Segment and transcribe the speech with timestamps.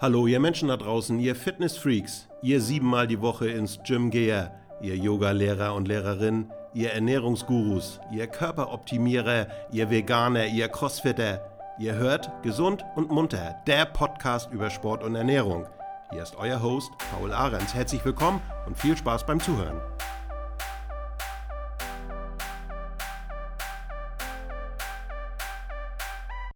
[0.00, 4.96] Hallo, ihr Menschen da draußen, ihr Fitnessfreaks, ihr siebenmal die Woche ins Gym Geher, ihr
[4.96, 11.40] Yoga-Lehrer und Lehrerinnen, ihr Ernährungsgurus, ihr Körperoptimierer, ihr Veganer, ihr Crossfitter.
[11.80, 15.66] Ihr hört Gesund und Munter, der Podcast über Sport und Ernährung.
[16.12, 17.74] Hier ist euer Host Paul Ahrens.
[17.74, 19.80] Herzlich willkommen und viel Spaß beim Zuhören.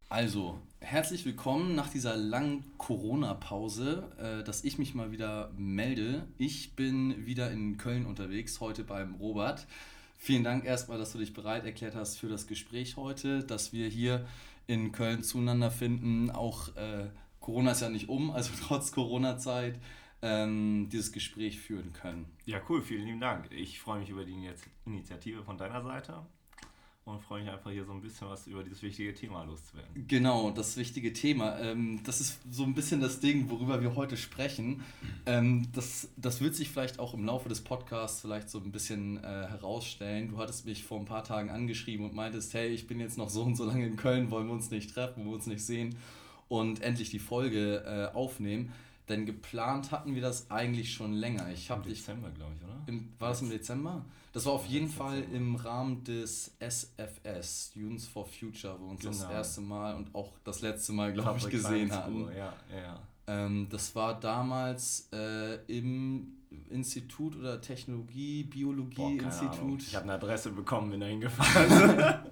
[0.08, 0.60] Also,
[0.92, 6.28] herzlich willkommen nach dieser langen Corona-Pause, äh, dass ich mich mal wieder melde.
[6.36, 9.66] Ich bin wieder in Köln unterwegs, heute beim Robert.
[10.18, 13.88] Vielen Dank erstmal, dass du dich bereit erklärt hast für das Gespräch heute, dass wir
[13.88, 14.26] hier
[14.66, 16.30] in Köln zueinander finden.
[16.30, 17.08] Auch äh,
[17.40, 19.80] Corona ist ja nicht um, also trotz Corona-Zeit
[20.20, 22.26] ähm, dieses Gespräch führen können.
[22.44, 23.50] Ja, cool, vielen lieben Dank.
[23.50, 24.36] Ich freue mich über die
[24.84, 26.26] Initiative von deiner Seite
[27.04, 30.06] und freue mich einfach hier so ein bisschen was über dieses wichtige Thema loszuwerden.
[30.06, 31.58] Genau, das wichtige Thema.
[31.58, 34.82] Ähm, das ist so ein bisschen das Ding, worüber wir heute sprechen.
[35.26, 39.18] Ähm, das, das wird sich vielleicht auch im Laufe des Podcasts vielleicht so ein bisschen
[39.18, 40.28] äh, herausstellen.
[40.28, 43.30] Du hattest mich vor ein paar Tagen angeschrieben und meintest, hey, ich bin jetzt noch
[43.30, 45.64] so und so lange in Köln, wollen wir uns nicht treffen, wollen wir uns nicht
[45.64, 45.96] sehen
[46.48, 48.72] und endlich die Folge äh, aufnehmen.
[49.08, 51.50] Denn geplant hatten wir das eigentlich schon länger.
[51.50, 52.80] Ich Im Dezember, glaube ich, oder?
[52.86, 54.04] Im, war das im Dezember?
[54.32, 59.00] Das war auf jeden Fall im Rahmen des SFS, Students for Future, wo wir uns
[59.02, 59.12] genau.
[59.12, 62.28] das erste Mal und auch das letzte Mal, glaube ich, gesehen hatten.
[62.34, 62.98] Ja, ja.
[63.26, 66.38] Ähm, das war damals äh, im
[66.70, 69.82] Institut oder Technologie, Biologie-Institut.
[69.82, 72.26] Ich habe eine Adresse bekommen, bin da hingefahren.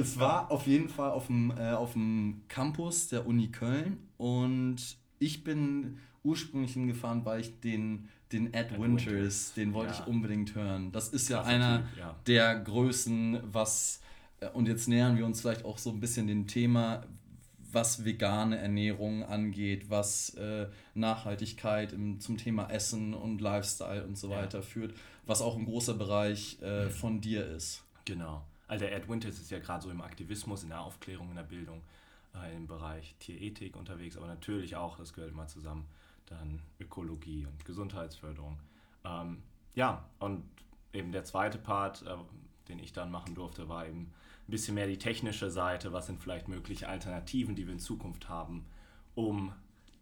[0.00, 4.96] es war auf jeden Fall auf dem, äh, auf dem Campus der Uni Köln und
[5.18, 10.00] ich bin ursprünglich hingefahren, weil ich den den Ed, Ed Winters, Winters, den wollte ja.
[10.00, 10.92] ich unbedingt hören.
[10.92, 12.16] Das ist ja einer typ, ja.
[12.26, 14.00] der Größen, was,
[14.40, 17.04] äh, und jetzt nähern wir uns vielleicht auch so ein bisschen dem Thema,
[17.72, 24.30] was vegane Ernährung angeht, was äh, Nachhaltigkeit im, zum Thema Essen und Lifestyle und so
[24.30, 24.62] weiter ja.
[24.62, 24.94] führt,
[25.26, 26.90] was auch ein großer Bereich äh, mhm.
[26.90, 27.82] von dir ist.
[28.04, 28.44] Genau.
[28.68, 31.42] Also der Ed Winters ist ja gerade so im Aktivismus, in der Aufklärung, in der
[31.42, 31.82] Bildung,
[32.34, 35.86] äh, im Bereich Tierethik unterwegs, aber natürlich auch, das gehört immer zusammen,
[36.32, 38.58] dann Ökologie und Gesundheitsförderung.
[39.04, 39.42] Ähm,
[39.74, 40.44] ja, und
[40.92, 42.16] eben der zweite Part, äh,
[42.68, 45.92] den ich dann machen durfte, war eben ein bisschen mehr die technische Seite.
[45.92, 48.66] Was sind vielleicht mögliche Alternativen, die wir in Zukunft haben,
[49.14, 49.52] um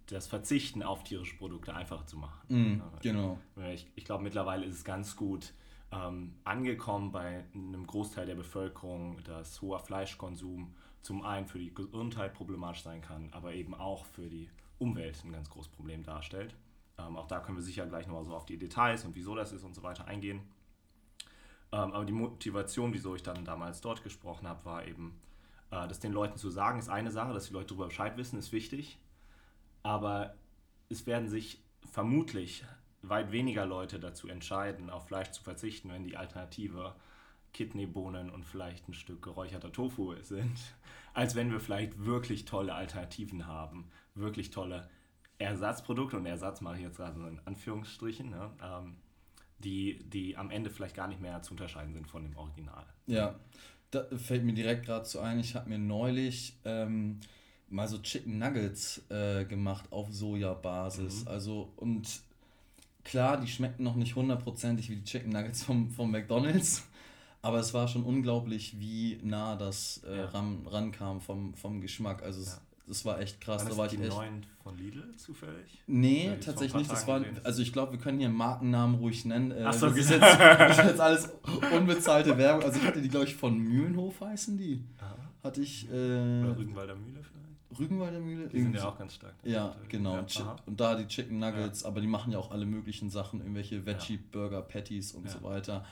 [0.07, 2.41] das Verzichten auf tierische Produkte einfacher zu machen.
[2.49, 3.39] Mm, genau.
[3.73, 5.53] Ich, ich glaube, mittlerweile ist es ganz gut
[5.93, 12.35] ähm, angekommen bei einem Großteil der Bevölkerung, dass hoher Fleischkonsum zum einen für die Gesundheit
[12.35, 14.49] problematisch sein kann, aber eben auch für die
[14.81, 16.57] Umwelt ein ganz großes Problem darstellt.
[16.99, 19.53] Ähm, auch da können wir sicher gleich nochmal so auf die Details und wieso das
[19.53, 20.41] ist und so weiter eingehen.
[21.73, 25.21] Ähm, aber die Motivation, wieso ich dann damals dort gesprochen habe, war eben,
[25.71, 28.39] äh, das den Leuten zu sagen, ist eine Sache, dass die Leute darüber Bescheid wissen,
[28.39, 28.99] ist wichtig.
[29.83, 30.35] Aber
[30.89, 32.65] es werden sich vermutlich
[33.03, 36.95] weit weniger Leute dazu entscheiden, auf Fleisch zu verzichten, wenn die Alternative
[37.53, 40.59] Kidneybohnen und vielleicht ein Stück geräucherter Tofu sind,
[41.15, 43.91] als wenn wir vielleicht wirklich tolle Alternativen haben,
[44.21, 44.89] wirklich tolle
[45.39, 48.97] Ersatzprodukte, und Ersatz mache ich jetzt gerade in Anführungsstrichen, ne, ähm,
[49.59, 52.85] die, die am Ende vielleicht gar nicht mehr zu unterscheiden sind von dem Original.
[53.07, 53.35] Ja,
[53.91, 57.21] da fällt mir direkt gerade so ein, ich habe mir neulich ähm,
[57.69, 61.25] mal so Chicken Nuggets äh, gemacht auf Sojabasis.
[61.25, 61.29] Mhm.
[61.29, 62.23] Also, und
[63.05, 66.87] klar, die schmecken noch nicht hundertprozentig wie die Chicken Nuggets vom, vom McDonalds.
[67.43, 70.25] Aber es war schon unglaublich, wie nah das äh, ja.
[70.27, 72.23] ran, rankam vom, vom Geschmack.
[72.23, 72.61] Also es, ja.
[72.91, 73.63] Das war echt krass.
[73.63, 74.11] War da war die ich echt...
[74.11, 75.81] neuen von Lidl zufällig?
[75.87, 76.91] Nee, tatsächlich nicht.
[76.91, 79.53] Das war, also ich glaube, wir können hier Markennamen ruhig nennen.
[79.53, 81.31] Äh, Ach so, das, ist jetzt, das ist jetzt alles
[81.73, 82.65] unbezahlte Werbung.
[82.65, 84.85] Also ich hatte die, glaube ich, von Mühlenhof heißen die.
[84.99, 85.17] Aha.
[85.45, 85.89] Hatte ich...
[85.89, 87.79] Äh, Oder Rügenwalder Mühle vielleicht?
[87.79, 88.49] Rügenwalder Mühle.
[88.49, 89.35] Die sind ja auch ganz stark.
[89.45, 90.25] Ja, genau.
[90.27, 91.89] Ja, und da die Chicken Nuggets, ja.
[91.89, 95.31] aber die machen ja auch alle möglichen Sachen, irgendwelche Veggie-Burger, Patties und ja.
[95.31, 95.85] so weiter.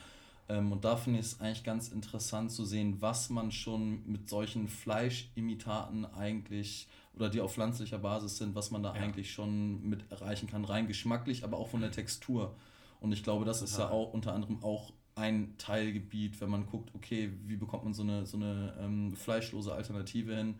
[0.49, 4.27] Ähm, und da finde ich es eigentlich ganz interessant zu sehen, was man schon mit
[4.27, 9.01] solchen Fleischimitaten eigentlich oder die auf pflanzlicher Basis sind, was man da ja.
[9.01, 12.55] eigentlich schon mit erreichen kann, rein geschmacklich, aber auch von der Textur.
[12.99, 13.71] Und ich glaube, das Total.
[13.71, 17.93] ist ja auch unter anderem auch ein Teilgebiet, wenn man guckt, okay, wie bekommt man
[17.93, 20.59] so eine, so eine ähm, fleischlose Alternative hin?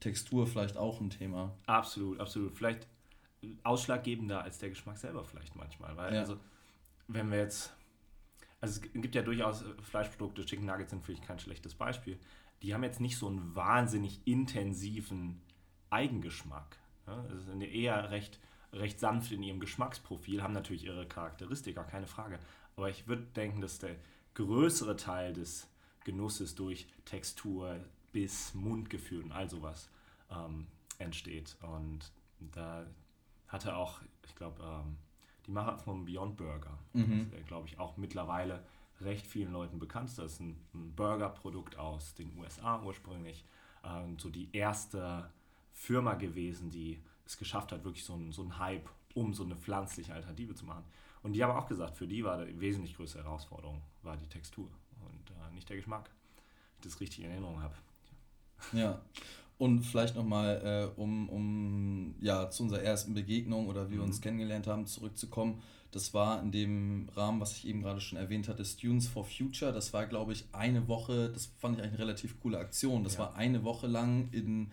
[0.00, 1.52] Textur vielleicht auch ein Thema.
[1.66, 2.56] Absolut, absolut.
[2.56, 2.86] Vielleicht
[3.64, 5.96] ausschlaggebender als der Geschmack selber vielleicht manchmal.
[5.96, 6.20] Weil ja.
[6.20, 6.36] also,
[7.08, 7.72] wenn wir jetzt
[8.60, 12.18] also es gibt ja durchaus äh, Fleischprodukte, Chicken Nuggets sind vielleicht kein schlechtes Beispiel.
[12.62, 15.40] Die haben jetzt nicht so einen wahnsinnig intensiven
[15.90, 16.78] Eigengeschmack.
[17.06, 18.40] Ja, also sind eher recht,
[18.72, 22.38] recht sanft in ihrem Geschmacksprofil, haben natürlich ihre Charakteristika, keine Frage.
[22.76, 23.96] Aber ich würde denken, dass der
[24.34, 25.68] größere Teil des
[26.04, 27.76] Genusses durch Textur,
[28.12, 29.90] Biss, Mundgefühl und all sowas
[30.30, 30.66] ähm,
[30.98, 31.56] entsteht.
[31.60, 32.86] Und da
[33.46, 34.96] hatte auch, ich glaube, ähm,
[35.48, 37.30] die Macher vom Beyond Burger, mhm.
[37.32, 38.64] das glaube ich, auch mittlerweile
[39.00, 40.10] recht vielen Leuten bekannt.
[40.10, 43.44] Das ist ein, ein Burger-Produkt aus den USA ursprünglich.
[43.84, 45.30] Ähm, so die erste
[45.72, 50.14] Firma gewesen, die es geschafft hat, wirklich so einen so Hype um so eine pflanzliche
[50.14, 50.84] Alternative zu machen.
[51.22, 54.68] Und die haben auch gesagt, für die war die wesentlich größte Herausforderung war die Textur
[55.00, 56.10] und äh, nicht der Geschmack,
[56.76, 57.74] wenn ich das richtig in Erinnerung habe.
[58.72, 59.00] Ja,
[59.58, 64.18] und vielleicht nochmal, äh, um, um ja, zu unserer ersten Begegnung oder wie wir uns
[64.18, 64.22] mhm.
[64.22, 65.60] kennengelernt haben, zurückzukommen.
[65.90, 69.72] Das war in dem Rahmen, was ich eben gerade schon erwähnt hatte, Students for Future.
[69.72, 73.02] Das war, glaube ich, eine Woche, das fand ich eigentlich eine relativ coole Aktion.
[73.04, 73.20] Das ja.
[73.20, 74.70] war eine Woche lang in,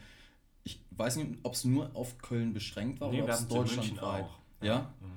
[0.64, 4.26] ich weiß nicht, ob es nur auf Köln beschränkt war nee, oder ob es deutschlandweit.
[4.62, 4.68] Ja.
[4.68, 4.94] ja?
[5.02, 5.08] Mhm.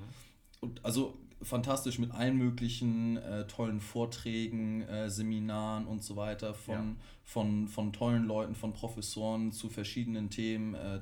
[0.61, 6.75] Und also fantastisch mit allen möglichen äh, tollen Vorträgen, äh, Seminaren und so weiter von,
[6.75, 6.95] ja.
[7.23, 10.73] von, von tollen Leuten, von Professoren zu verschiedenen Themen.
[10.73, 10.99] Äh,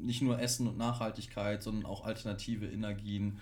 [0.00, 3.38] nicht nur Essen und Nachhaltigkeit, sondern auch alternative Energien.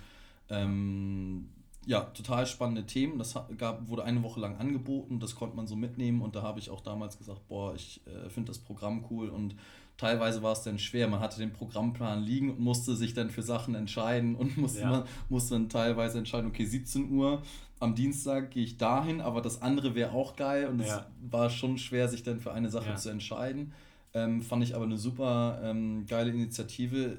[0.49, 1.49] Ähm,
[1.87, 3.19] ja, total spannende Themen.
[3.19, 6.59] Das gab, wurde eine Woche lang angeboten, das konnte man so mitnehmen und da habe
[6.59, 9.55] ich auch damals gesagt, boah, ich äh, finde das Programm cool und
[9.97, 11.09] teilweise war es dann schwer.
[11.09, 14.91] Man hatte den Programmplan liegen und musste sich dann für Sachen entscheiden und musste, ja.
[14.91, 17.43] man, musste dann teilweise entscheiden, okay, 17 Uhr
[17.81, 21.07] am Dienstag gehe ich dahin, aber das andere wäre auch geil und es ja.
[21.29, 22.97] war schon schwer, sich dann für eine Sache ja.
[22.97, 23.73] zu entscheiden.
[24.15, 27.19] Ähm, fand ich aber eine super ähm, geile Initiative.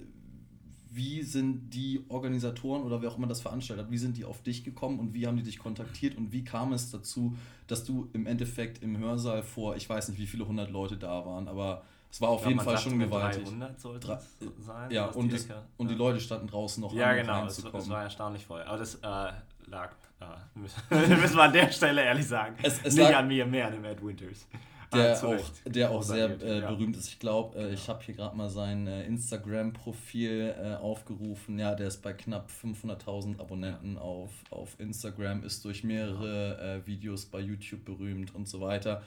[0.92, 4.42] Wie sind die Organisatoren oder wer auch immer das veranstaltet hat, wie sind die auf
[4.44, 7.36] dich gekommen und wie haben die dich kontaktiert und wie kam es dazu,
[7.68, 11.25] dass du im Endeffekt im Hörsaal vor, ich weiß nicht, wie viele hundert Leute da
[11.25, 11.83] waren, aber
[12.15, 13.44] es war auf glaub, jeden Fall schon gewaltig.
[13.44, 14.89] 300 sollte es sein.
[14.89, 18.45] Ja, und, das, und die Leute standen draußen noch Ja, genau, es, es, war erstaunlich
[18.45, 18.62] voll.
[18.62, 19.33] Aber das äh,
[19.65, 19.91] lag,
[20.21, 23.73] äh, müssen wir an der Stelle ehrlich sagen, es, es nicht an mir, mehr an
[23.73, 24.47] dem Ed Winters.
[24.94, 27.09] Der ah, auch, der auch sehr äh, berühmt ist.
[27.09, 31.59] Ich glaube, äh, ich habe hier gerade mal sein äh, Instagram-Profil äh, aufgerufen.
[31.59, 37.25] Ja, der ist bei knapp 500.000 Abonnenten auf, auf Instagram, ist durch mehrere äh, Videos
[37.25, 39.03] bei YouTube berühmt und so weiter.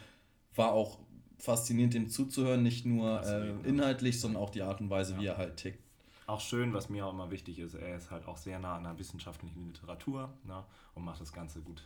[0.54, 0.98] War auch
[1.38, 5.20] faszinierend, dem zuzuhören, nicht nur äh, inhaltlich, sondern auch die Art und Weise, ja.
[5.20, 5.82] wie er halt tickt.
[6.26, 8.84] Auch schön, was mir auch immer wichtig ist, er ist halt auch sehr nah an
[8.84, 10.62] der wissenschaftlichen Literatur ne,
[10.94, 11.82] und macht das Ganze gut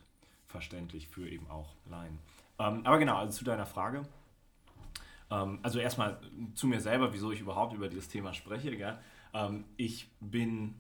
[0.49, 2.19] verständlich für eben auch Laien.
[2.59, 4.03] Ähm, aber genau, also zu deiner Frage.
[5.31, 6.21] Ähm, also erstmal
[6.55, 8.77] zu mir selber, wieso ich überhaupt über dieses Thema spreche.
[8.77, 8.99] Gell?
[9.33, 10.75] Ähm, ich bin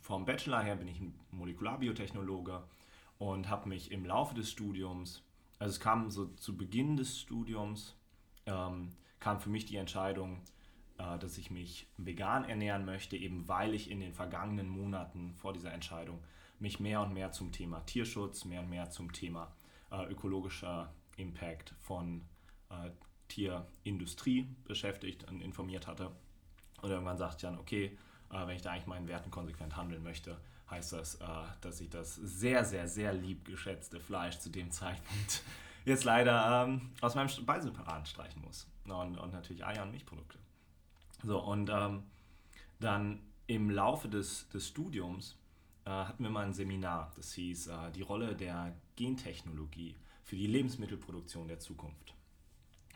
[0.00, 2.62] vom Bachelor her bin ich ein Molekularbiotechnologe
[3.18, 5.22] und habe mich im Laufe des Studiums,
[5.58, 7.94] also es kam so zu Beginn des Studiums,
[8.48, 10.40] ähm, kam für mich die Entscheidung,
[10.98, 15.52] äh, dass ich mich vegan ernähren möchte, eben weil ich in den vergangenen Monaten vor
[15.52, 16.22] dieser Entscheidung
[16.58, 19.52] mich mehr und mehr zum Thema Tierschutz, mehr und mehr zum Thema
[19.90, 22.24] äh, ökologischer Impact von
[22.70, 22.90] äh,
[23.28, 26.10] Tierindustrie beschäftigt und informiert hatte.
[26.80, 27.96] Und irgendwann sagte ich dann, okay,
[28.30, 30.40] äh, wenn ich da eigentlich meinen Werten konsequent handeln möchte,
[30.70, 31.26] heißt das, äh,
[31.60, 35.42] dass ich das sehr, sehr, sehr lieb geschätzte Fleisch zu dem Zeitpunkt
[35.84, 38.66] jetzt leider ähm, aus meinem Speiseplan streichen muss.
[38.84, 40.38] Und, und, natürlich Eier und Milchprodukte.
[41.22, 42.04] So, und ähm,
[42.80, 45.36] dann im Laufe des, des Studiums
[45.84, 50.46] äh, hatten wir mal ein Seminar, das hieß äh, die Rolle der Gentechnologie für die
[50.46, 52.14] Lebensmittelproduktion der Zukunft.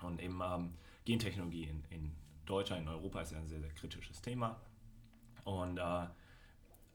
[0.02, 0.74] Und eben ähm,
[1.04, 2.12] Gentechnologie in, in
[2.46, 4.60] Deutschland, in Europa ist ja ein sehr, sehr kritisches Thema.
[5.44, 6.06] Und äh,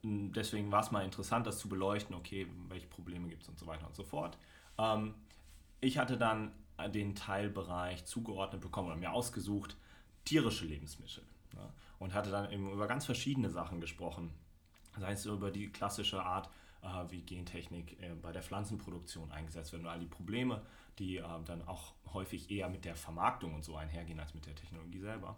[0.02, 3.66] deswegen war es mal interessant, das zu beleuchten, okay, welche Probleme gibt es und so
[3.66, 4.38] weiter und so fort.
[4.78, 5.14] Ähm,
[5.80, 6.52] ich hatte dann
[6.92, 9.76] den Teilbereich zugeordnet bekommen oder mir ausgesucht,
[10.24, 11.24] tierische Lebensmittel.
[11.54, 14.30] Ja, und hatte dann eben über ganz verschiedene Sachen gesprochen.
[14.98, 16.48] Sei es über die klassische Art,
[16.82, 20.62] äh, wie Gentechnik äh, bei der Pflanzenproduktion eingesetzt wird und all die Probleme,
[20.98, 24.54] die äh, dann auch häufig eher mit der Vermarktung und so einhergehen als mit der
[24.54, 25.36] Technologie selber.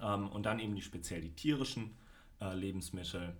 [0.00, 1.96] Ähm, und dann eben die speziell die tierischen
[2.40, 3.36] äh, Lebensmittel,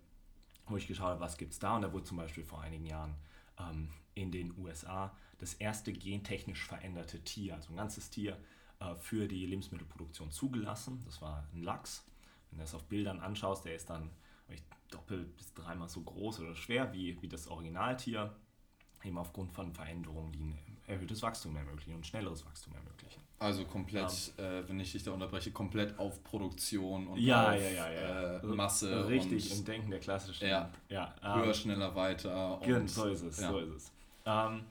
[0.66, 1.76] wo ich geschaut habe, was gibt es da.
[1.76, 3.14] Und da wurde zum Beispiel vor einigen Jahren
[3.58, 8.38] ähm, in den USA das erste gentechnisch veränderte Tier, also ein ganzes Tier,
[8.80, 11.02] äh, für die Lebensmittelproduktion zugelassen.
[11.04, 12.04] Das war ein Lachs.
[12.50, 14.10] Wenn du das auf Bildern anschaust, der ist dann
[14.90, 18.34] doppelt bis dreimal so groß oder schwer wie, wie das Originaltier,
[19.02, 23.22] eben aufgrund von Veränderungen, die ein erhöhtes Wachstum ermöglichen und schnelleres Wachstum ermöglichen.
[23.38, 24.44] Also komplett, ja.
[24.60, 29.08] äh, wenn ich dich da unterbreche, komplett auf Produktion und ja, auf ja, äh, Masse.
[29.08, 30.46] Richtig, und, im Denken der klassischen.
[30.46, 32.60] Ja, ja ähm, höher, schneller, weiter.
[32.62, 33.92] Und, so ist es, so ist es.
[34.24, 34.64] Ähm,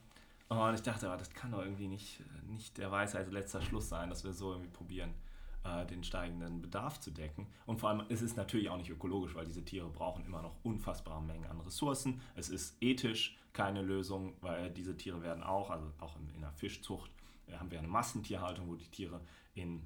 [0.49, 4.23] und ich dachte, das kann doch irgendwie nicht, nicht der Weisheit letzter Schluss sein, dass
[4.23, 5.13] wir so irgendwie probieren,
[5.63, 7.47] äh, den steigenden Bedarf zu decken.
[7.65, 10.55] Und vor allem ist es natürlich auch nicht ökologisch, weil diese Tiere brauchen immer noch
[10.63, 12.21] unfassbare Mengen an Ressourcen.
[12.35, 16.51] Es ist ethisch keine Lösung, weil diese Tiere werden auch, also auch in, in der
[16.51, 17.11] Fischzucht,
[17.47, 19.21] äh, haben wir eine Massentierhaltung, wo die Tiere
[19.53, 19.85] in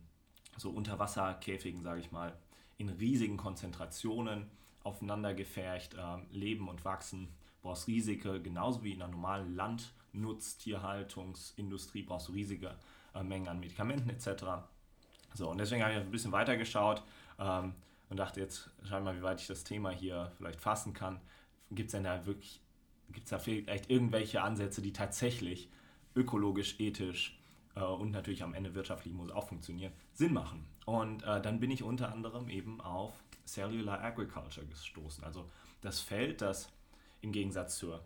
[0.57, 2.35] so Unterwasserkäfigen, sage ich mal,
[2.77, 4.49] in riesigen Konzentrationen
[4.83, 7.27] aufeinander gefärcht äh, leben und wachsen.
[7.57, 9.55] Du brauchst riesige, genauso wie in einer normalen
[10.13, 12.75] Landnutztierhaltungsindustrie, brauchst du riesige
[13.13, 14.43] äh, Mengen an Medikamenten etc.
[15.33, 17.03] So, und deswegen habe ich ein bisschen weiter geschaut
[17.39, 17.73] ähm,
[18.09, 21.19] und dachte jetzt, schau mal, wie weit ich das Thema hier vielleicht fassen kann.
[21.71, 22.61] Gibt es denn da wirklich,
[23.11, 25.69] gibt es da vielleicht irgendwelche Ansätze, die tatsächlich
[26.15, 27.39] ökologisch, ethisch
[27.75, 30.65] äh, und natürlich am Ende wirtschaftlich muss auch funktionieren, Sinn machen?
[30.85, 33.13] Und äh, dann bin ich unter anderem eben auf
[33.45, 35.23] Cellular Agriculture gestoßen.
[35.23, 35.49] Also
[35.81, 36.71] das Feld, das
[37.21, 38.03] im Gegensatz zur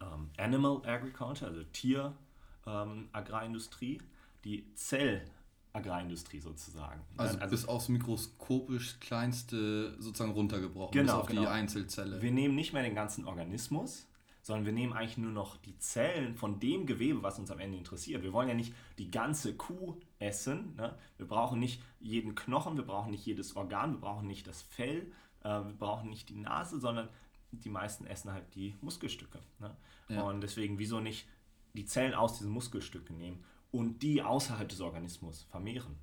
[0.00, 4.04] ähm, Animal Agriculture, also Tier-Agrarindustrie, ähm,
[4.44, 5.24] die Zell-
[5.72, 7.00] Agrarindustrie sozusagen.
[7.16, 11.42] Also, also bis aufs mikroskopisch kleinste sozusagen runtergebrochen, genau, bis auf genau.
[11.42, 12.22] die Einzelzelle.
[12.22, 14.06] Wir nehmen nicht mehr den ganzen Organismus,
[14.42, 17.76] sondern wir nehmen eigentlich nur noch die Zellen von dem Gewebe, was uns am Ende
[17.76, 18.22] interessiert.
[18.22, 20.74] Wir wollen ja nicht die ganze Kuh essen.
[20.76, 20.94] Ne?
[21.16, 25.12] Wir brauchen nicht jeden Knochen, wir brauchen nicht jedes Organ, wir brauchen nicht das Fell,
[25.42, 27.08] äh, wir brauchen nicht die Nase, sondern
[27.52, 29.38] die meisten essen halt die Muskelstücke.
[29.58, 29.76] Ne?
[30.08, 30.22] Ja.
[30.22, 31.26] Und deswegen, wieso nicht
[31.74, 35.96] die Zellen aus diesen Muskelstücken nehmen und die außerhalb des Organismus vermehren.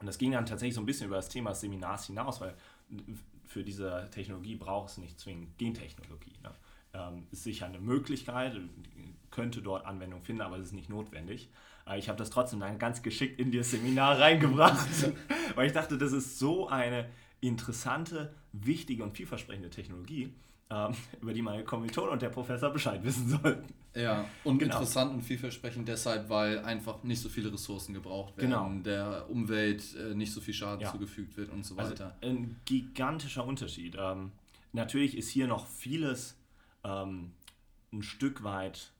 [0.00, 2.54] Und das ging dann tatsächlich so ein bisschen über das Thema des Seminars hinaus, weil
[3.44, 6.32] für diese Technologie braucht es nicht zwingend Gentechnologie.
[6.42, 6.50] Ne?
[6.94, 8.58] Ähm, ist sicher eine Möglichkeit,
[9.30, 11.50] könnte dort Anwendung finden, aber es ist nicht notwendig.
[11.86, 14.88] Äh, ich habe das trotzdem dann ganz geschickt in das Seminar reingebracht,
[15.54, 17.08] weil ich dachte, das ist so eine
[17.40, 20.34] interessante, wichtige und vielversprechende Technologie,
[20.74, 23.72] ähm, über die meine Kommilitonen und der Professor Bescheid wissen sollten.
[23.94, 24.74] Ja, und genau.
[24.74, 28.82] interessant und vielversprechend deshalb, weil einfach nicht so viele Ressourcen gebraucht werden, genau.
[28.82, 30.90] der Umwelt äh, nicht so viel Schaden ja.
[30.90, 32.16] zugefügt wird und so also weiter.
[32.20, 33.96] Also ein gigantischer Unterschied.
[33.98, 34.32] Ähm,
[34.72, 36.36] natürlich ist hier noch vieles
[36.82, 37.32] ähm,
[37.92, 38.90] ein Stück weit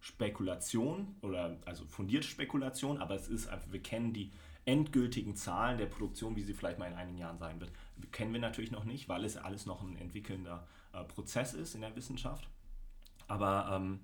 [0.00, 4.30] Spekulation oder also fundierte Spekulation, aber es ist einfach, wir kennen die
[4.66, 7.72] endgültigen Zahlen der Produktion, wie sie vielleicht mal in einigen Jahren sein wird,
[8.12, 11.80] kennen wir natürlich noch nicht, weil es alles noch ein entwickelnder äh, Prozess ist in
[11.80, 12.48] der Wissenschaft.
[13.28, 14.00] Aber ähm,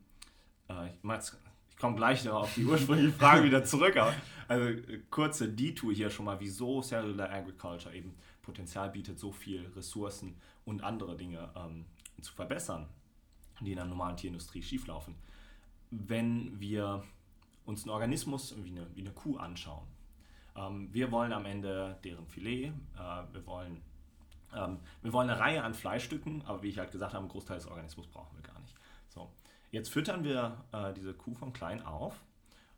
[0.68, 1.32] äh, ich,
[1.70, 3.96] ich komme gleich noch auf die ursprüngliche Frage wieder zurück.
[3.96, 4.14] Aber,
[4.48, 9.66] also äh, kurze Detour hier schon mal, wieso Cellular Agriculture eben Potenzial bietet, so viel
[9.76, 11.86] Ressourcen und andere Dinge ähm,
[12.20, 12.88] zu verbessern,
[13.60, 15.14] die in der normalen Tierindustrie schieflaufen.
[15.90, 17.04] Wenn wir
[17.64, 19.86] uns einen Organismus wie eine, wie eine Kuh anschauen,
[20.56, 23.80] ähm, wir wollen am Ende deren Filet, äh, wir wollen
[24.52, 27.66] wir wollen eine Reihe an Fleischstücken, aber wie ich halt gesagt habe, einen Großteil des
[27.66, 28.74] Organismus brauchen wir gar nicht.
[29.08, 29.30] So,
[29.70, 32.20] jetzt füttern wir äh, diese Kuh von klein auf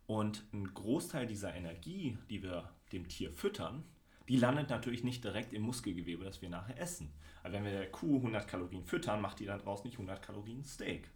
[0.05, 3.83] und ein Großteil dieser Energie, die wir dem Tier füttern,
[4.29, 7.11] die landet natürlich nicht direkt im Muskelgewebe, das wir nachher essen.
[7.41, 10.63] Also wenn wir der Kuh 100 Kalorien füttern, macht die dann draußen nicht 100 Kalorien
[10.63, 11.09] Steak.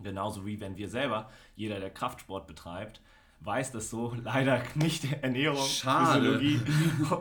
[0.00, 3.00] Genauso wie wenn wir selber, jeder, der Kraftsport betreibt,
[3.40, 6.38] weiß, dass so leider nicht Ernährung, Schade.
[6.38, 6.60] Physiologie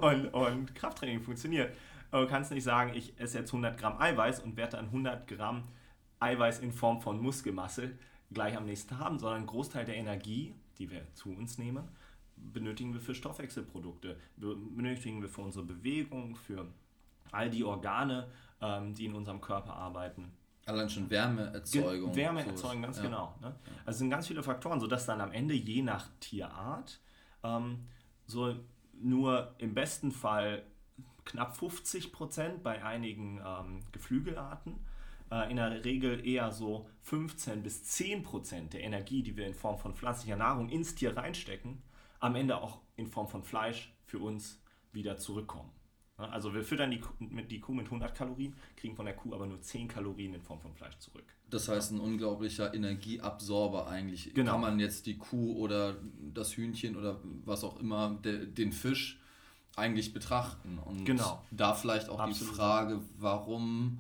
[0.02, 1.74] und, und Krafttraining funktioniert.
[2.12, 5.28] Aber du kannst nicht sagen, ich esse jetzt 100 Gramm Eiweiß und werde dann 100
[5.28, 5.64] Gramm
[6.20, 7.92] Eiweiß in Form von Muskelmasse
[8.32, 11.88] gleich am nächsten haben, sondern ein Großteil der Energie, die wir zu uns nehmen,
[12.36, 16.68] benötigen wir für Stoffwechselprodukte, benötigen wir für unsere Bewegung, für
[17.32, 18.28] all die Organe,
[18.62, 20.32] ähm, die in unserem Körper arbeiten.
[20.66, 22.12] Allein schon Wärmeerzeugung.
[22.12, 23.04] Ge Wärmeerzeugung, ganz ja.
[23.04, 23.36] genau.
[23.40, 23.56] Ne?
[23.86, 27.00] Also es sind ganz viele Faktoren, sodass dann am Ende je nach Tierart
[27.44, 27.86] ähm,
[28.26, 28.56] so
[28.94, 30.64] nur im besten Fall
[31.26, 34.80] knapp 50 Prozent bei einigen ähm, Geflügelarten.
[35.32, 39.54] Äh, in der Regel eher so 15 bis 10 Prozent der Energie, die wir in
[39.54, 41.82] Form von pflanzlicher Nahrung ins Tier reinstecken,
[42.20, 45.72] am Ende auch in Form von Fleisch für uns wieder zurückkommen.
[46.18, 49.48] Also wir füttern die, mit, die Kuh mit 100 Kalorien, kriegen von der Kuh aber
[49.48, 51.26] nur 10 Kalorien in Form von Fleisch zurück.
[51.50, 54.34] Das heißt, ein unglaublicher Energieabsorber eigentlich.
[54.34, 54.54] Genau.
[54.54, 55.98] Kann man jetzt die Kuh oder
[56.34, 59.20] das Hühnchen oder was auch immer, de, den Fisch
[59.76, 60.80] eigentlich betrachten.
[60.86, 61.44] Und genau.
[61.52, 62.54] da vielleicht auch Absolut.
[62.54, 64.00] die Frage, warum,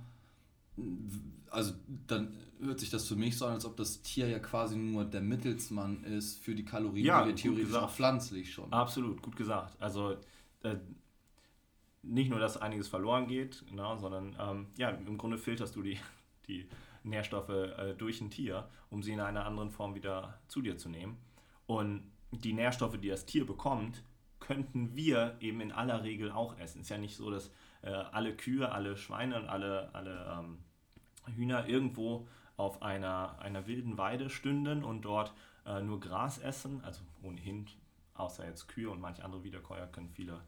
[1.50, 1.74] also
[2.08, 5.06] dann hört sich das für mich so an, als ob das Tier ja quasi nur
[5.06, 8.72] der Mittelsmann ist für die Kalorien, ja, die theoretisch auch pflanzlich schon.
[8.72, 9.76] Absolut, gut gesagt.
[9.82, 10.16] Also
[10.64, 10.76] äh,
[12.04, 16.00] nicht nur, dass einiges verloren geht, genau, sondern ähm, ja, im Grunde filterst du die,
[16.48, 16.68] die
[17.04, 20.90] Nährstoffe äh, durch ein Tier, um sie in einer anderen Form wieder zu dir zu
[20.90, 21.18] nehmen.
[21.68, 24.04] Und die Nährstoffe, die das Tier bekommt,
[24.46, 26.80] könnten wir eben in aller Regel auch essen.
[26.80, 27.50] Es ist ja nicht so, dass
[27.82, 30.60] äh, alle Kühe, alle Schweine und alle, alle ähm,
[31.36, 35.34] Hühner irgendwo auf einer, einer wilden Weide stünden und dort
[35.66, 36.84] äh, nur Gras essen.
[36.84, 37.66] Also ohnehin,
[38.14, 40.40] außer jetzt Kühe und manche andere Wiederkäuer können viele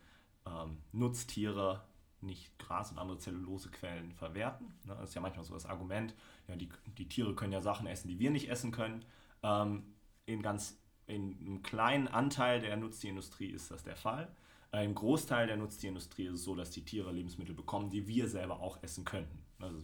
[0.46, 1.84] ähm, Nutztiere
[2.22, 4.68] nicht Gras und andere Zellulosequellen verwerten.
[4.86, 4.96] Ne?
[5.00, 6.14] Das ist ja manchmal so das Argument,
[6.48, 9.06] ja, die, die Tiere können ja Sachen essen, die wir nicht essen können.
[9.44, 9.94] Ähm,
[10.26, 10.78] in ganz
[11.08, 14.28] in einem kleinen Anteil der Nutztierindustrie ist das der Fall.
[14.72, 18.28] Äh, Im Großteil der Nutztierindustrie ist es so, dass die Tiere Lebensmittel bekommen, die wir
[18.28, 19.40] selber auch essen könnten.
[19.60, 19.80] Also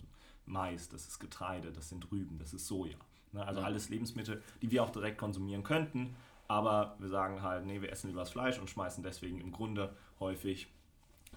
[0.46, 2.98] Mais, das ist Getreide, das sind Rüben, das ist Soja.
[3.32, 3.46] Ne?
[3.46, 6.16] Also alles Lebensmittel, die wir auch direkt konsumieren könnten,
[6.48, 9.96] aber wir sagen halt, nee, wir essen lieber das Fleisch und schmeißen deswegen im Grunde
[10.20, 10.68] häufig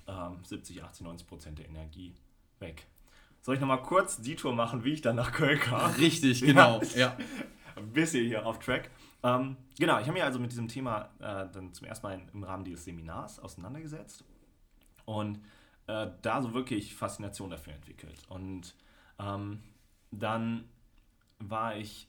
[0.09, 2.13] ähm, 70, 80, 90 Prozent der Energie
[2.59, 2.87] weg.
[3.43, 5.93] Soll ich nochmal kurz die Tour machen, wie ich dann nach Köln kam?
[5.93, 6.83] Richtig, genau.
[6.97, 7.17] Ja.
[7.77, 8.91] Ein bisschen hier auf Track.
[9.27, 12.45] Ähm, genau, ich habe mich also mit diesem Thema äh, dann zum ersten Mal im
[12.45, 14.25] Rahmen dieses Seminars auseinandergesetzt
[15.05, 15.41] und
[15.89, 18.23] äh, da so wirklich Faszination dafür entwickelt.
[18.29, 18.77] Und
[19.19, 19.65] ähm,
[20.13, 20.69] dann
[21.41, 22.09] war ich,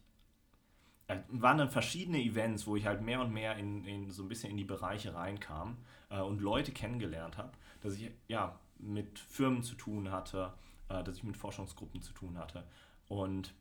[1.07, 4.29] äh, waren dann verschiedene Events, wo ich halt mehr und mehr in, in so ein
[4.29, 5.77] bisschen in die Bereiche reinkam
[6.09, 10.53] äh, und Leute kennengelernt habe, dass ich ja mit Firmen zu tun hatte,
[10.89, 12.63] äh, dass ich mit Forschungsgruppen zu tun hatte
[13.07, 13.55] und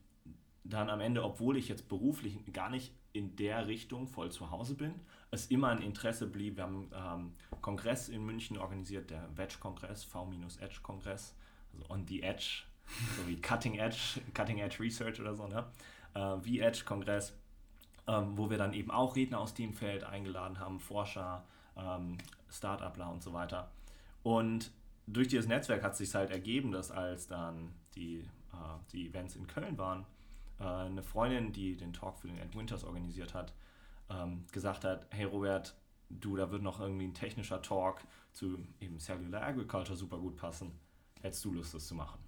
[0.62, 4.74] dann am Ende, obwohl ich jetzt beruflich gar nicht in der Richtung voll zu Hause
[4.74, 4.94] bin,
[5.30, 6.56] es immer ein Interesse blieb.
[6.56, 11.34] Wir haben ähm, Kongress in München organisiert, der Wedge-Kongress, V-Edge-Kongress,
[11.72, 12.62] also on the Edge,
[13.16, 15.66] so wie Cutting Edge, Cutting Edge Research oder so, ne?
[16.14, 17.34] Äh, V-Edge-Kongress,
[18.06, 21.44] ähm, wo wir dann eben auch Redner aus dem Feld eingeladen haben, Forscher,
[21.76, 22.18] ähm,
[22.48, 23.70] Start-upler und so weiter.
[24.22, 24.70] Und
[25.06, 28.18] durch dieses Netzwerk hat es sich halt ergeben, dass als dann die,
[28.52, 30.06] äh, die Events in Köln waren,
[30.58, 33.54] äh, eine Freundin, die den Talk für den Ed Winters organisiert hat,
[34.10, 35.76] ähm, gesagt hat, hey Robert,
[36.10, 38.00] du, da wird noch irgendwie ein technischer Talk
[38.32, 40.72] zu eben Cellular Agriculture super gut passen.
[41.20, 42.20] Hättest du Lust, das zu machen?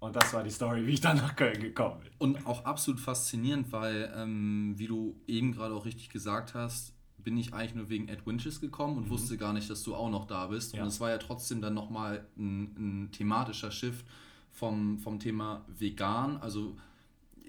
[0.00, 2.10] Und das war die Story, wie ich dann nach Köln gekommen bin.
[2.18, 7.38] Und auch absolut faszinierend, weil, ähm, wie du eben gerade auch richtig gesagt hast, bin
[7.38, 9.10] ich eigentlich nur wegen Ed Winches gekommen und mhm.
[9.10, 10.74] wusste gar nicht, dass du auch noch da bist.
[10.74, 10.82] Ja.
[10.82, 14.04] Und es war ja trotzdem dann nochmal ein, ein thematischer Shift
[14.52, 16.36] vom, vom Thema vegan.
[16.36, 16.76] Also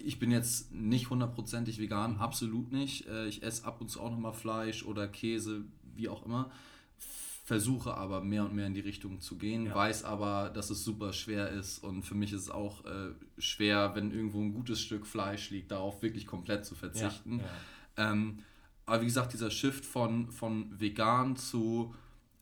[0.04, 3.08] ich bin jetzt nicht hundertprozentig vegan, absolut nicht.
[3.08, 5.64] Äh, ich esse ab und zu auch nochmal Fleisch oder Käse,
[5.96, 6.52] wie auch immer.
[7.44, 9.76] Versuche aber mehr und mehr in die Richtung zu gehen, ja.
[9.76, 13.92] weiß aber, dass es super schwer ist und für mich ist es auch äh, schwer,
[13.94, 17.38] wenn irgendwo ein gutes Stück Fleisch liegt, darauf wirklich komplett zu verzichten.
[17.38, 17.46] Ja,
[18.06, 18.12] ja.
[18.12, 18.40] Ähm,
[18.88, 21.94] aber wie gesagt, dieser Shift von, von vegan zu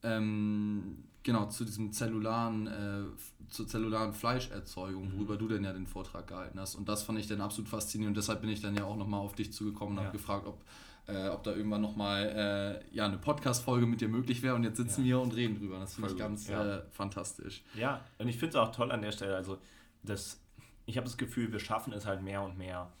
[0.02, 5.16] ähm, genau zu diesem zellularen, äh, zur zellularen Fleischerzeugung, mhm.
[5.16, 6.76] worüber du denn ja den Vortrag gehalten hast.
[6.76, 9.20] Und das fand ich dann absolut faszinierend und deshalb bin ich dann ja auch nochmal
[9.20, 10.08] auf dich zugekommen und ja.
[10.08, 10.62] habe gefragt, ob,
[11.08, 14.54] äh, ob da irgendwann nochmal äh, ja, eine Podcast-Folge mit dir möglich wäre.
[14.54, 15.06] Und jetzt sitzen ja.
[15.06, 15.80] wir und reden drüber.
[15.80, 16.76] Das finde ich ganz ja.
[16.76, 17.64] äh, fantastisch.
[17.74, 19.34] Ja, und ich finde es auch toll an der Stelle.
[19.34, 19.58] Also,
[20.02, 20.40] das,
[20.86, 22.92] ich habe das Gefühl, wir schaffen es halt mehr und mehr,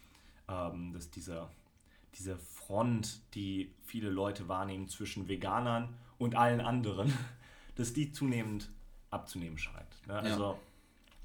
[0.48, 1.50] ähm, dass dieser
[2.16, 7.12] diese Front, die viele Leute wahrnehmen zwischen Veganern und allen anderen,
[7.74, 8.70] dass die zunehmend
[9.10, 10.06] abzunehmen scheint.
[10.06, 10.18] Ne?
[10.18, 10.58] Also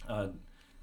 [0.08, 0.30] äh,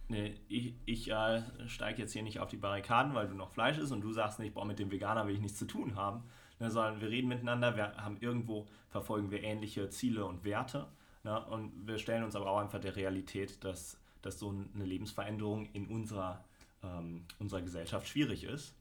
[0.08, 3.78] ne, ich, ich äh, steige jetzt hier nicht auf die Barrikaden, weil du noch Fleisch
[3.78, 6.22] isst und du sagst nicht, boah, mit dem Veganer will ich nichts zu tun haben,
[6.58, 10.86] ne, sondern wir reden miteinander, wir haben irgendwo, verfolgen wir ähnliche Ziele und Werte
[11.22, 15.66] ne, und wir stellen uns aber auch einfach der Realität, dass, dass so eine Lebensveränderung
[15.72, 16.44] in unserer,
[16.82, 18.74] ähm, unserer Gesellschaft schwierig ist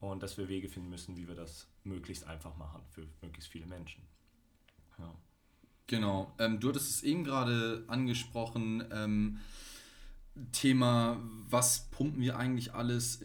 [0.00, 3.66] und dass wir Wege finden müssen, wie wir das möglichst einfach machen für möglichst viele
[3.66, 4.02] Menschen.
[4.98, 5.14] Ja.
[5.90, 6.32] Genau.
[6.38, 9.38] Ähm, du hattest es eben gerade angesprochen, ähm,
[10.52, 13.22] Thema, was pumpen wir eigentlich alles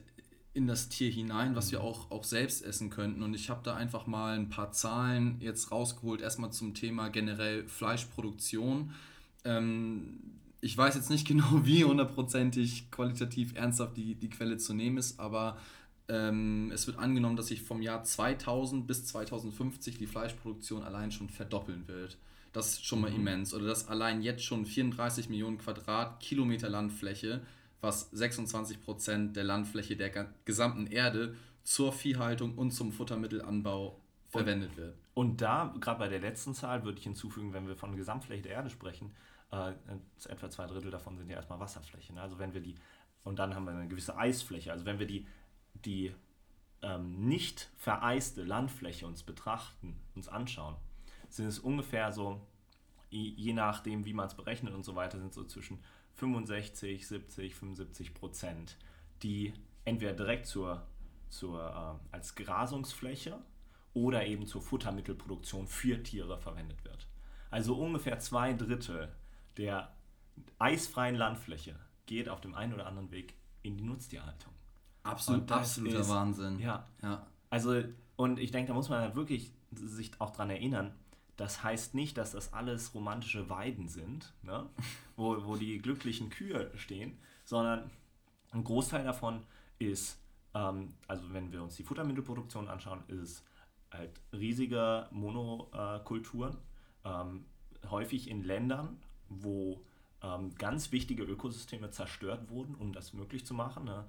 [0.55, 3.21] in das Tier hinein, was wir auch, auch selbst essen könnten.
[3.21, 7.67] Und ich habe da einfach mal ein paar Zahlen jetzt rausgeholt, erstmal zum Thema generell
[7.67, 8.95] Fleischproduktion.
[9.43, 10.21] Ähm,
[10.59, 15.19] ich weiß jetzt nicht genau, wie hundertprozentig qualitativ ernsthaft die, die Quelle zu nehmen ist,
[15.19, 15.59] aber
[16.07, 21.29] ähm, es wird angenommen, dass sich vom Jahr 2000 bis 2050 die Fleischproduktion allein schon
[21.29, 22.17] verdoppeln wird.
[22.55, 23.17] Das ist schon mal mhm.
[23.17, 23.53] immens.
[23.53, 27.41] Oder dass allein jetzt schon 34 Millionen Quadratkilometer Landfläche,
[27.81, 34.77] was 26 Prozent der Landfläche der gesamten Erde zur Viehhaltung und zum Futtermittelanbau verwendet und,
[34.77, 34.95] wird.
[35.13, 38.51] Und da, gerade bei der letzten Zahl, würde ich hinzufügen, wenn wir von Gesamtfläche der
[38.53, 39.13] Erde sprechen,
[39.51, 39.73] äh,
[40.29, 42.13] etwa zwei Drittel davon sind ja erstmal Wasserfläche.
[42.13, 42.21] Ne?
[42.21, 42.75] Also wenn wir die,
[43.23, 44.71] und dann haben wir eine gewisse Eisfläche.
[44.71, 45.25] Also wenn wir die
[45.83, 46.13] die
[46.81, 50.75] ähm, nicht vereiste Landfläche uns betrachten, uns anschauen,
[51.35, 52.41] sind es ungefähr so,
[53.09, 55.79] je nachdem, wie man es berechnet und so weiter, sind so zwischen
[56.15, 58.77] 65, 70, 75 Prozent,
[59.23, 60.85] die entweder direkt zur,
[61.29, 63.39] zur, äh, als Grasungsfläche
[63.93, 67.07] oder eben zur Futtermittelproduktion für Tiere verwendet wird.
[67.49, 69.13] Also ungefähr zwei Drittel
[69.57, 69.93] der
[70.59, 74.53] eisfreien Landfläche geht auf dem einen oder anderen Weg in die Nutztierhaltung.
[75.03, 76.59] Absolut, absoluter ist, Wahnsinn.
[76.59, 76.87] Ja.
[77.01, 77.25] ja.
[77.49, 77.83] Also,
[78.15, 80.93] und ich denke, da muss man halt wirklich sich auch dran erinnern,
[81.37, 84.69] das heißt nicht, dass das alles romantische Weiden sind, ne?
[85.15, 87.89] wo, wo die glücklichen Kühe stehen, sondern
[88.51, 89.45] ein Großteil davon
[89.79, 90.19] ist,
[90.53, 93.43] ähm, also wenn wir uns die Futtermittelproduktion anschauen, ist es
[93.91, 96.57] halt riesige Monokulturen,
[97.03, 97.45] ähm,
[97.89, 98.97] häufig in Ländern,
[99.29, 99.83] wo
[100.21, 103.85] ähm, ganz wichtige Ökosysteme zerstört wurden, um das möglich zu machen.
[103.85, 104.05] Ne?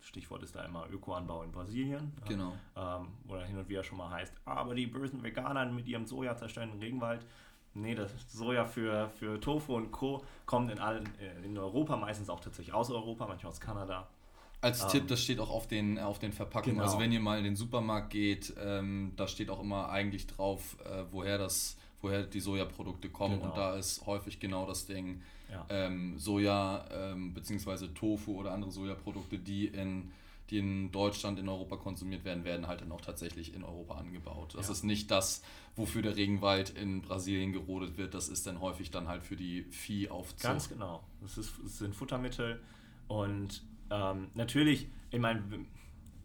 [0.00, 2.12] Stichwort ist da immer Ökoanbau in Brasilien.
[2.26, 2.52] Genau.
[2.76, 6.36] Ähm, oder hin und wieder schon mal heißt, aber die bösen Veganer mit ihrem Soja
[6.36, 7.26] zerstören den Regenwald.
[7.74, 10.24] Nee, das Soja für, für Tofu und Co.
[10.44, 14.08] kommt in, allen, äh, in Europa, meistens auch tatsächlich aus Europa, manchmal aus Kanada.
[14.60, 16.76] Als ähm, Tipp, das steht auch auf den, auf den Verpackungen.
[16.76, 16.86] Genau.
[16.86, 20.76] Also wenn ihr mal in den Supermarkt geht, ähm, da steht auch immer eigentlich drauf,
[20.84, 23.36] äh, woher, das, woher die Sojaprodukte kommen.
[23.38, 23.50] Genau.
[23.50, 25.66] Und da ist häufig genau das Ding, ja.
[25.68, 27.88] ähm, Soja ähm, bzw.
[27.88, 30.10] Tofu oder andere Sojaprodukte, die in,
[30.50, 34.54] die in Deutschland, in Europa konsumiert werden, werden halt dann auch tatsächlich in Europa angebaut.
[34.54, 34.72] Das ja.
[34.72, 35.42] ist nicht das,
[35.76, 38.14] wofür der Regenwald in Brasilien gerodet wird.
[38.14, 40.42] Das ist dann häufig dann halt für die Viehaufzucht.
[40.42, 41.02] Ganz genau.
[41.20, 42.60] Das, ist, das sind Futtermittel
[43.08, 45.42] und ähm, natürlich, ich meine,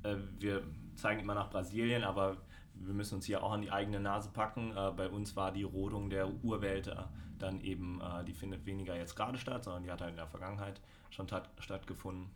[0.04, 0.62] äh, wir
[0.96, 2.38] zeigen immer nach Brasilien, aber
[2.76, 4.72] wir müssen uns hier auch an die eigene Nase packen.
[4.76, 9.16] Äh, bei uns war die Rodung der Urwälder dann eben, äh, die findet weniger jetzt
[9.16, 11.28] gerade statt, sondern die hat halt in der Vergangenheit schon
[11.60, 12.30] stattgefunden.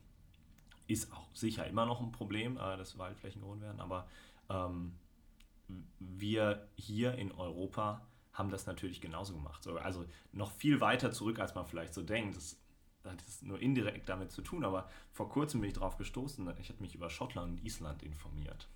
[0.87, 4.07] Ist auch sicher immer noch ein Problem, äh, dass Waldflächen gerodet werden, aber
[4.49, 4.93] ähm,
[5.99, 9.67] wir hier in Europa haben das natürlich genauso gemacht.
[9.67, 12.37] Also noch viel weiter zurück, als man vielleicht so denkt.
[12.37, 12.57] Das
[13.03, 16.69] hat es nur indirekt damit zu tun, aber vor kurzem bin ich darauf gestoßen, ich
[16.69, 18.67] habe mich über Schottland und Island informiert.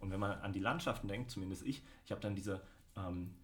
[0.00, 2.62] Und wenn man an die Landschaften denkt, zumindest ich, ich habe dann diese,
[2.96, 3.34] ähm,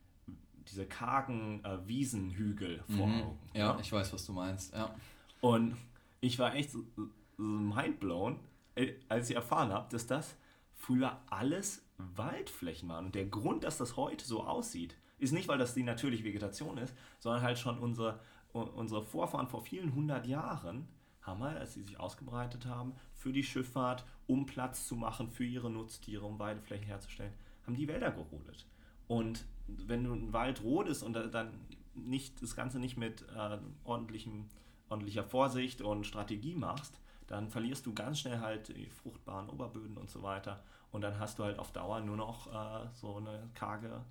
[0.69, 3.23] diese kargen äh, Wiesenhügel vor mhm.
[3.23, 3.39] Augen.
[3.55, 4.75] Ja, ja, ich weiß, was du meinst.
[4.75, 4.95] Ja.
[5.41, 5.77] Und
[6.21, 8.39] ich war echt so, so mindblown,
[8.75, 10.37] äh, als ich erfahren habe, dass das
[10.75, 13.07] früher alles Waldflächen waren.
[13.07, 16.77] Und der Grund, dass das heute so aussieht, ist nicht, weil das die natürliche Vegetation
[16.79, 18.21] ist, sondern halt schon unsere,
[18.53, 20.89] unsere Vorfahren vor vielen hundert Jahren
[21.23, 25.45] haben halt, als sie sich ausgebreitet haben, für die Schifffahrt, um Platz zu machen für
[25.45, 27.33] ihre Nutztiere, um Weideflächen herzustellen,
[27.67, 28.67] haben die Wälder gerodet.
[29.09, 31.53] Und wenn du einen Wald rodest und dann
[31.95, 34.47] nicht das Ganze nicht mit äh, ordentlichem,
[34.89, 40.11] ordentlicher Vorsicht und Strategie machst, dann verlierst du ganz schnell halt die fruchtbaren Oberböden und
[40.11, 40.63] so weiter.
[40.93, 44.05] Und dann hast du halt auf Dauer nur noch äh, so eine karge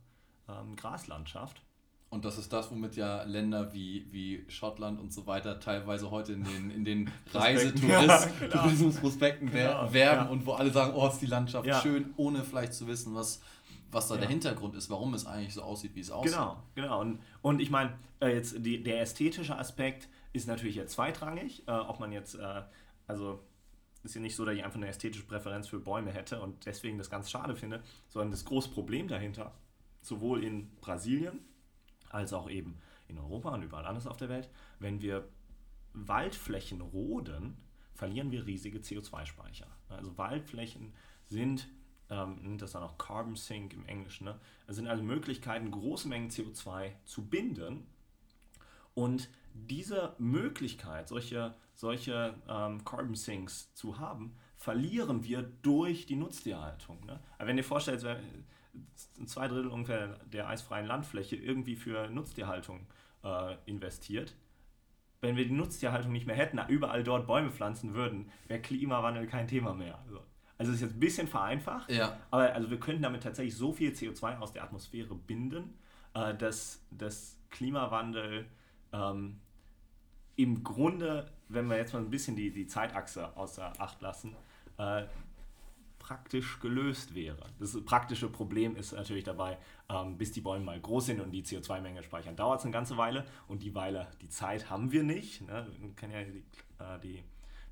[0.50, 1.62] ähm, Graslandschaft.
[2.10, 6.34] Und das ist das, womit ja Länder wie, wie Schottland und so weiter teilweise heute
[6.34, 9.94] in den, in den Reisetourismusprospekten ja, genau.
[9.94, 10.32] werben ja.
[10.32, 11.82] und wo alle sagen, oh, ist die Landschaft ja.
[11.82, 13.42] schön, ohne vielleicht zu wissen, was,
[13.96, 16.34] was da der Hintergrund ist, warum es eigentlich so aussieht, wie es aussieht.
[16.34, 17.00] Genau, genau.
[17.00, 21.72] Und, und ich meine, äh, jetzt die, der ästhetische Aspekt ist natürlich jetzt zweitrangig, äh,
[21.72, 22.64] ob man jetzt, äh,
[23.08, 23.40] also
[24.04, 26.98] ist ja nicht so, dass ich einfach eine ästhetische Präferenz für Bäume hätte und deswegen
[26.98, 29.54] das ganz schade finde, sondern das große Problem dahinter,
[30.02, 31.40] sowohl in Brasilien
[32.10, 32.78] als auch eben
[33.08, 35.28] in Europa und überall anders auf der Welt, wenn wir
[35.94, 37.56] Waldflächen roden,
[37.94, 39.68] verlieren wir riesige CO2-Speicher.
[39.88, 40.94] Also Waldflächen
[41.28, 41.70] sind,
[42.10, 44.40] ähm, nennt das dann auch Carbon Sink im Englischen, ne?
[44.68, 47.88] das sind also Möglichkeiten, große Mengen CO2 zu binden.
[48.94, 57.06] Und diese Möglichkeit, solche, solche ähm, Carbon Sinks zu haben, verlieren wir durch die Nutztierhaltung.
[57.06, 57.20] Ne?
[57.38, 58.06] Aber wenn ihr vorstellt,
[59.26, 62.88] zwei Drittel ungefähr der eisfreien Landfläche irgendwie für Nutztierhaltung
[63.24, 64.36] äh, investiert.
[65.22, 69.48] Wenn wir die Nutztierhaltung nicht mehr hätten, überall dort Bäume pflanzen würden, wäre Klimawandel kein
[69.48, 70.00] Thema mehr.
[70.06, 70.22] Also,
[70.58, 72.18] also ist jetzt ein bisschen vereinfacht, ja.
[72.32, 75.74] aber also wir könnten damit tatsächlich so viel CO2 aus der Atmosphäre binden,
[76.14, 78.46] äh, dass das Klimawandel
[78.94, 79.40] ähm,
[80.36, 84.36] im Grunde, wenn wir jetzt mal ein bisschen die, die Zeitachse außer Acht lassen,
[84.78, 85.04] äh,
[86.00, 87.50] praktisch gelöst wäre.
[87.60, 89.58] Das praktische Problem ist natürlich dabei,
[89.90, 92.96] ähm, bis die Bäume mal groß sind und die CO2-Menge speichern, dauert es eine ganze
[92.96, 95.42] Weile und die Weile, die Zeit haben wir nicht.
[95.42, 95.68] Ne?
[95.80, 96.44] Wir kennen ja die,
[96.80, 97.24] äh, die,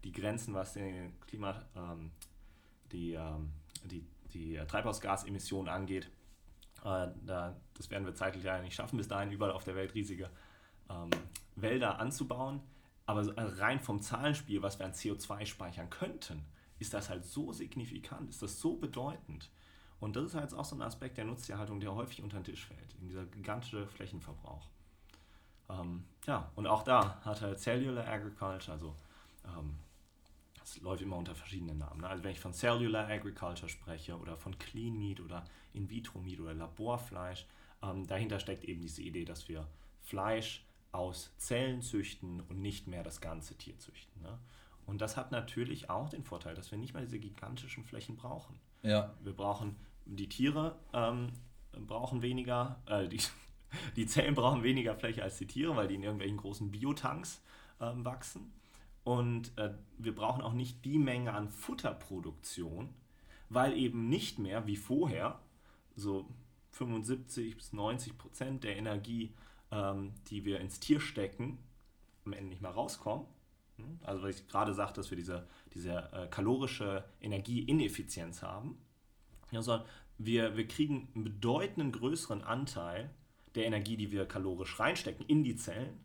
[0.04, 2.12] die Grenzen, was den Klima, ähm,
[2.94, 3.52] die, ähm,
[3.86, 6.10] die, die Treibhausgasemissionen angeht.
[6.84, 9.94] Äh, da, das werden wir zeitlich leider nicht schaffen, bis dahin überall auf der Welt
[9.94, 10.30] riesige
[10.90, 11.10] ähm,
[11.56, 12.62] Wälder anzubauen.
[13.06, 16.46] Aber rein vom Zahlenspiel, was wir an CO2 speichern könnten,
[16.80, 19.50] ist das halt so signifikant, ist das so bedeutend.
[20.00, 22.66] Und das ist halt auch so ein Aspekt der Nutztierhaltung, der häufig unter den Tisch
[22.66, 24.68] fällt, in dieser gigantische Flächenverbrauch.
[25.70, 28.96] Ähm, ja, und auch da hat halt Cellular Agriculture, also
[29.46, 29.78] ähm,
[30.74, 32.02] das läuft immer unter verschiedenen Namen.
[32.02, 32.08] Ne?
[32.08, 37.46] Also wenn ich von Cellular Agriculture spreche oder von Clean Meat oder In-vitro-Meat oder Laborfleisch,
[37.82, 39.68] ähm, dahinter steckt eben diese Idee, dass wir
[40.02, 44.22] Fleisch aus Zellen züchten und nicht mehr das ganze Tier züchten.
[44.22, 44.38] Ne?
[44.86, 48.60] Und das hat natürlich auch den Vorteil, dass wir nicht mehr diese gigantischen Flächen brauchen.
[48.82, 49.14] Ja.
[49.24, 51.32] Wir brauchen, die Tiere ähm,
[51.88, 53.22] brauchen weniger, äh, die,
[53.96, 57.42] die Zellen brauchen weniger Fläche als die Tiere, weil die in irgendwelchen großen Biotanks
[57.80, 58.52] ähm, wachsen.
[59.04, 62.90] Und äh, wir brauchen auch nicht die Menge an Futterproduktion,
[63.50, 65.40] weil eben nicht mehr wie vorher
[65.96, 66.30] so
[66.72, 69.34] 75 bis 90 Prozent der Energie
[69.74, 71.58] ähm, die wir ins Tier stecken,
[72.26, 73.26] am Ende nicht mehr rauskommen.
[73.78, 74.00] Hm?
[74.04, 78.78] Also, weil ich gerade sagte, dass wir diese, diese äh, kalorische Energieineffizienz haben.
[79.52, 79.88] Ja, sondern
[80.18, 83.10] wir, wir kriegen einen bedeutenden größeren Anteil
[83.56, 86.00] der Energie, die wir kalorisch reinstecken, in die Zellen,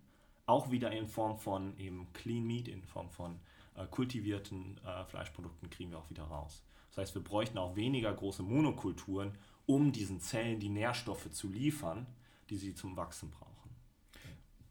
[0.48, 3.38] auch wieder in Form von eben Clean Meat, in Form von
[3.76, 6.62] äh, kultivierten äh, Fleischprodukten kriegen wir auch wieder raus.
[6.90, 9.32] Das heißt, wir bräuchten auch weniger große Monokulturen,
[9.66, 12.06] um diesen Zellen die Nährstoffe zu liefern,
[12.48, 13.48] die sie zum Wachsen brauchen.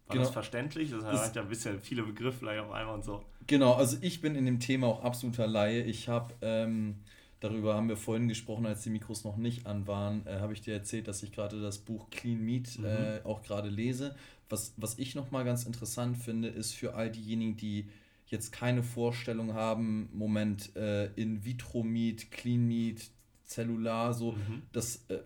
[0.08, 0.24] War genau.
[0.26, 0.92] das verständlich?
[0.92, 3.24] Das hat ja ein bisschen viele Begriffe vielleicht auf einmal und so.
[3.46, 5.84] Genau, also ich bin in dem Thema auch absoluter Laie.
[5.84, 7.02] Ich habe, ähm,
[7.40, 10.62] darüber haben wir vorhin gesprochen, als die Mikros noch nicht an waren, äh, habe ich
[10.62, 12.86] dir erzählt, dass ich gerade das Buch Clean Meat mhm.
[12.86, 14.16] äh, auch gerade lese.
[14.50, 17.90] Was, was ich nochmal ganz interessant finde, ist für all diejenigen, die
[18.28, 23.10] jetzt keine Vorstellung haben, Moment, äh, In-vitro-Meat, Clean-Meat,
[23.46, 24.64] Zellular, so, mhm.
[24.74, 25.20] das, äh,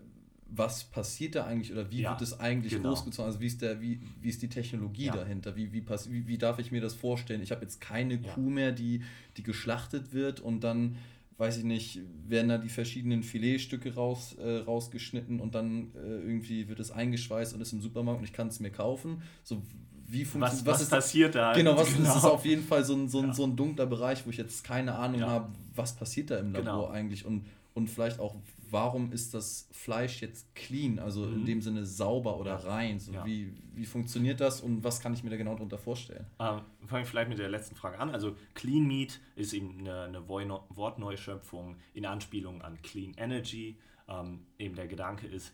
[0.54, 2.90] was passiert da eigentlich oder wie ja, wird es eigentlich genau.
[2.90, 3.26] großgezogen?
[3.26, 5.16] Also wie ist, der, wie, wie ist die Technologie ja.
[5.16, 5.56] dahinter?
[5.56, 7.42] Wie, wie, pass, wie, wie darf ich mir das vorstellen?
[7.42, 8.34] Ich habe jetzt keine ja.
[8.34, 9.02] Kuh mehr, die,
[9.38, 10.98] die geschlachtet wird und dann
[11.38, 16.68] weiß ich nicht, werden da die verschiedenen Filetstücke raus, äh, rausgeschnitten und dann äh, irgendwie
[16.68, 19.24] wird es eingeschweißt und ist im Supermarkt und ich kann es mir kaufen.
[19.44, 19.64] So,
[20.08, 21.54] wie funktioniert was, was, was passiert da?
[21.54, 22.16] Genau, was genau.
[22.16, 23.34] ist auf jeden Fall so ein, so, ein, ja.
[23.34, 25.28] so ein dunkler Bereich, wo ich jetzt keine Ahnung ja.
[25.28, 26.88] habe, was passiert da im Labor genau.
[26.88, 28.36] eigentlich und, und vielleicht auch,
[28.72, 31.34] warum ist das Fleisch jetzt clean, also mhm.
[31.34, 33.00] in dem Sinne sauber oder rein?
[33.00, 33.26] So ja.
[33.26, 36.26] wie, wie funktioniert das und was kann ich mir da genau darunter vorstellen?
[36.40, 38.10] Ähm, Fange ich vielleicht mit der letzten Frage an.
[38.10, 43.78] Also Clean Meat ist eben eine, eine Wortneuschöpfung in Anspielung an Clean Energy.
[44.08, 45.54] Ähm, eben der Gedanke ist,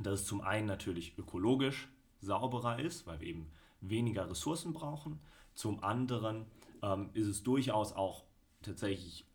[0.00, 1.88] dass es zum einen natürlich ökologisch
[2.20, 5.20] sauberer ist, weil wir eben weniger Ressourcen brauchen.
[5.54, 6.46] Zum anderen
[6.82, 8.24] ähm, ist es durchaus auch
[8.62, 9.27] tatsächlich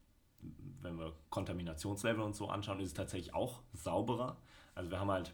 [0.83, 4.37] wenn wir Kontaminationslevel und so anschauen, ist es tatsächlich auch sauberer.
[4.75, 5.33] Also wir haben halt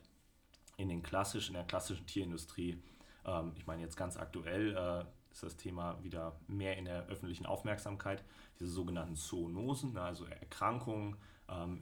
[0.78, 2.82] in, den klassischen, in der klassischen Tierindustrie,
[3.26, 7.46] ähm, ich meine jetzt ganz aktuell äh, ist das Thema wieder mehr in der öffentlichen
[7.46, 8.24] Aufmerksamkeit,
[8.60, 11.82] diese sogenannten Zoonosen, ne, also Erkrankungen, ähm,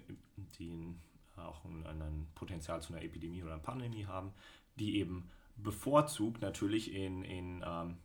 [0.60, 0.96] die
[1.36, 4.34] auch ein, ein Potenzial zu einer Epidemie oder einer Pandemie haben,
[4.76, 7.98] die eben bevorzugt natürlich in, in, ähm,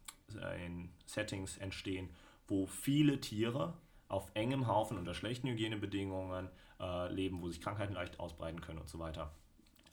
[0.64, 2.10] in Settings entstehen,
[2.46, 3.74] wo viele Tiere
[4.12, 6.48] auf engem Haufen unter schlechten Hygienebedingungen
[6.78, 9.32] äh, leben, wo sich Krankheiten leicht ausbreiten können und so weiter.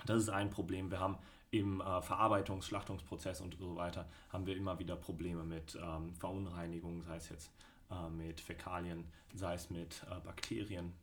[0.05, 0.91] Das ist ein Problem.
[0.91, 1.17] Wir haben
[1.51, 7.01] im äh, Verarbeitungs-, Schlachtungsprozess und so weiter haben wir immer wieder Probleme mit ähm, Verunreinigungen,
[7.01, 7.51] sei es jetzt
[7.89, 10.93] äh, mit Fäkalien, sei es mit äh, Bakterien,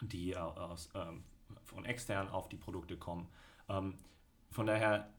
[0.00, 1.22] die äh, aus, ähm,
[1.64, 3.28] von extern auf die Produkte kommen.
[3.68, 3.94] Ähm,
[4.50, 5.10] von daher,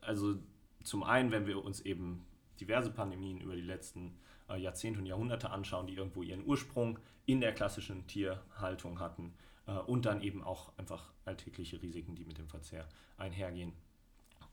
[0.00, 0.38] also
[0.82, 2.24] zum einen, wenn wir uns eben
[2.60, 4.18] diverse Pandemien über die letzten
[4.56, 9.34] Jahrzehnte und Jahrhunderte anschauen, die irgendwo ihren Ursprung in der klassischen Tierhaltung hatten
[9.66, 13.72] äh, und dann eben auch einfach alltägliche Risiken, die mit dem Verzehr einhergehen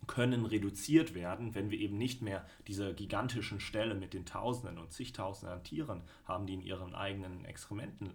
[0.08, 4.92] können reduziert werden, wenn wir eben nicht mehr diese gigantischen Ställe mit den Tausenden und
[4.92, 8.12] zigtausenden an Tieren haben, die in ihren eigenen Exkrementen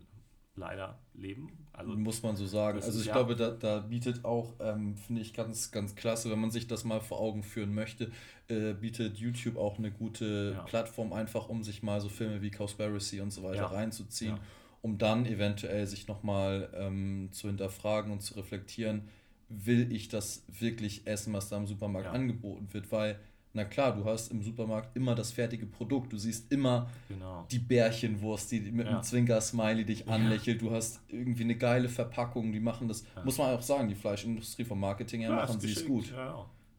[0.56, 1.66] leider leben.
[1.72, 2.80] Also, Muss man so sagen.
[2.80, 6.40] Also ich ja glaube, da, da bietet auch, ähm, finde ich ganz, ganz klasse, wenn
[6.40, 8.12] man sich das mal vor Augen führen möchte,
[8.48, 10.62] äh, bietet YouTube auch eine gute ja.
[10.62, 13.66] Plattform, einfach um sich mal so Filme wie Cowspiracy und so weiter ja.
[13.66, 14.38] reinzuziehen,
[14.82, 19.08] um dann eventuell sich nochmal ähm, zu hinterfragen und zu reflektieren,
[19.48, 23.18] will ich das wirklich essen, was da im Supermarkt angeboten wird, weil
[23.56, 26.12] na klar, du hast im Supermarkt immer das fertige Produkt.
[26.12, 27.46] Du siehst immer genau.
[27.52, 28.94] die Bärchenwurst, die mit ja.
[28.94, 30.60] einem Zwinker-Smiley dich anlächelt.
[30.60, 30.68] Ja.
[30.68, 32.52] Du hast irgendwie eine geile Verpackung.
[32.52, 33.24] Die machen das, ja.
[33.24, 36.12] muss man auch sagen, die Fleischindustrie vom Marketing her machen sie es gut.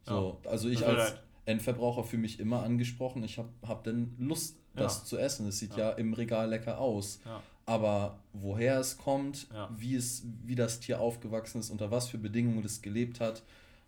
[0.03, 3.23] So, also ich als halt Endverbraucher fühle mich immer angesprochen.
[3.23, 5.47] Ich habe hab denn Lust, das zu essen.
[5.47, 5.91] Es sieht ja.
[5.91, 7.21] im Regal lecker aus.
[7.65, 12.65] Aber woher es kommt, wie, es, wie das Tier aufgewachsen ist, unter was für Bedingungen
[12.65, 13.43] es gelebt hat,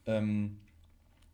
[0.05, 0.57] ähm,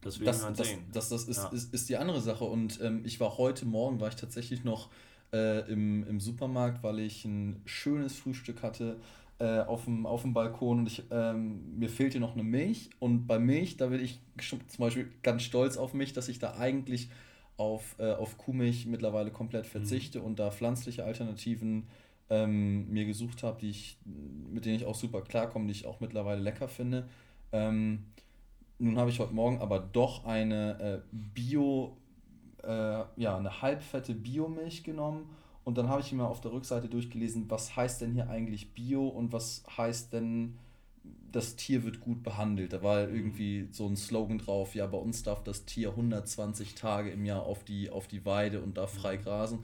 [0.03, 0.79] das will das, man das, sehen.
[0.91, 1.49] Das, das, ist, ja.
[1.49, 2.45] ist, ist die andere Sache.
[2.45, 4.89] Und ähm, ich war heute Morgen, war ich tatsächlich noch
[5.33, 8.97] äh, im, im Supermarkt, weil ich ein schönes Frühstück hatte
[9.39, 12.89] äh, auf, dem, auf dem Balkon und ich, ähm, mir fehlte noch eine Milch.
[12.99, 16.55] Und bei Milch, da bin ich zum Beispiel ganz stolz auf mich, dass ich da
[16.57, 17.09] eigentlich
[17.57, 20.25] auf, äh, auf Kuhmilch mittlerweile komplett verzichte mhm.
[20.25, 21.87] und da pflanzliche Alternativen
[22.29, 25.99] ähm, mir gesucht habe, die ich, mit denen ich auch super klarkomme, die ich auch
[25.99, 27.07] mittlerweile lecker finde.
[27.51, 28.05] Ähm,
[28.83, 31.95] nun habe ich heute Morgen aber doch eine äh, Bio,
[32.63, 35.29] äh, ja, eine halbfette Biomilch genommen
[35.63, 39.07] und dann habe ich mir auf der Rückseite durchgelesen, was heißt denn hier eigentlich Bio
[39.07, 40.57] und was heißt denn,
[41.31, 42.73] das Tier wird gut behandelt.
[42.73, 47.09] Da war irgendwie so ein Slogan drauf, ja, bei uns darf das Tier 120 Tage
[47.09, 49.59] im Jahr auf die, auf die Weide und darf frei grasen.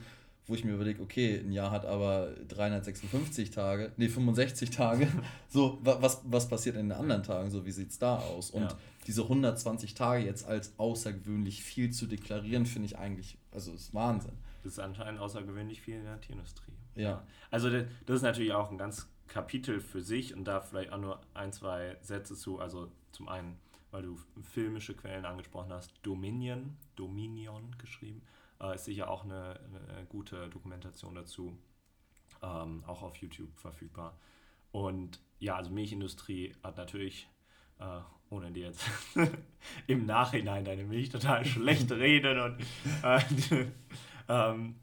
[0.46, 5.06] wo ich mir überlege, okay, ein Jahr hat aber 356 Tage, nee, 65 Tage.
[5.48, 7.50] so, was, was passiert in den anderen Tagen?
[7.50, 8.50] So, wie sieht es da aus?
[8.50, 8.76] Und ja.
[9.10, 14.38] Diese 120 Tage jetzt als außergewöhnlich viel zu deklarieren, finde ich eigentlich, also ist Wahnsinn.
[14.62, 16.70] Das ist anscheinend außergewöhnlich viel in der Tierindustrie.
[16.94, 17.26] Ja.
[17.50, 21.20] Also das ist natürlich auch ein ganz Kapitel für sich und da vielleicht auch nur
[21.34, 22.60] ein, zwei Sätze zu.
[22.60, 23.58] Also zum einen,
[23.90, 28.22] weil du filmische Quellen angesprochen hast, Dominion, Dominion geschrieben,
[28.60, 31.58] äh, ist sicher auch eine, eine, gute Dokumentation dazu,
[32.42, 34.16] ähm, auch auf YouTube verfügbar.
[34.70, 37.28] Und ja, also Milchindustrie hat natürlich,
[37.80, 38.88] äh, ohne dir jetzt
[39.86, 42.60] im Nachhinein deine Milch total schlecht reden und
[43.02, 43.20] äh,
[44.28, 44.76] ähm,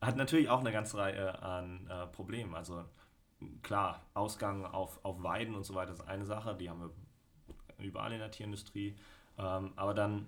[0.00, 2.54] hat natürlich auch eine ganze Reihe an äh, Problemen.
[2.54, 2.84] Also
[3.62, 6.90] klar, Ausgang auf, auf Weiden und so weiter ist eine Sache, die haben wir
[7.84, 8.96] überall in der Tierindustrie.
[9.38, 10.26] Ähm, aber dann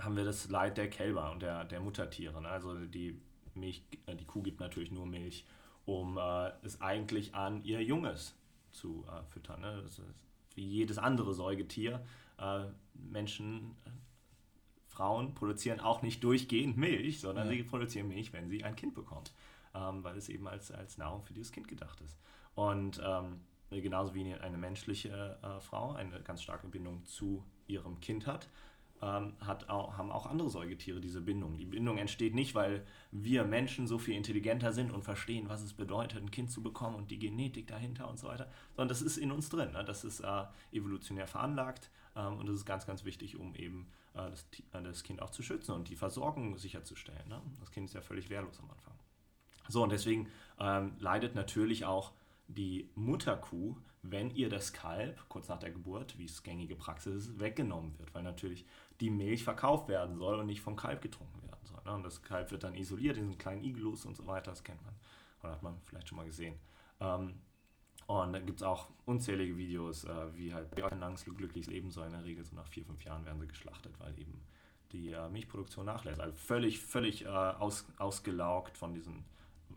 [0.00, 2.40] haben wir das Leid der Kälber und der, der Muttertiere.
[2.40, 2.48] Ne?
[2.48, 3.20] Also die
[3.54, 5.44] Milch, äh, die Kuh gibt natürlich nur Milch,
[5.86, 8.36] um äh, es eigentlich an ihr Junges
[8.70, 9.60] zu äh, füttern.
[9.60, 9.80] Ne?
[9.82, 12.04] Das ist wie jedes andere Säugetier.
[12.38, 13.76] Äh, Menschen,
[14.88, 17.54] Frauen produzieren auch nicht durchgehend Milch, sondern ja.
[17.54, 19.32] sie produzieren Milch, wenn sie ein Kind bekommt
[19.74, 22.18] ähm, weil es eben als, als Nahrung für dieses Kind gedacht ist.
[22.54, 28.26] Und ähm, genauso wie eine menschliche äh, Frau eine ganz starke Bindung zu ihrem Kind
[28.26, 28.48] hat,
[29.02, 31.56] ähm, hat auch, haben auch andere Säugetiere diese Bindung.
[31.56, 35.72] Die Bindung entsteht nicht, weil wir Menschen so viel intelligenter sind und verstehen, was es
[35.72, 39.16] bedeutet, ein Kind zu bekommen und die Genetik dahinter und so weiter, sondern das ist
[39.16, 39.72] in uns drin.
[39.72, 39.84] Ne?
[39.84, 44.30] Das ist äh, evolutionär veranlagt ähm, und das ist ganz, ganz wichtig, um eben äh,
[44.30, 47.28] das, äh, das, Kind auch zu schützen und die Versorgung sicherzustellen.
[47.28, 47.40] Ne?
[47.60, 48.94] Das Kind ist ja völlig wehrlos am Anfang.
[49.68, 52.12] So, und deswegen ähm, leidet natürlich auch
[52.54, 57.40] die Mutterkuh, wenn ihr das Kalb kurz nach der Geburt, wie es gängige Praxis ist,
[57.40, 58.64] weggenommen wird, weil natürlich
[59.00, 61.80] die Milch verkauft werden soll und nicht vom Kalb getrunken werden soll.
[61.84, 61.92] Ne?
[61.92, 64.82] Und das Kalb wird dann isoliert in diesen kleinen Iglus und so weiter, das kennt
[64.84, 64.94] man
[65.42, 66.54] oder hat man vielleicht schon mal gesehen.
[67.00, 67.34] Ähm,
[68.06, 72.12] und dann gibt es auch unzählige Videos, äh, wie halt langes, glückliches Leben so in
[72.12, 74.40] der Regel, so nach vier, fünf Jahren werden sie geschlachtet, weil eben
[74.92, 76.20] die äh, Milchproduktion nachlässt.
[76.20, 79.24] Also völlig, völlig äh, aus, ausgelaugt von diesen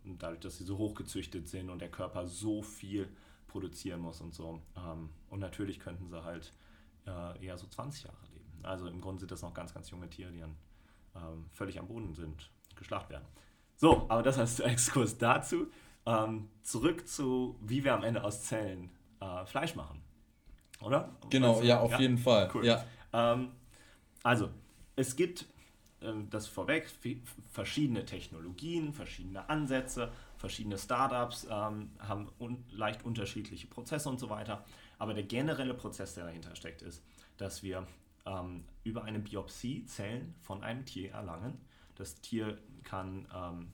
[0.03, 3.09] dadurch, dass sie so hochgezüchtet sind und der Körper so viel
[3.47, 4.61] produzieren muss und so.
[4.75, 6.53] Ähm, und natürlich könnten sie halt
[7.05, 8.49] äh, eher so 20 Jahre leben.
[8.63, 10.55] Also im Grunde sind das noch ganz, ganz junge Tiere, die dann
[11.15, 13.25] ähm, völlig am Boden sind, geschlacht werden.
[13.75, 15.67] So, aber das als Exkurs dazu.
[16.05, 18.89] Ähm, zurück zu, wie wir am Ende aus Zellen
[19.21, 20.01] äh, Fleisch machen.
[20.81, 21.15] Oder?
[21.29, 21.99] Genau, also, ja, auf ja?
[21.99, 22.51] jeden Fall.
[22.53, 22.65] Cool.
[22.65, 22.83] Ja.
[24.23, 24.49] Also,
[24.95, 25.45] es gibt
[26.29, 26.89] das vorweg,
[27.51, 34.65] verschiedene Technologien, verschiedene Ansätze, verschiedene Startups ähm, haben un leicht unterschiedliche Prozesse und so weiter.
[34.97, 37.03] Aber der generelle Prozess, der dahinter steckt, ist,
[37.37, 37.87] dass wir
[38.25, 41.59] ähm, über eine Biopsie Zellen von einem Tier erlangen.
[41.95, 43.71] Das Tier kann, ähm,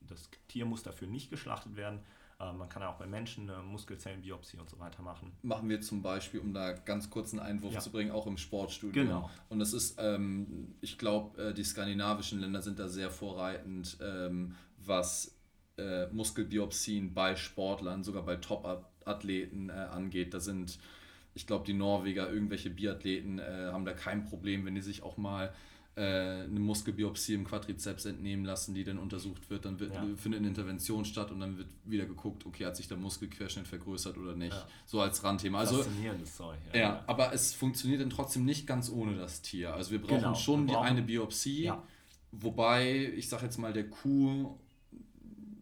[0.00, 2.00] das Tier muss dafür nicht geschlachtet werden,
[2.38, 5.32] man kann auch bei Menschen eine Muskelzellenbiopsie und so weiter machen.
[5.42, 7.80] Machen wir zum Beispiel, um da ganz kurz einen Einwurf ja.
[7.80, 9.04] zu bringen, auch im Sportstudio.
[9.04, 9.30] Genau.
[9.48, 14.54] Und das ist, ähm, ich glaube, äh, die skandinavischen Länder sind da sehr vorreitend, ähm,
[14.78, 15.36] was
[15.78, 20.34] äh, Muskelbiopsien bei Sportlern, sogar bei Top-Athleten äh, angeht.
[20.34, 20.78] Da sind,
[21.34, 25.16] ich glaube, die Norweger, irgendwelche Biathleten äh, haben da kein Problem, wenn die sich auch
[25.16, 25.52] mal äh,
[26.00, 29.64] eine Muskelbiopsie im Quadrizeps entnehmen lassen, die dann untersucht wird.
[29.64, 30.04] Dann wird, ja.
[30.16, 34.18] findet eine Intervention statt und dann wird wieder geguckt, okay, hat sich der Muskelquerschnitt vergrößert
[34.18, 34.52] oder nicht.
[34.52, 34.66] Ja.
[34.86, 35.60] So als Randthema.
[35.60, 36.58] Also, Faszinierendes Zeug.
[36.72, 39.72] Ja, ja, aber es funktioniert dann trotzdem nicht ganz ohne das Tier.
[39.72, 40.34] Also wir brauchen genau.
[40.34, 41.72] schon wir brauchen, die eine Biopsie,
[42.32, 44.58] wobei, ich sage jetzt mal, der Kuh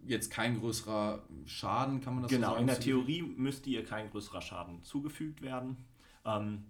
[0.07, 2.67] jetzt kein größerer Schaden, kann man das genau, so sagen?
[2.67, 5.77] Genau, in der Theorie müsste ihr kein größerer Schaden zugefügt werden.
[6.25, 6.65] Ähm,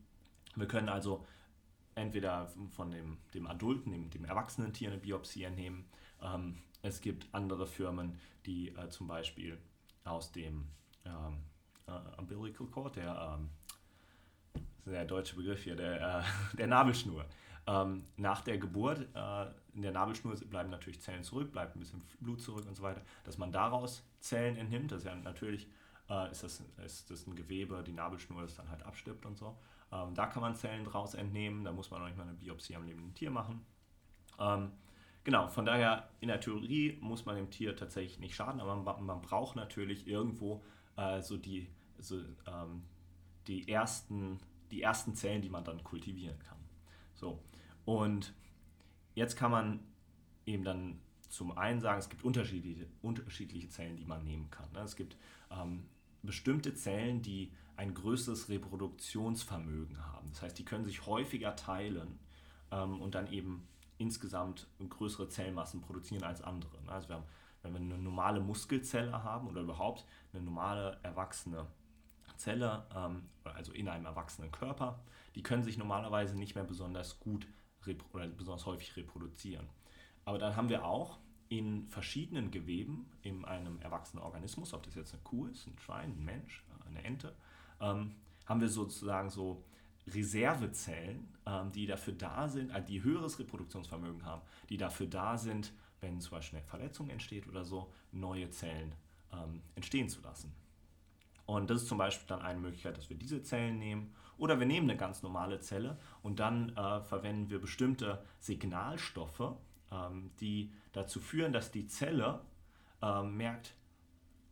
[0.56, 1.24] wir können also
[1.94, 5.84] entweder von dem, dem adulten, dem, dem erwachsenen Tier eine Biopsie entnehmen.
[6.22, 9.58] Ähm, es gibt andere Firmen, die äh, zum Beispiel
[10.04, 10.66] aus dem
[11.04, 11.38] ähm,
[11.86, 13.50] äh, Umbilical Cord, der, ähm,
[14.84, 16.22] der deutsche Begriff hier, der, äh,
[16.56, 17.24] der Nabelschnur,
[17.66, 22.02] ähm, nach der Geburt äh, in der Nabelschnur bleiben natürlich Zellen zurück, bleibt ein bisschen
[22.20, 24.90] Blut zurück und so weiter, dass man daraus Zellen entnimmt.
[24.90, 25.68] Das ist ja natürlich
[26.12, 29.56] äh, ist, das, ist das ein Gewebe, die Nabelschnur, das dann halt abstirbt und so.
[29.92, 32.76] Ähm, da kann man Zellen draus entnehmen, da muss man noch nicht mal eine Biopsie
[32.76, 33.64] am lebenden Tier machen.
[34.38, 34.72] Ähm,
[35.22, 39.04] genau, von daher in der Theorie muss man dem Tier tatsächlich nicht schaden, aber man,
[39.04, 40.64] man braucht natürlich irgendwo
[40.96, 41.68] äh, so, die,
[41.98, 42.84] so ähm,
[43.46, 44.38] die, ersten,
[44.70, 46.58] die ersten Zellen, die man dann kultivieren kann.
[47.14, 47.42] So,
[47.84, 48.32] und
[49.14, 49.80] jetzt kann man
[50.46, 54.70] eben dann zum einen sagen, es gibt unterschiedliche, unterschiedliche Zellen, die man nehmen kann.
[54.72, 54.80] Ne?
[54.80, 55.16] Es gibt
[55.50, 55.84] ähm,
[56.22, 60.28] bestimmte Zellen, die ein größeres Reproduktionsvermögen haben.
[60.30, 62.18] Das heißt, die können sich häufiger teilen
[62.70, 63.66] ähm, und dann eben
[63.98, 66.78] insgesamt größere Zellmassen produzieren als andere.
[66.86, 67.26] Also wir haben,
[67.62, 71.66] wenn wir eine normale Muskelzelle haben oder überhaupt eine normale erwachsene
[72.36, 75.00] Zelle, ähm, also in einem erwachsenen Körper,
[75.34, 77.46] die können sich normalerweise nicht mehr besonders gut
[78.12, 79.68] oder besonders häufig reproduzieren.
[80.24, 81.18] Aber dann haben wir auch
[81.48, 86.12] in verschiedenen Geweben in einem erwachsenen Organismus, ob das jetzt eine Kuh ist, ein Schwein,
[86.12, 87.34] ein Mensch, eine Ente,
[87.82, 88.14] ähm,
[88.46, 89.62] haben wir sozusagen so
[90.06, 95.72] Reservezellen, ähm, die dafür da sind, äh, die höheres Reproduktionsvermögen haben, die dafür da sind,
[96.00, 98.94] wenn zum Beispiel eine Verletzung entsteht oder so, neue Zellen
[99.32, 100.52] ähm, entstehen zu lassen.
[101.46, 104.14] Und das ist zum Beispiel dann eine Möglichkeit, dass wir diese Zellen nehmen.
[104.38, 109.54] Oder wir nehmen eine ganz normale Zelle und dann äh, verwenden wir bestimmte Signalstoffe,
[109.90, 112.40] ähm, die dazu führen, dass die Zelle
[113.02, 113.74] äh, merkt,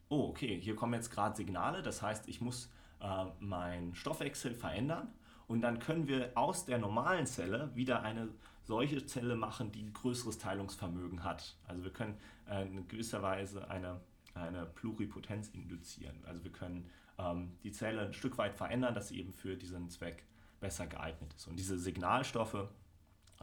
[0.08, 2.70] oh, okay, hier kommen jetzt gerade Signale, das heißt, ich muss
[3.00, 5.08] äh, meinen Stoffwechsel verändern
[5.46, 8.28] und dann können wir aus der normalen Zelle wieder eine
[8.62, 11.56] solche Zelle machen, die größeres Teilungsvermögen hat.
[11.66, 12.16] Also wir können
[12.48, 14.00] äh, in gewisser Weise eine,
[14.34, 16.14] eine Pluripotenz induzieren.
[16.24, 16.88] Also wir können
[17.18, 20.24] ähm, die Zelle ein Stück weit verändern, dass sie eben für diesen Zweck
[20.60, 21.48] besser geeignet ist.
[21.48, 22.68] Und diese Signalstoffe,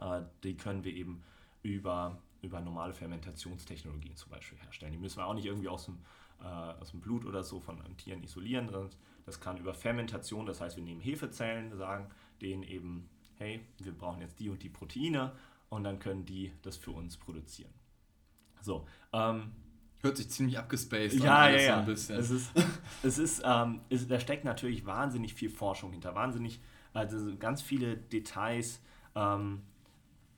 [0.00, 1.22] äh, die können wir eben
[1.62, 4.92] über, über normale Fermentationstechnologien zum Beispiel herstellen.
[4.92, 5.98] Die müssen wir auch nicht irgendwie aus dem,
[6.40, 8.70] äh, aus dem Blut oder so von Tieren isolieren.
[9.28, 12.08] Das kann über Fermentation, das heißt, wir nehmen Hefezellen, sagen
[12.40, 15.32] denen eben, hey, wir brauchen jetzt die und die Proteine
[15.68, 17.70] und dann können die das für uns produzieren.
[18.62, 19.52] So, ähm,
[20.00, 21.52] Hört sich ziemlich abgespaced ja, an.
[21.52, 22.18] Ja, ja, ein bisschen.
[22.18, 22.52] Es ist,
[23.02, 26.60] es ist, ähm, es, da steckt natürlich wahnsinnig viel Forschung hinter, wahnsinnig,
[26.94, 28.80] also ganz viele Details,
[29.14, 29.62] ähm,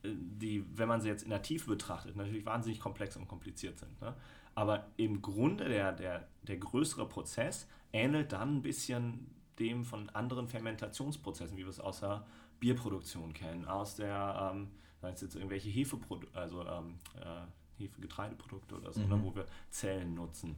[0.02, 4.00] die, wenn man sie jetzt in der Tiefe betrachtet, natürlich wahnsinnig komplex und kompliziert sind.
[4.00, 4.16] Ne?
[4.56, 10.48] Aber im Grunde der, der, der größere Prozess ähnelt dann ein bisschen dem von anderen
[10.48, 12.26] Fermentationsprozessen, wie wir es aus der
[12.60, 14.68] Bierproduktion kennen, aus der, ähm,
[15.02, 19.22] jetzt irgendwelche Hefeprodukte, also ähm, äh, Hefegetreideprodukte oder so, ne, mhm.
[19.22, 20.56] ne, wo wir Zellen nutzen.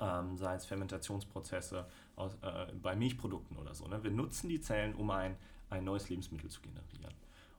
[0.00, 3.88] Ähm, sei es Fermentationsprozesse aus, äh, bei Milchprodukten oder so.
[3.88, 4.02] Ne?
[4.04, 5.36] Wir nutzen die Zellen, um ein,
[5.70, 7.14] ein neues Lebensmittel zu generieren.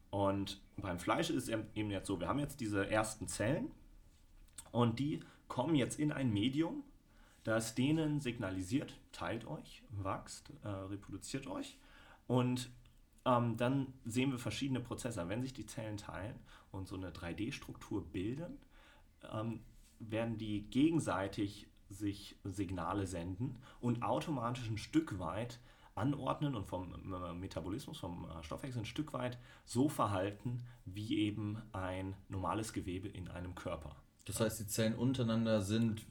[0.09, 3.71] Und beim Fleisch ist es eben jetzt so, wir haben jetzt diese ersten Zellen
[4.71, 6.83] und die kommen jetzt in ein Medium,
[7.49, 11.79] das denen signalisiert, teilt euch, wächst, äh, reproduziert euch.
[12.27, 12.69] Und
[13.25, 15.27] ähm, dann sehen wir verschiedene Prozesse.
[15.27, 16.35] Wenn sich die Zellen teilen
[16.71, 18.59] und so eine 3D-Struktur bilden,
[19.33, 19.61] ähm,
[19.97, 25.59] werden die gegenseitig sich Signale senden und automatisch ein Stück weit
[25.95, 31.59] anordnen und vom äh, Metabolismus, vom äh, Stoffwechsel ein Stück weit so verhalten wie eben
[31.73, 33.95] ein normales Gewebe in einem Körper.
[34.25, 36.05] Das heißt, die Zellen untereinander sind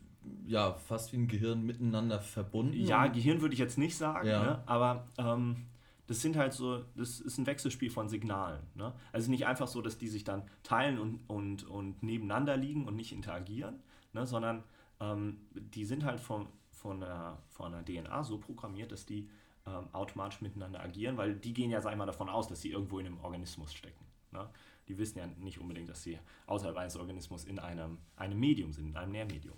[0.46, 2.74] ja fast wie ein Gehirn miteinander verbunden.
[2.74, 4.42] Ja, Gehirn würde ich jetzt nicht sagen, ja.
[4.42, 4.62] ne?
[4.66, 5.66] aber ähm,
[6.06, 8.62] das sind halt so, das ist ein Wechselspiel von Signalen.
[8.74, 8.92] Ne?
[9.12, 12.96] Also nicht einfach so, dass die sich dann teilen und, und, und nebeneinander liegen und
[12.96, 13.80] nicht interagieren,
[14.14, 14.26] ne?
[14.26, 14.64] sondern
[15.00, 19.28] ähm, die sind halt von, von, der, von der DNA so programmiert, dass die
[19.66, 22.70] ähm, automatisch miteinander agieren, weil die gehen ja, sag ich mal, davon aus, dass sie
[22.70, 24.06] irgendwo in einem Organismus stecken.
[24.32, 24.48] Ne?
[24.88, 28.88] Die wissen ja nicht unbedingt, dass sie außerhalb eines Organismus in einem, einem Medium sind,
[28.88, 29.56] in einem Nährmedium.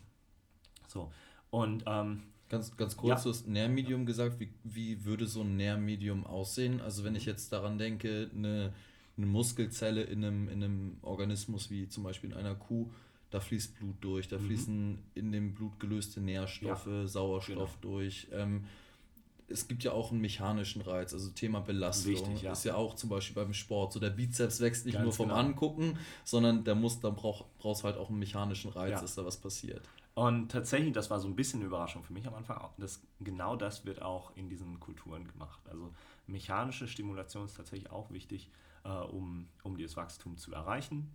[0.91, 1.11] So,
[1.51, 3.23] und ähm, Ganz, ganz kurz, ja.
[3.23, 4.41] du hast Nährmedium gesagt.
[4.41, 6.81] Wie, wie würde so ein Nährmedium aussehen?
[6.81, 8.73] Also wenn ich jetzt daran denke, eine,
[9.17, 12.91] eine Muskelzelle in einem, in einem Organismus wie zum Beispiel in einer Kuh,
[13.31, 14.47] da fließt Blut durch, da mhm.
[14.47, 17.07] fließen in dem Blut gelöste Nährstoffe, ja.
[17.07, 17.95] Sauerstoff genau.
[17.95, 18.27] durch.
[18.33, 18.65] Ähm,
[19.51, 22.53] es gibt ja auch einen mechanischen Reiz, also Thema Belastung Wichtig, ja.
[22.53, 23.93] ist ja auch zum Beispiel beim Sport.
[23.93, 25.41] So der Bizeps wächst nicht Ganz nur vom genau.
[25.41, 29.01] Angucken, sondern der muss, dann braucht brauchst halt auch einen mechanischen Reiz, ja.
[29.01, 29.83] dass da was passiert.
[30.15, 33.57] Und tatsächlich, das war so ein bisschen eine Überraschung für mich am Anfang, das, genau
[33.57, 35.61] das wird auch in diesen Kulturen gemacht.
[35.69, 35.93] Also
[36.27, 38.51] mechanische Stimulation ist tatsächlich auch wichtig,
[38.85, 41.11] äh, um, um dieses Wachstum zu erreichen.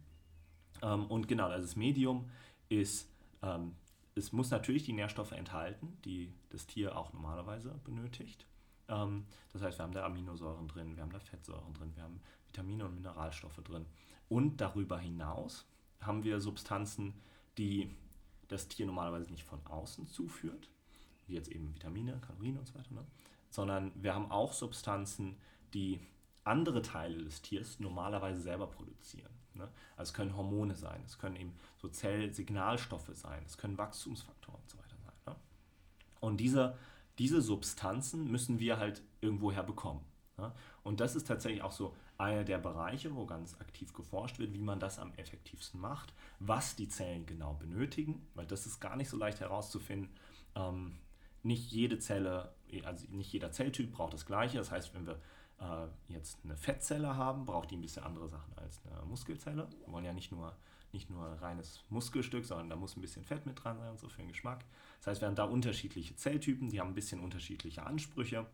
[0.82, 2.30] Ähm, und genau, also das Medium
[2.70, 3.10] ist
[3.42, 3.76] ähm,
[4.16, 8.46] es muss natürlich die Nährstoffe enthalten, die das Tier auch normalerweise benötigt.
[8.88, 12.22] Ähm, das heißt, wir haben da Aminosäuren drin, wir haben da Fettsäuren drin, wir haben
[12.48, 13.86] Vitamine und Mineralstoffe drin.
[14.30, 15.66] Und darüber hinaus
[16.00, 17.14] haben wir Substanzen,
[17.58, 17.92] die
[18.48, 20.70] das Tier normalerweise nicht von außen zuführt,
[21.28, 23.06] wie jetzt eben Vitamine, Kalorien und so weiter, ne?
[23.50, 25.38] sondern wir haben auch Substanzen,
[25.74, 26.00] die
[26.44, 29.32] andere Teile des Tiers normalerweise selber produzieren.
[29.56, 29.70] Ne?
[29.96, 34.70] Also es können Hormone sein, es können eben so Zellsignalstoffe sein, es können Wachstumsfaktoren und
[34.70, 35.34] so weiter sein.
[35.34, 35.36] Ne?
[36.20, 36.78] Und diese,
[37.18, 40.04] diese Substanzen müssen wir halt irgendwoher bekommen.
[40.38, 40.52] Ne?
[40.84, 44.62] Und das ist tatsächlich auch so einer der Bereiche, wo ganz aktiv geforscht wird, wie
[44.62, 49.10] man das am effektivsten macht, was die Zellen genau benötigen, weil das ist gar nicht
[49.10, 50.10] so leicht herauszufinden.
[50.56, 50.98] Ähm,
[51.44, 52.54] nicht jede Zelle,
[52.86, 54.58] also nicht jeder Zelltyp braucht das Gleiche.
[54.58, 55.20] Das heißt, wenn wir
[55.60, 59.68] äh, jetzt eine Fettzelle haben, braucht die ein bisschen andere Sachen als eine Muskelzelle.
[59.84, 60.56] Wir wollen ja nicht nur,
[60.92, 64.10] nicht nur reines Muskelstück, sondern da muss ein bisschen Fett mit dran sein und so
[64.10, 64.66] für den Geschmack.
[65.00, 68.46] Das heißt, wir haben da unterschiedliche Zelltypen, die haben ein bisschen unterschiedliche Ansprüche.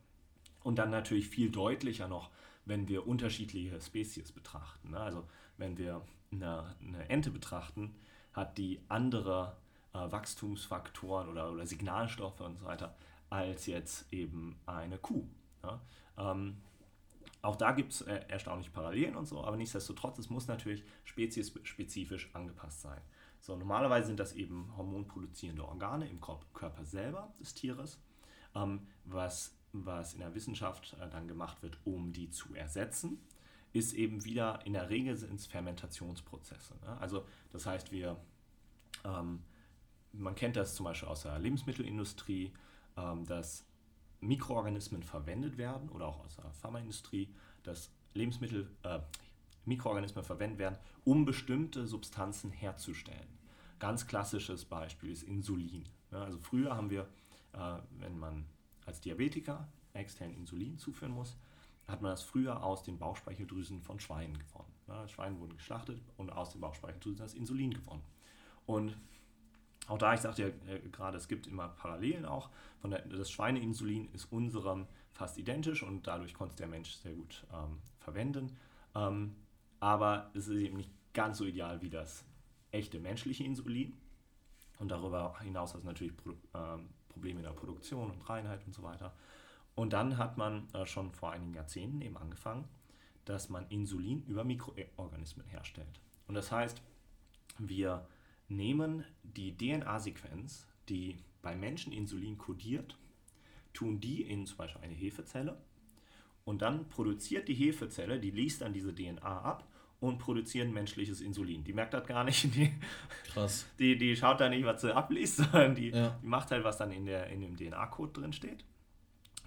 [0.64, 2.30] Und dann natürlich viel deutlicher noch,
[2.66, 4.92] wenn wir unterschiedliche Spezies betrachten.
[4.92, 5.00] Ne?
[5.00, 5.28] Also
[5.58, 7.96] wenn wir eine, eine Ente betrachten,
[8.34, 9.58] hat die andere
[9.94, 12.96] äh, Wachstumsfaktoren oder, oder Signalstoffe und so weiter
[13.30, 15.26] als jetzt eben eine Kuh.
[15.64, 15.82] Ja?
[16.18, 16.58] Ähm,
[17.42, 22.30] auch da gibt es äh, erstaunlich Parallelen und so, aber nichtsdestotrotz, es muss natürlich speziesspezifisch
[22.34, 23.02] angepasst sein.
[23.40, 28.00] So, normalerweise sind das eben hormonproduzierende Organe im Körper selber des Tieres,
[28.54, 33.20] ähm, was, was in der Wissenschaft äh, dann gemacht wird, um die zu ersetzen,
[33.74, 36.76] ist eben wieder, in der Regel sind es Fermentationsprozesse.
[36.82, 36.98] Ne?
[37.00, 38.18] Also das heißt, wir,
[39.04, 39.42] ähm,
[40.12, 42.52] man kennt das zum Beispiel aus der Lebensmittelindustrie,
[42.98, 43.66] ähm, dass
[44.22, 49.00] Mikroorganismen verwendet werden oder auch aus der Pharmaindustrie, dass Lebensmittel, äh,
[49.66, 53.28] Mikroorganismen verwendet werden, um bestimmte Substanzen herzustellen.
[53.80, 55.90] Ganz klassisches Beispiel ist Insulin.
[56.12, 57.08] Ja, also früher haben wir,
[57.54, 58.46] äh, wenn man
[58.86, 61.38] als Diabetiker extern Insulin zuführen muss,
[61.88, 64.72] hat man das früher aus den Bauchspeicheldrüsen von Schweinen gewonnen.
[64.88, 68.04] Ja, Schweine wurden geschlachtet und aus den Bauchspeicheldrüsen das Insulin gewonnen.
[68.66, 68.98] Und
[69.92, 72.50] auch da, ich sagte ja äh, gerade, es gibt immer Parallelen auch.
[72.80, 77.46] Von der, das Schweineinsulin ist unserem fast identisch und dadurch konnte der Mensch sehr gut
[77.54, 78.58] ähm, verwenden.
[78.96, 79.36] Ähm,
[79.82, 82.24] aber es ist eben nicht ganz so ideal wie das
[82.72, 83.98] echte menschliche Insulin.
[84.80, 88.74] Und darüber hinaus hat es natürlich Pro ähm, Probleme in der Produktion und Reinheit und
[88.74, 89.14] so weiter.
[89.76, 92.64] Und dann hat man äh, schon vor einigen Jahrzehnten eben angefangen,
[93.26, 96.00] dass man Insulin über Mikroorganismen herstellt.
[96.28, 96.82] Und das heißt,
[97.60, 98.08] wir
[98.52, 102.98] nehmen die DNA-Sequenz, die bei Menschen Insulin kodiert,
[103.74, 105.58] tun die in zum Beispiel eine Hefezelle
[106.44, 109.68] und dann produziert die Hefezelle, die liest dann diese DNA ab
[110.00, 111.64] und produziert menschliches Insulin.
[111.64, 112.44] Die merkt das gar nicht.
[112.56, 112.74] Die,
[113.32, 113.68] Krass.
[113.78, 116.18] Die, die schaut da nicht, was sie abliest, sondern die, ja.
[116.22, 118.66] die macht halt, was dann in, der, in dem DNA-Code drin steht.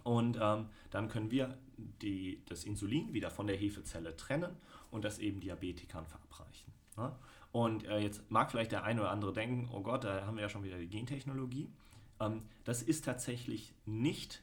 [0.04, 4.56] Und ähm, dann können wir die, das Insulin wieder von der Hefezelle trennen
[4.90, 6.72] und das eben Diabetikern verabreichen.
[6.96, 7.18] Ja?
[7.54, 10.42] Und äh, jetzt mag vielleicht der eine oder andere denken, oh Gott, da haben wir
[10.42, 11.70] ja schon wieder die Gentechnologie.
[12.18, 14.42] Ähm, das ist tatsächlich nicht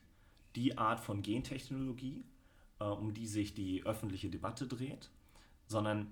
[0.56, 2.24] die Art von Gentechnologie,
[2.80, 5.10] äh, um die sich die öffentliche Debatte dreht,
[5.68, 6.10] sondern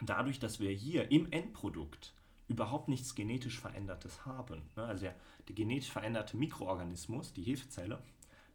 [0.00, 2.14] dadurch, dass wir hier im Endprodukt
[2.48, 4.62] überhaupt nichts genetisch Verändertes haben.
[4.74, 4.84] Ne?
[4.84, 5.16] Also der,
[5.48, 8.02] der genetisch veränderte Mikroorganismus, die Hefezelle,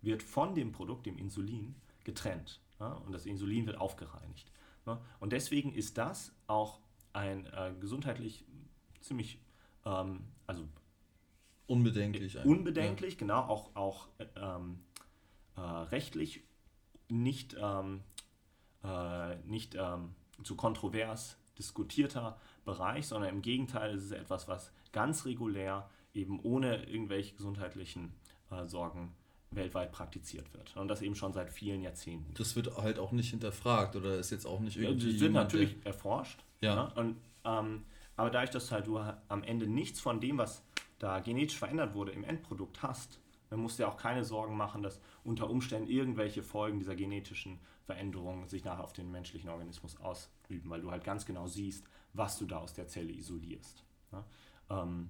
[0.01, 2.59] wird von dem Produkt, dem Insulin, getrennt.
[2.79, 2.95] Ne?
[3.05, 4.51] Und das Insulin wird aufgereinigt.
[4.87, 4.99] Ne?
[5.19, 6.79] Und deswegen ist das auch
[7.13, 8.45] ein äh, gesundheitlich
[9.01, 9.39] ziemlich,
[9.85, 10.67] ähm, also
[11.65, 12.37] unbedenklich.
[12.45, 13.19] Unbedenklich, ja.
[13.19, 14.79] genau, auch, auch ähm,
[15.55, 16.43] äh, rechtlich
[17.09, 18.03] nicht, ähm,
[18.83, 25.25] äh, nicht ähm, zu kontrovers diskutierter Bereich, sondern im Gegenteil ist es etwas, was ganz
[25.25, 28.13] regulär eben ohne irgendwelche gesundheitlichen
[28.51, 29.15] äh, Sorgen
[29.51, 30.75] weltweit praktiziert wird.
[30.75, 32.33] Und das eben schon seit vielen Jahrzehnten.
[32.33, 35.07] Das wird halt auch nicht hinterfragt oder ist jetzt auch nicht irgendwie.
[35.07, 36.43] Ja, das wird natürlich erforscht.
[36.61, 36.75] Ja.
[36.75, 36.93] Ne?
[36.95, 37.85] Und, ähm,
[38.15, 40.63] aber dadurch, dass halt du am Ende nichts von dem, was
[40.99, 43.19] da genetisch verändert wurde, im Endprodukt hast,
[43.49, 47.59] dann musst du dir auch keine Sorgen machen, dass unter Umständen irgendwelche Folgen dieser genetischen
[47.85, 52.37] Veränderungen sich nachher auf den menschlichen Organismus ausüben, weil du halt ganz genau siehst, was
[52.37, 53.85] du da aus der Zelle isolierst.
[54.11, 54.17] Ja?
[54.17, 54.25] Ne?
[54.69, 55.09] Ähm,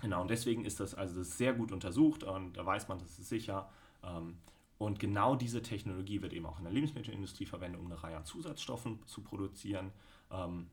[0.00, 3.18] Genau, und deswegen ist das also das sehr gut untersucht und da weiß man, das
[3.18, 3.68] ist sicher.
[4.02, 4.38] Ähm,
[4.78, 8.24] und genau diese Technologie wird eben auch in der Lebensmittelindustrie verwendet, um eine Reihe an
[8.24, 9.90] Zusatzstoffen zu produzieren.
[10.30, 10.68] Ähm,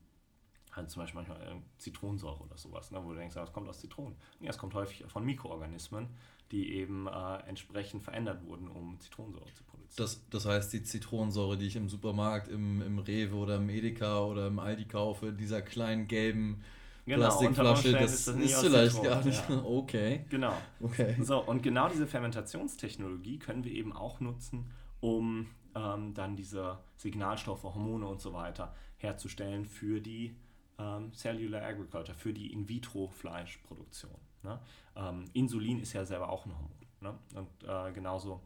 [0.76, 3.80] halt zum Beispiel manchmal äh, Zitronensäure oder sowas, ne, wo du denkst, das kommt aus
[3.80, 4.14] Zitronen.
[4.40, 6.08] Ja, es kommt häufig von Mikroorganismen,
[6.52, 9.96] die eben äh, entsprechend verändert wurden, um Zitronensäure zu produzieren.
[9.96, 14.20] Das, das heißt, die Zitronensäure, die ich im Supermarkt, im, im Rewe oder im Edeka
[14.20, 16.62] oder im Aldi kaufe, dieser kleinen gelben
[17.06, 19.48] Genau, Plastikflasche, das ist, das ist vielleicht gar nicht.
[19.48, 19.62] Ja.
[19.64, 20.24] Okay.
[20.28, 20.52] Genau.
[20.80, 21.16] Okay.
[21.22, 25.46] So, und genau diese Fermentationstechnologie können wir eben auch nutzen, um
[25.76, 30.34] ähm, dann diese Signalstoffe, Hormone und so weiter herzustellen für die
[30.78, 34.16] ähm, Cellular Agriculture, für die In-vitro-Fleischproduktion.
[34.42, 34.58] Ne?
[34.96, 36.72] Ähm, Insulin ist ja selber auch ein Hormon.
[37.00, 37.18] Ne?
[37.34, 38.40] Und äh, genauso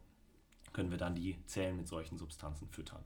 [0.71, 3.03] können wir dann die Zellen mit solchen Substanzen füttern.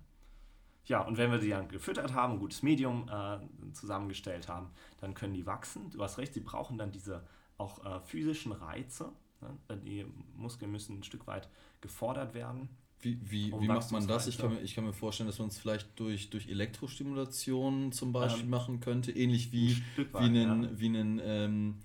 [0.85, 3.39] Ja, und wenn wir sie dann gefüttert haben, ein gutes Medium äh,
[3.73, 4.69] zusammengestellt haben,
[5.01, 5.89] dann können die wachsen.
[5.91, 7.23] Du hast recht, sie brauchen dann diese
[7.57, 9.11] auch äh, physischen Reize.
[9.41, 9.77] Ne?
[9.77, 10.05] Die
[10.35, 11.49] Muskeln müssen ein Stück weit
[11.81, 12.69] gefordert werden.
[12.99, 14.27] Wie, wie, um wie macht man das?
[14.27, 18.11] Ich kann, mir, ich kann mir vorstellen, dass man es vielleicht durch, durch Elektrostimulation zum
[18.11, 20.69] Beispiel ähm, machen könnte, ähnlich wie, ein wie einen, ja.
[20.79, 21.75] wie einen ähm,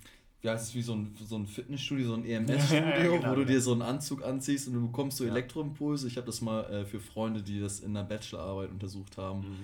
[0.41, 3.31] wie heißt es, wie so ein, so ein Fitnessstudio, so ein EMS-Studio, ja, ja, genau,
[3.31, 6.07] wo du dir so einen Anzug anziehst und du bekommst so Elektroimpulse.
[6.07, 9.57] Ich habe das mal äh, für Freunde, die das in der Bachelorarbeit untersucht haben, mhm.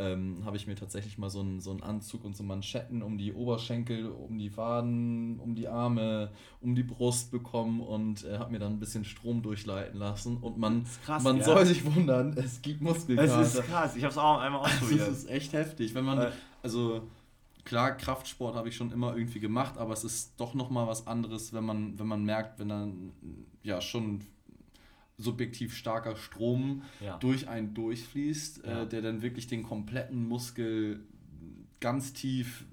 [0.00, 3.16] ähm, habe ich mir tatsächlich mal so einen, so einen Anzug und so Manschetten um
[3.16, 8.50] die Oberschenkel, um die Waden, um die Arme, um die Brust bekommen und äh, habe
[8.50, 10.38] mir dann ein bisschen Strom durchleiten lassen.
[10.38, 11.44] Und man, krass, man ja.
[11.44, 13.40] soll sich wundern, es gibt Muskelkater.
[13.40, 15.02] Es ist krass, ich habe es auch einmal ausprobiert.
[15.02, 17.02] Das ist echt heftig, wenn man, also
[17.64, 21.52] klar, Kraftsport habe ich schon immer irgendwie gemacht, aber es ist doch nochmal was anderes,
[21.52, 23.12] wenn man, wenn man merkt, wenn dann
[23.62, 24.20] ja schon
[25.16, 27.18] subjektiv starker Strom ja.
[27.18, 28.82] durch einen durchfließt, äh, ja.
[28.82, 31.00] äh, der dann wirklich den kompletten Muskel
[31.80, 32.64] ganz tief,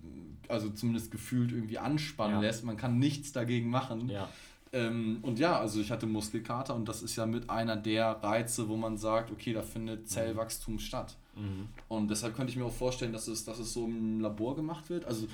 [0.48, 2.42] also zumindest gefühlt irgendwie anspannen ja.
[2.42, 2.64] lässt.
[2.64, 4.10] Man kann nichts dagegen machen.
[4.74, 8.70] Ähm, und ja, also ich hatte Muskelkater und das ist ja mit einer der Reize,
[8.70, 10.06] wo man sagt, okay, da findet mhm.
[10.06, 11.18] Zellwachstum statt.
[11.36, 11.70] Mhm.
[11.88, 14.90] Und deshalb könnte ich mir auch vorstellen, dass es, dass es so im Labor gemacht
[14.90, 15.06] wird.
[15.06, 15.28] Also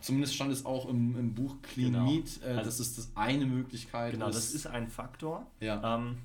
[0.00, 2.04] zumindest stand es auch im, im Buch Clean genau.
[2.04, 4.34] Meat, äh, also, dass es das eine Möglichkeit genau, ist.
[4.34, 5.46] Genau, das ist ein Faktor.
[5.60, 5.96] Ja.
[5.96, 6.18] Ähm,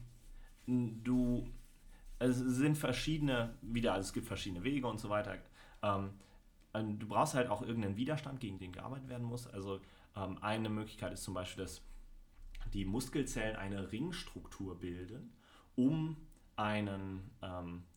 [1.03, 1.47] du,
[2.19, 5.37] es sind verschiedene, wieder, also es gibt verschiedene Wege und so weiter.
[5.81, 6.11] Ähm,
[6.73, 9.47] du brauchst halt auch irgendeinen Widerstand, gegen den gearbeitet werden muss.
[9.47, 9.79] Also
[10.15, 11.81] ähm, eine Möglichkeit ist zum Beispiel, dass
[12.73, 15.31] die Muskelzellen eine Ringstruktur bilden,
[15.75, 16.17] um
[16.55, 17.83] einen ähm,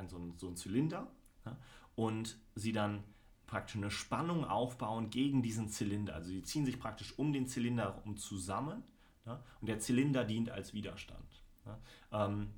[0.00, 1.06] ein, so, ein, so ein Zylinder
[1.44, 1.56] ja,
[1.94, 3.04] und sie dann
[3.46, 6.14] praktisch eine Spannung aufbauen gegen diesen Zylinder.
[6.14, 8.82] Also sie ziehen sich praktisch um den Zylinder herum zusammen
[9.26, 11.42] ja, und der Zylinder dient als Widerstand.
[11.66, 12.26] Ja.
[12.26, 12.50] Ähm,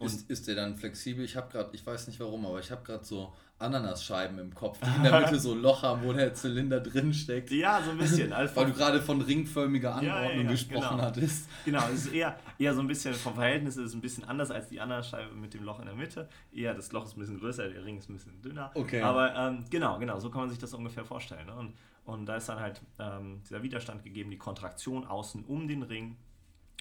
[0.00, 1.24] ist, ist der dann flexibel?
[1.24, 4.78] Ich habe gerade, ich weiß nicht warum, aber ich habe gerade so Ananasscheiben im Kopf,
[4.80, 7.50] die in der Mitte so ein Loch haben, wo der Zylinder drin steckt.
[7.50, 8.32] Ja, so ein bisschen.
[8.36, 11.02] Also Weil du gerade von ringförmiger Anordnung ja, ja, gesprochen genau.
[11.02, 11.48] hattest.
[11.64, 14.50] Genau, es ist eher, eher so ein bisschen, vom Verhältnis ist es ein bisschen anders
[14.50, 16.28] als die Ananasscheibe mit dem Loch in der Mitte.
[16.52, 18.72] Eher das Loch ist ein bisschen größer, der Ring ist ein bisschen dünner.
[18.74, 19.00] Okay.
[19.00, 21.46] Aber ähm, genau, genau, so kann man sich das ungefähr vorstellen.
[21.46, 21.54] Ne?
[21.54, 25.82] Und, und da ist dann halt ähm, dieser Widerstand gegeben, die Kontraktion außen um den
[25.82, 26.16] Ring.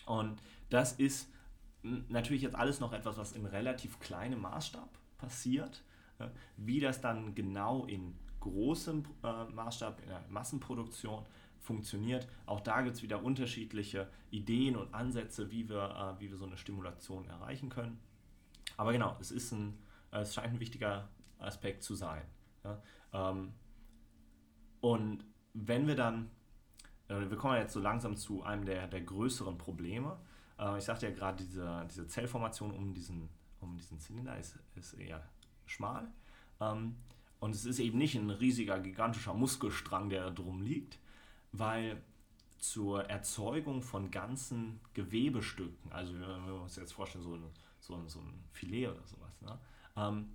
[0.06, 1.30] Und das ist
[2.10, 5.84] natürlich jetzt alles noch etwas, was in relativ kleinem Maßstab passiert.
[6.58, 11.26] Wie das dann genau in großem äh, Maßstab, in der Massenproduktion
[11.60, 16.38] funktioniert, auch da gibt es wieder unterschiedliche Ideen und Ansätze, wie wir, äh, wie wir
[16.38, 18.00] so eine Stimulation erreichen können.
[18.78, 19.80] Aber genau, es, ist ein,
[20.12, 21.10] äh, es scheint ein wichtiger
[21.40, 22.22] Aspekt zu sein.
[23.14, 23.54] Ähm,
[24.82, 26.30] und wenn wir dann,
[27.08, 30.18] wir kommen jetzt so langsam zu einem der, der größeren Probleme,
[30.78, 35.24] ich sagte ja gerade, diese, diese Zellformation um diesen, um diesen Zylinder ist, ist eher
[35.66, 36.08] schmal.
[36.60, 36.96] Ähm,
[37.40, 40.98] und es ist eben nicht ein riesiger, gigantischer Muskelstrang, der da drum liegt,
[41.52, 42.02] weil
[42.58, 47.44] zur Erzeugung von ganzen Gewebestücken, also wenn wir uns jetzt vorstellen, so ein,
[47.80, 49.60] so ein, so ein Filet oder sowas, ne?
[49.96, 50.30] ähm,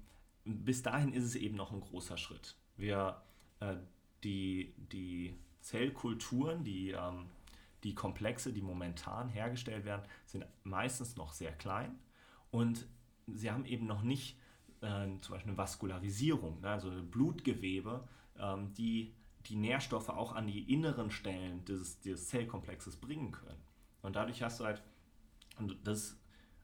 [0.45, 2.57] bis dahin ist es eben noch ein großer Schritt.
[2.77, 3.21] Wir,
[3.61, 3.77] äh,
[4.23, 7.27] die, die Zellkulturen, die, ähm,
[7.83, 11.99] die Komplexe, die momentan hergestellt werden, sind meistens noch sehr klein
[12.51, 12.87] und
[13.27, 14.37] sie haben eben noch nicht
[14.81, 18.07] äh, zum Beispiel eine Vaskularisierung, ne, also Blutgewebe,
[18.39, 19.15] ähm, die
[19.47, 23.61] die Nährstoffe auch an die inneren Stellen des, des Zellkomplexes bringen können.
[24.03, 24.83] Und dadurch hast du halt,
[25.59, 26.17] und das,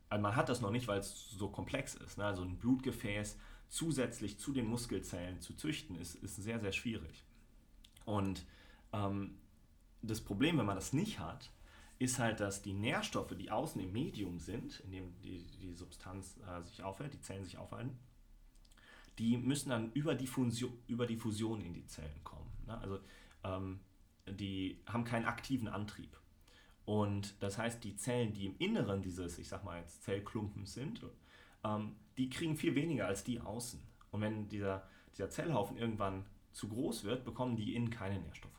[0.09, 2.19] also man hat das noch nicht, weil es so komplex ist.
[2.19, 2.25] Ne?
[2.25, 3.39] Also ein Blutgefäß
[3.69, 7.25] zusätzlich zu den Muskelzellen zu züchten, ist, ist sehr, sehr schwierig.
[8.05, 8.45] Und
[8.93, 9.39] ähm,
[10.03, 11.51] das Problem, wenn man das nicht hat,
[11.99, 16.39] ist halt, dass die Nährstoffe, die außen im Medium sind, in dem die, die Substanz
[16.47, 17.99] äh, sich aufhält, die Zellen sich aufhalten,
[19.19, 22.51] die müssen dann über die, Fusion, über die Fusion in die Zellen kommen.
[22.67, 22.79] Ne?
[22.79, 23.01] Also
[23.45, 23.81] ähm,
[24.27, 26.19] die haben keinen aktiven Antrieb.
[26.85, 31.01] Und das heißt, die Zellen, die im Inneren dieses, ich sag mal jetzt Zellklumpen sind,
[31.65, 33.81] ähm, die kriegen viel weniger als die außen.
[34.11, 38.57] Und wenn dieser, dieser Zellhaufen irgendwann zu groß wird, bekommen die innen keine Nährstoffe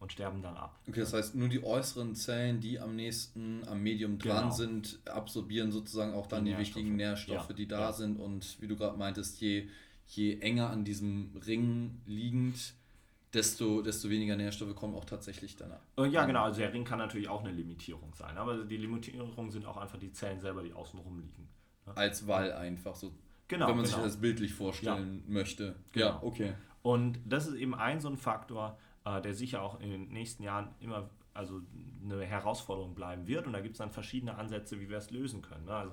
[0.00, 0.80] und sterben dann ab.
[0.88, 4.50] Okay, das heißt, nur die äußeren Zellen, die am nächsten am Medium dran genau.
[4.50, 7.54] sind, absorbieren sozusagen auch dann die, die wichtigen Nährstoffe, ja.
[7.54, 7.92] die da ja.
[7.92, 8.18] sind.
[8.18, 9.68] Und wie du gerade meintest, je,
[10.06, 12.74] je enger an diesem Ring liegend,
[13.34, 15.82] desto, desto weniger Nährstoffe kommen auch tatsächlich danach.
[15.98, 16.44] Äh, ja, genau.
[16.44, 18.38] Also der Ring kann natürlich auch eine Limitierung sein.
[18.38, 21.46] Aber die Limitierungen sind auch einfach die Zellen selber, die außen rum liegen.
[21.86, 21.96] Ne?
[21.96, 23.12] Als Wall einfach so.
[23.48, 23.68] Genau.
[23.68, 23.96] Wenn man genau.
[23.96, 25.32] sich das bildlich vorstellen ja.
[25.32, 25.76] möchte.
[25.92, 26.06] Genau.
[26.06, 26.54] Ja, okay.
[26.82, 28.78] Und das ist eben ein so ein Faktor,
[29.18, 31.62] der sicher auch in den nächsten Jahren immer also
[32.02, 33.46] eine Herausforderung bleiben wird.
[33.46, 35.64] Und da gibt es dann verschiedene Ansätze, wie wir es lösen können.
[35.64, 35.74] Ne?
[35.74, 35.92] Also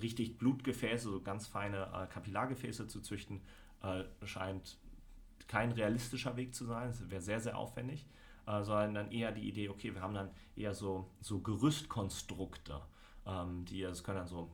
[0.00, 3.40] richtig Blutgefäße, so ganz feine äh, Kapillargefäße zu züchten,
[3.82, 4.78] äh, scheint
[5.48, 6.88] kein realistischer Weg zu sein.
[6.88, 8.06] Das wäre sehr, sehr aufwendig.
[8.46, 12.80] Äh, sondern dann eher die Idee, okay, wir haben dann eher so, so Gerüstkonstrukte,
[13.26, 14.50] ähm, die, das können dann so,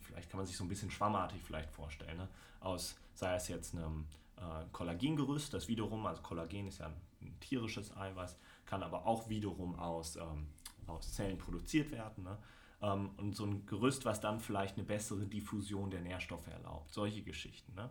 [0.00, 2.28] vielleicht kann man sich so ein bisschen schwammartig vielleicht vorstellen, ne?
[2.60, 4.04] aus, sei es jetzt einem
[4.38, 6.94] äh, Kollagengerüst, das wiederum, also Kollagen ist ja ein,
[7.40, 8.36] tierisches Eiweiß,
[8.66, 10.48] kann aber auch wiederum aus, ähm,
[10.86, 12.24] aus Zellen produziert werden.
[12.24, 12.38] Ne?
[12.82, 16.92] Ähm, und so ein Gerüst, was dann vielleicht eine bessere Diffusion der Nährstoffe erlaubt.
[16.92, 17.74] Solche Geschichten.
[17.74, 17.90] Ne?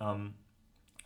[0.00, 0.34] Ähm,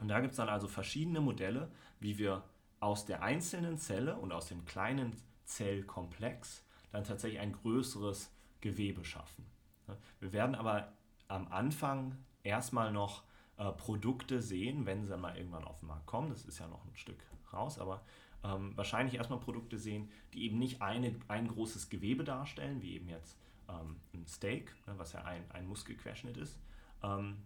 [0.00, 1.70] und da gibt es dann also verschiedene Modelle,
[2.00, 2.42] wie wir
[2.80, 8.30] aus der einzelnen Zelle und aus dem kleinen Zellkomplex dann tatsächlich ein größeres
[8.60, 9.46] Gewebe schaffen.
[9.86, 9.96] Ne?
[10.20, 10.92] Wir werden aber
[11.28, 13.22] am Anfang erstmal noch
[13.62, 16.30] äh, Produkte sehen, wenn sie mal irgendwann auf den Markt kommen.
[16.30, 18.02] Das ist ja noch ein Stück raus, aber
[18.42, 23.08] ähm, wahrscheinlich erstmal Produkte sehen, die eben nicht eine, ein großes Gewebe darstellen, wie eben
[23.08, 23.38] jetzt
[23.68, 26.58] ähm, ein Steak, ne, was ja ein, ein Muskelquerschnitt ist,
[27.04, 27.36] ähm,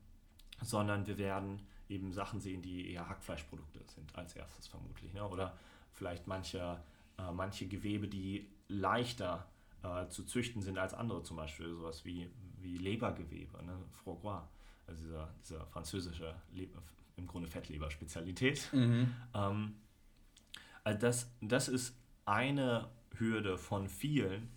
[0.62, 5.12] sondern wir werden eben Sachen sehen, die eher Hackfleischprodukte sind als erstes vermutlich.
[5.12, 5.28] Ne?
[5.28, 5.56] Oder
[5.92, 6.80] vielleicht manche,
[7.18, 9.46] äh, manche Gewebe, die leichter
[9.82, 13.78] äh, zu züchten sind als andere, zum Beispiel sowas wie, wie Lebergewebe, ne?
[14.02, 14.42] Foie
[14.86, 16.82] also dieser, dieser französische, Leber,
[17.16, 18.68] im Grunde Fettleber-Spezialität.
[18.72, 19.14] Mhm.
[19.34, 19.74] Ähm,
[20.84, 24.48] also das, das ist eine Hürde von vielen,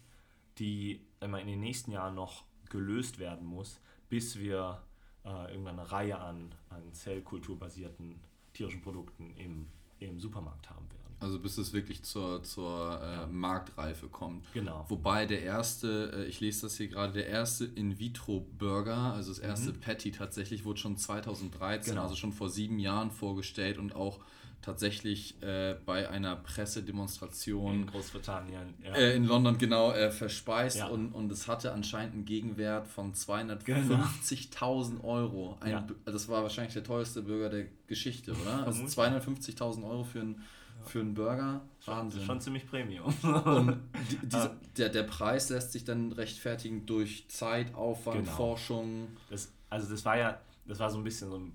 [0.58, 4.82] die immer in den nächsten Jahren noch gelöst werden muss, bis wir
[5.24, 8.20] äh, irgendwann eine Reihe an, an zellkulturbasierten
[8.54, 9.68] tierischen Produkten im,
[10.00, 10.99] im Supermarkt haben werden.
[11.20, 13.28] Also bis es wirklich zur, zur äh, ja.
[13.28, 14.46] Marktreife kommt.
[14.54, 14.86] Genau.
[14.88, 19.72] Wobei der erste, äh, ich lese das hier gerade, der erste In-vitro-Burger, also das erste
[19.72, 19.80] mhm.
[19.82, 22.04] Patty tatsächlich, wurde schon 2013, genau.
[22.04, 24.20] also schon vor sieben Jahren vorgestellt und auch
[24.62, 28.94] tatsächlich äh, bei einer Pressedemonstration in Großbritannien, ja.
[28.94, 30.88] äh, in London genau äh, verspeist ja.
[30.88, 35.04] und, und es hatte anscheinend einen Gegenwert von 250.000 genau.
[35.04, 35.58] Euro.
[35.62, 35.88] Ein, ja.
[36.06, 38.66] Das war wahrscheinlich der teuerste Burger der Geschichte, oder?
[38.66, 40.44] Also 250.000 Euro für einen
[40.90, 41.62] für einen Burger.
[41.86, 42.24] Wahnsinn.
[42.24, 43.14] Schon ziemlich Premium.
[43.24, 43.80] Und
[44.12, 48.32] die, diese, der, der Preis lässt sich dann rechtfertigen durch Zeit, Aufwand, genau.
[48.32, 49.08] Forschung.
[49.30, 51.54] Das, also das war ja, das war so ein bisschen so ein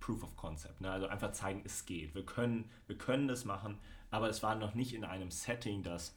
[0.00, 0.80] Proof of Concept.
[0.80, 0.90] Ne?
[0.90, 2.14] Also einfach zeigen, es geht.
[2.14, 3.78] Wir können, wir können das machen,
[4.10, 6.14] aber es war noch nicht in einem Setting, das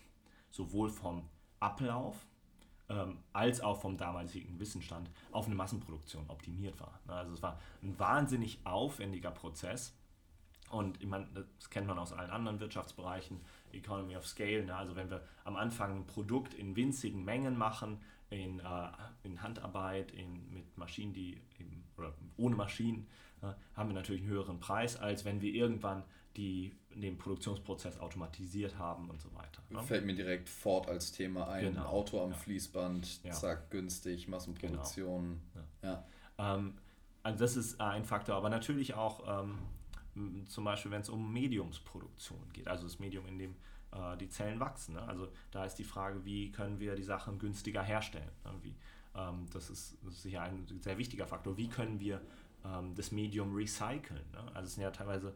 [0.50, 1.28] sowohl vom
[1.60, 2.16] Ablauf
[2.90, 7.00] ähm, als auch vom damaligen Wissensstand auf eine Massenproduktion optimiert war.
[7.08, 7.14] Ne?
[7.14, 9.96] Also es war ein wahnsinnig aufwendiger Prozess.
[10.74, 13.40] Und ich meine, das kennt man aus allen anderen Wirtschaftsbereichen,
[13.72, 14.66] Economy of Scale.
[14.66, 14.76] Ne?
[14.76, 18.00] Also wenn wir am Anfang ein Produkt in winzigen Mengen machen,
[18.30, 18.64] in, äh,
[19.24, 23.08] in Handarbeit, in, mit Maschinen, die eben, oder ohne Maschinen,
[23.44, 26.04] Ne, haben wir natürlich einen höheren Preis, als wenn wir irgendwann
[26.38, 29.62] die, den Produktionsprozess automatisiert haben und so weiter.
[29.70, 29.84] Ne?
[29.84, 31.66] Fällt mir direkt Ford als Thema ein.
[31.66, 31.86] Genau.
[31.86, 32.38] Auto am ja.
[32.38, 33.32] Fließband, ja.
[33.32, 35.42] zack, günstig, Massenproduktion.
[35.54, 35.66] Genau.
[35.84, 36.06] Ja.
[36.38, 36.56] ja.
[36.56, 36.76] Ähm,
[37.22, 39.60] also das ist ein Faktor, aber natürlich auch ähm,
[40.48, 43.56] zum Beispiel, wenn es um Mediumsproduktion geht, also das Medium, in dem
[43.92, 44.96] äh, die Zellen wachsen.
[44.96, 45.02] Ne?
[45.02, 48.32] Also da ist die Frage, wie können wir die Sachen günstiger herstellen?
[48.46, 48.52] Ne?
[48.62, 48.76] Wie,
[49.16, 51.58] ähm, das, ist, das ist sicher ein sehr wichtiger Faktor.
[51.58, 52.22] Wie können wir
[52.66, 54.26] ähm, das Medium recyceln.
[54.32, 54.52] Ne?
[54.54, 55.36] Also es sind ja teilweise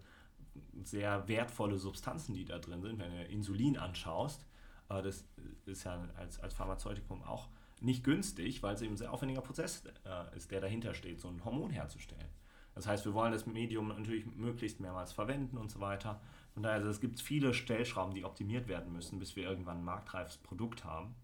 [0.84, 3.00] sehr wertvolle Substanzen, die da drin sind.
[3.00, 4.46] Wenn du Insulin anschaust,
[4.90, 5.26] äh, das
[5.66, 7.48] ist ja als, als Pharmazeutikum auch
[7.80, 11.28] nicht günstig, weil es eben ein sehr aufwendiger Prozess äh, ist, der dahinter steht, so
[11.28, 12.30] ein Hormon herzustellen.
[12.78, 16.22] Das heißt, wir wollen das Medium natürlich möglichst mehrmals verwenden und so weiter.
[16.54, 19.84] Von daher, also es gibt viele Stellschrauben, die optimiert werden müssen, bis wir irgendwann ein
[19.84, 21.16] marktreifes Produkt haben.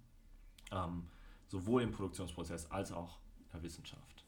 [0.71, 1.07] Ähm,
[1.47, 4.25] sowohl im Produktionsprozess als auch in der Wissenschaft.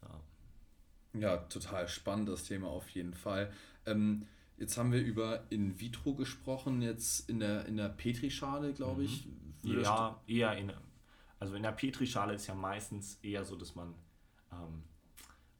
[0.00, 1.20] Ja.
[1.20, 3.52] Ja, total spannend das Thema auf jeden Fall.
[3.84, 4.26] Ähm,
[4.56, 9.26] jetzt haben wir über In vitro gesprochen, jetzt in der, in der Petrischale, glaube ich.
[9.62, 9.82] Mhm.
[9.82, 10.72] Ja, eher in.
[11.38, 13.94] Also in der Petrischale ist ja meistens eher so, dass man
[14.50, 14.84] ähm,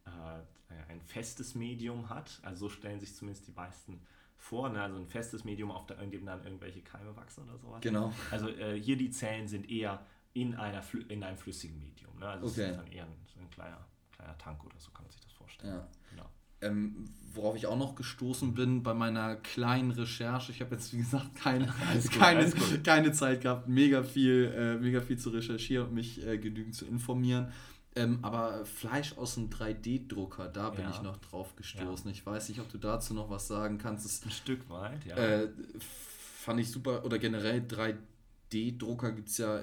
[0.07, 0.41] äh,
[0.89, 2.41] ein festes Medium hat.
[2.43, 4.01] Also so stellen sich zumindest die meisten
[4.37, 4.69] vor.
[4.69, 4.81] Ne?
[4.83, 7.81] Also ein festes Medium, auf dem dann irgendwelche Keime wachsen oder sowas.
[7.81, 8.13] Genau.
[8.31, 12.19] Also äh, hier die Zellen sind eher in, einer, in einem flüssigen Medium.
[12.19, 12.27] Ne?
[12.29, 12.63] Also okay.
[12.63, 15.33] es ist dann eher ein, ein kleiner, kleiner Tank oder so kann man sich das
[15.33, 15.75] vorstellen.
[15.75, 15.89] Ja.
[16.11, 16.31] Genau.
[16.63, 17.05] Ähm,
[17.35, 21.35] worauf ich auch noch gestoßen bin bei meiner kleinen Recherche, ich habe jetzt wie gesagt
[21.35, 22.51] keine, gut, keine,
[22.83, 26.87] keine Zeit gehabt, mega viel, äh, mega viel zu recherchieren und mich äh, genügend zu
[26.87, 27.53] informieren.
[27.97, 30.91] Ähm, aber Fleisch aus einem 3D-Drucker, da bin ja.
[30.91, 32.07] ich noch drauf gestoßen.
[32.07, 32.13] Ja.
[32.13, 34.05] Ich weiß nicht, ob du dazu noch was sagen kannst.
[34.05, 35.17] Das, Ein Stück weit, ja.
[35.17, 39.63] Äh, fand ich super, oder generell 3D-Drucker gibt es ja,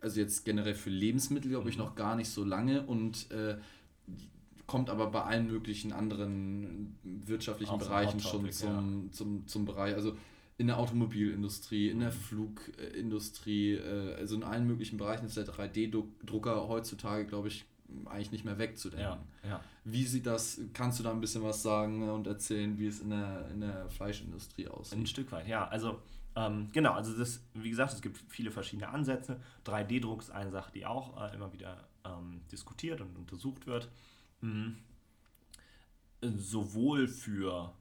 [0.00, 1.84] also jetzt generell für Lebensmittel, glaube ich, mhm.
[1.84, 3.58] noch gar nicht so lange und äh,
[4.66, 9.12] kommt aber bei allen möglichen anderen wirtschaftlichen Auch Bereichen schon zum, ja.
[9.12, 9.94] zum, zum Bereich.
[9.94, 10.16] Also
[10.58, 12.12] in der Automobilindustrie, in der.
[12.12, 17.64] Flugindustrie, äh, also in allen möglichen Bereichen ist der 3D-Drucker heutzutage, glaube ich,
[18.06, 19.20] eigentlich nicht mehr wegzudenken.
[19.42, 19.60] Ja, ja.
[19.84, 23.10] Wie sieht das, kannst du da ein bisschen was sagen und erzählen, wie es in
[23.10, 24.98] der, in der Fleischindustrie aussieht?
[24.98, 25.68] Ein Stück weit, ja.
[25.68, 26.00] Also
[26.34, 29.40] ähm, genau, also das, wie gesagt, es gibt viele verschiedene Ansätze.
[29.64, 33.90] 3D-Druck ist eine Sache, die auch äh, immer wieder ähm, diskutiert und untersucht wird.
[34.42, 34.76] Mhm.
[36.20, 37.72] sowohl für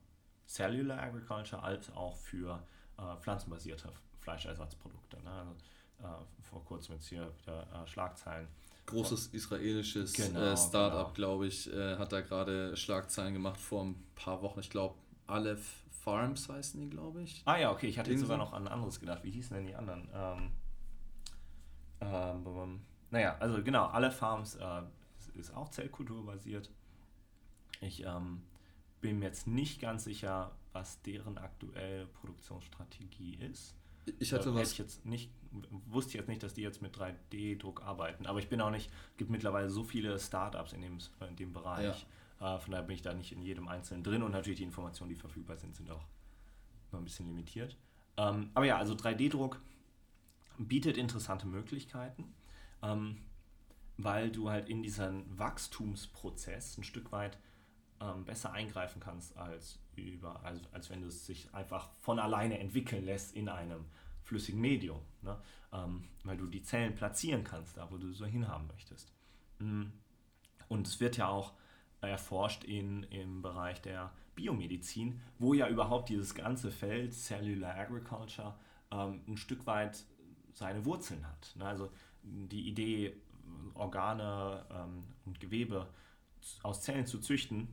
[0.47, 2.61] Cellular Agriculture als auch für
[2.97, 5.21] äh, pflanzenbasierte Fleischersatzprodukte.
[5.23, 5.31] Ne?
[5.31, 5.51] Also,
[5.99, 8.47] äh, vor kurzem jetzt hier wieder äh, Schlagzeilen.
[8.85, 11.13] Großes israelisches genau, äh, Startup, genau.
[11.13, 14.59] glaube ich, äh, hat da gerade Schlagzeilen gemacht vor ein paar Wochen.
[14.59, 14.95] Ich glaube,
[15.27, 17.41] Aleph Farms heißen die, glaube ich.
[17.45, 19.23] Ah ja, okay, ich hatte jetzt sogar noch an ein anderes gedacht.
[19.23, 20.07] Wie hießen denn die anderen?
[20.13, 20.51] Ähm,
[22.01, 24.81] ähm, naja, also genau, Aleph Farms äh,
[25.33, 26.69] ist auch Zellkulturbasiert.
[27.81, 28.43] Ich ähm,
[29.01, 33.75] bin mir jetzt nicht ganz sicher, was deren aktuelle Produktionsstrategie ist.
[34.19, 34.73] Ich hatte äh, was.
[34.73, 35.31] Ich jetzt nicht,
[35.87, 38.25] wusste jetzt nicht, dass die jetzt mit 3D-Druck arbeiten.
[38.25, 41.53] Aber ich bin auch nicht, es gibt mittlerweile so viele Startups in dem, in dem
[41.53, 42.05] Bereich.
[42.39, 42.55] Ja.
[42.55, 45.09] Äh, von daher bin ich da nicht in jedem Einzelnen drin und natürlich die Informationen,
[45.09, 46.05] die verfügbar sind, sind auch
[46.91, 47.77] immer ein bisschen limitiert.
[48.17, 49.61] Ähm, aber ja, also 3D-Druck
[50.57, 52.33] bietet interessante Möglichkeiten,
[52.81, 53.17] ähm,
[53.97, 57.37] weil du halt in diesen Wachstumsprozess ein Stück weit
[58.01, 62.59] ähm, besser eingreifen kannst, als, über, also, als wenn du es sich einfach von alleine
[62.59, 63.85] entwickeln lässt in einem
[64.23, 65.01] flüssigen Medium.
[65.21, 65.39] Ne?
[65.71, 69.13] Ähm, weil du die Zellen platzieren kannst, da wo du so hinhaben möchtest.
[69.59, 69.85] Mm.
[70.67, 71.53] Und es wird ja auch
[72.01, 78.55] erforscht in, im Bereich der Biomedizin, wo ja überhaupt dieses ganze Feld Cellular Agriculture
[78.91, 80.03] ähm, ein Stück weit
[80.53, 81.53] seine Wurzeln hat.
[81.55, 81.65] Ne?
[81.65, 81.91] Also
[82.23, 83.15] die Idee,
[83.73, 85.87] Organe ähm, und Gewebe
[86.63, 87.67] aus Zellen zu züchten,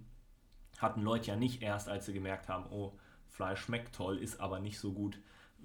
[0.82, 2.92] hatten Leute ja nicht erst, als sie gemerkt haben, oh,
[3.28, 5.18] Fleisch schmeckt toll, ist aber nicht so gut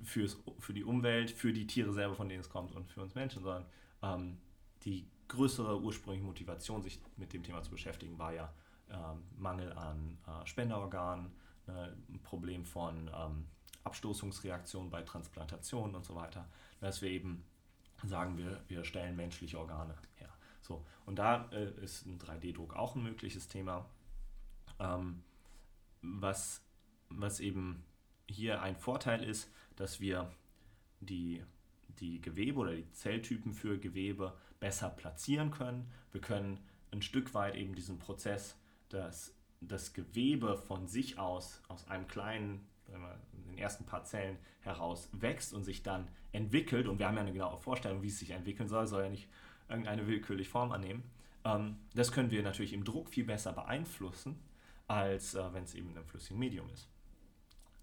[0.04, 3.16] fürs, für die Umwelt, für die Tiere selber, von denen es kommt und für uns
[3.16, 3.66] Menschen, sondern
[4.02, 4.38] ähm,
[4.84, 8.54] die größere ursprüngliche Motivation, sich mit dem Thema zu beschäftigen, war ja
[8.90, 11.32] ähm, Mangel an äh, Spenderorganen,
[11.66, 13.48] ne, ein Problem von ähm,
[13.84, 16.48] Abstoßungsreaktionen bei Transplantationen und so weiter,
[16.80, 17.44] dass wir eben
[18.04, 20.30] sagen, wir, wir stellen menschliche Organe her.
[20.62, 23.86] So, und da äh, ist ein 3D-Druck auch ein mögliches Thema.
[24.80, 25.24] Ähm,
[26.02, 26.62] was,
[27.10, 27.84] was eben
[28.30, 30.32] hier ein Vorteil ist, dass wir
[31.00, 31.44] die,
[32.00, 35.90] die Gewebe oder die Zelltypen für Gewebe besser platzieren können.
[36.12, 36.60] Wir können
[36.92, 38.56] ein Stück weit eben diesen Prozess,
[38.90, 45.54] dass das Gewebe von sich aus, aus einem kleinen, den ersten paar Zellen heraus wächst
[45.54, 46.88] und sich dann entwickelt.
[46.88, 49.28] Und wir haben ja eine genaue Vorstellung, wie es sich entwickeln soll, soll ja nicht
[49.70, 51.04] irgendeine willkürliche Form annehmen.
[51.44, 54.40] Ähm, das können wir natürlich im Druck viel besser beeinflussen
[54.88, 56.90] als äh, wenn es eben in einem flüssigen Medium ist.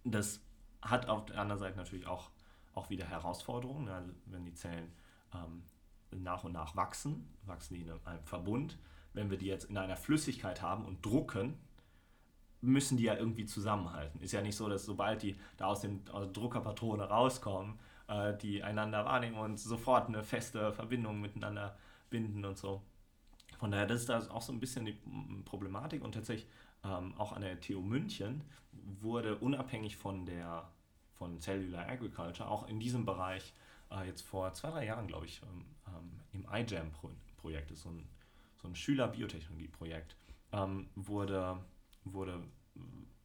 [0.04, 0.40] Das
[0.82, 2.30] hat auf der anderen Seite natürlich auch,
[2.74, 3.88] auch wieder Herausforderungen.
[3.88, 4.92] Also wenn die Zellen
[5.34, 5.62] ähm,
[6.10, 8.78] nach und nach wachsen, wachsen die in einem Verbund.
[9.12, 11.58] Wenn wir die jetzt in einer Flüssigkeit haben und drucken,
[12.60, 14.20] müssen die ja irgendwie zusammenhalten.
[14.20, 17.78] Ist ja nicht so, dass sobald die da aus, aus der Druckerpatrone rauskommen,
[18.08, 21.76] äh, die einander wahrnehmen und sofort eine feste Verbindung miteinander
[22.10, 22.82] binden und so.
[23.58, 24.98] Von daher, das ist da auch so ein bisschen die
[25.44, 26.48] Problematik und tatsächlich
[26.84, 28.42] ähm, auch an der TU München
[29.00, 30.68] wurde unabhängig von der
[31.14, 33.54] von Cellular Agriculture auch in diesem Bereich
[33.90, 38.08] äh, jetzt vor zwei, drei Jahren, glaube ich, ähm, ähm im iGEM-Projekt, ist so ein,
[38.56, 40.16] so ein Schüler-Biotechnologie-Projekt,
[40.52, 41.64] ähm, wurde,
[42.02, 42.42] wurde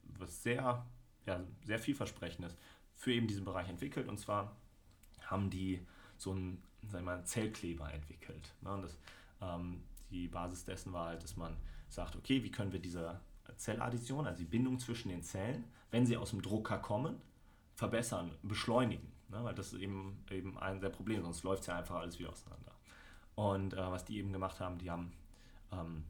[0.03, 0.86] was sehr,
[1.26, 2.55] ja, sehr vielversprechendes
[2.93, 4.07] für eben diesen Bereich entwickelt.
[4.07, 4.55] Und zwar
[5.22, 5.86] haben die
[6.18, 8.53] so einen sagen mal, Zellkleber entwickelt.
[8.62, 8.74] Ne?
[8.74, 8.97] Und das,
[9.41, 11.57] ähm, die Basis dessen war halt, dass man
[11.89, 13.20] sagt, okay, wie können wir diese
[13.60, 17.22] Zelladdition, also die Bindung zwischen den Zellen, wenn sie aus dem Drucker kommen,
[17.76, 19.12] verbessern, beschleunigen.
[19.28, 19.43] Ne?
[19.43, 22.32] Weil das ist eben, eben ein der Probleme, sonst läuft es ja einfach alles wieder
[22.32, 22.74] auseinander.
[23.36, 25.12] Und äh, was die eben gemacht haben, die haben,
[25.72, 26.03] ähm,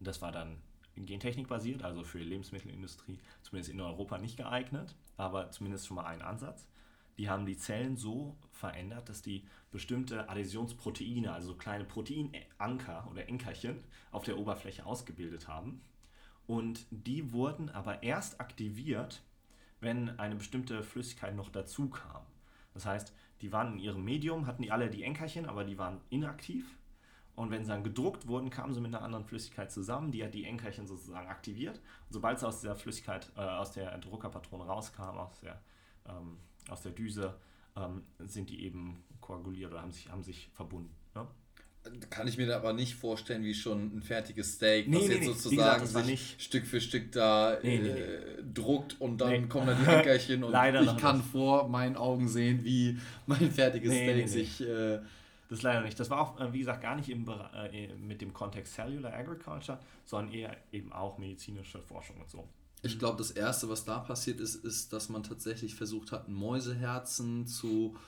[0.00, 0.58] das war dann
[0.96, 6.04] Gentechnik basiert, also für die Lebensmittelindustrie, zumindest in Europa nicht geeignet, aber zumindest schon mal
[6.04, 6.66] ein Ansatz.
[7.16, 13.82] Die haben die Zellen so verändert, dass die bestimmte Adhäsionsproteine, also kleine Proteinanker oder Enkerchen
[14.10, 15.80] auf der Oberfläche ausgebildet haben
[16.50, 19.22] und die wurden aber erst aktiviert,
[19.78, 22.22] wenn eine bestimmte Flüssigkeit noch dazu kam.
[22.74, 26.00] Das heißt, die waren in ihrem Medium, hatten die alle die Enkerchen, aber die waren
[26.10, 26.76] inaktiv.
[27.36, 30.34] Und wenn sie dann gedruckt wurden, kamen sie mit einer anderen Flüssigkeit zusammen, die hat
[30.34, 31.76] die Enkerchen sozusagen aktiviert.
[31.76, 35.62] Und sobald sie aus dieser Flüssigkeit, äh, aus der Druckerpatrone rauskamen, aus der,
[36.08, 36.36] ähm,
[36.68, 37.38] aus der Düse,
[37.76, 40.99] ähm, sind die eben koaguliert oder haben sich, haben sich verbunden.
[42.10, 45.20] Kann ich mir aber nicht vorstellen, wie schon ein fertiges Steak, nee, was nee, jetzt
[45.20, 45.32] nee.
[45.32, 50.44] sozusagen gesagt, sich Stück für Stück da äh, druckt und dann kommen da die Leckerchen
[50.44, 51.30] und ich kann nicht.
[51.30, 54.60] vor meinen Augen sehen, wie mein fertiges Steak sich.
[54.60, 55.00] Äh,
[55.48, 55.98] das leider nicht.
[55.98, 59.78] Das war auch, äh, wie gesagt, gar nicht im, äh, mit dem Kontext Cellular Agriculture,
[60.04, 62.46] sondern eher eben auch medizinische Forschung und so.
[62.82, 67.46] Ich glaube, das Erste, was da passiert ist, ist, dass man tatsächlich versucht hat, Mäuseherzen
[67.46, 67.98] zu äh,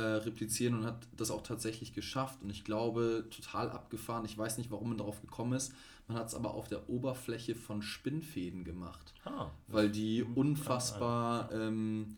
[0.00, 2.42] replizieren und hat das auch tatsächlich geschafft.
[2.42, 4.24] Und ich glaube, total abgefahren.
[4.24, 5.72] Ich weiß nicht, warum man darauf gekommen ist.
[6.08, 9.14] Man hat es aber auf der Oberfläche von Spinnfäden gemacht.
[9.24, 12.16] Ah, weil die unfassbar, ähm,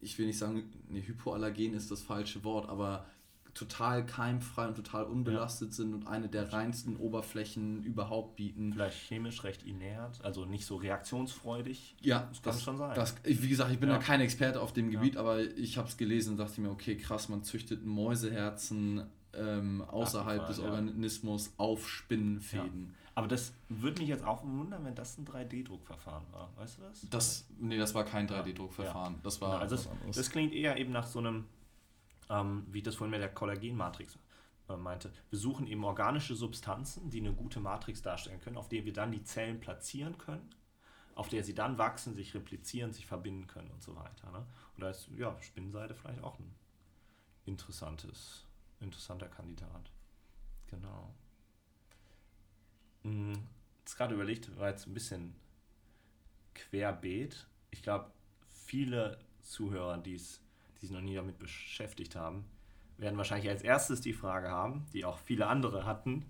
[0.00, 3.06] ich will nicht sagen, ne, hypoallergen ist das falsche Wort, aber
[3.54, 5.74] total keimfrei und total unbelastet ja.
[5.74, 8.72] sind und eine der reinsten Oberflächen überhaupt bieten.
[8.72, 11.96] Vielleicht chemisch recht inert, also nicht so reaktionsfreudig.
[12.00, 12.94] Ja, das kann das, schon sein.
[12.94, 13.96] Das, wie gesagt, ich bin ja.
[13.96, 15.20] da kein Experte auf dem Gebiet, ja.
[15.20, 20.42] aber ich habe es gelesen und dachte mir, okay, krass, man züchtet Mäuseherzen ähm, außerhalb
[20.42, 22.94] Ach, des Organismus auf Spinnenfäden.
[23.14, 26.50] Aber das würde mich jetzt auch wundern, wenn das ein 3D-Druckverfahren war.
[26.56, 27.06] Weißt du das?
[27.10, 29.16] das nee, das war kein 3D-Druckverfahren.
[29.22, 31.44] Das war also das, das klingt eher eben nach so einem
[32.30, 34.18] ähm, wie ich das vorhin mit der Kollagenmatrix
[34.68, 35.12] äh, meinte.
[35.28, 39.12] Wir suchen eben organische Substanzen, die eine gute Matrix darstellen können, auf der wir dann
[39.12, 40.48] die Zellen platzieren können,
[41.14, 44.30] auf der sie dann wachsen, sich replizieren, sich verbinden können und so weiter.
[44.30, 44.46] Ne?
[44.76, 46.54] Und da ist ja, Spinnenseide vielleicht auch ein
[47.44, 48.46] interessantes,
[48.78, 49.90] interessanter Kandidat.
[50.68, 51.12] Genau.
[53.02, 53.32] Hm,
[53.80, 55.34] jetzt gerade überlegt, war jetzt ein bisschen
[56.54, 57.48] querbeet.
[57.70, 58.12] Ich glaube,
[58.46, 60.40] viele Zuhörer, die es
[60.80, 62.44] die sich noch nie damit beschäftigt haben,
[62.98, 66.24] werden wahrscheinlich als erstes die Frage haben, die auch viele andere hatten.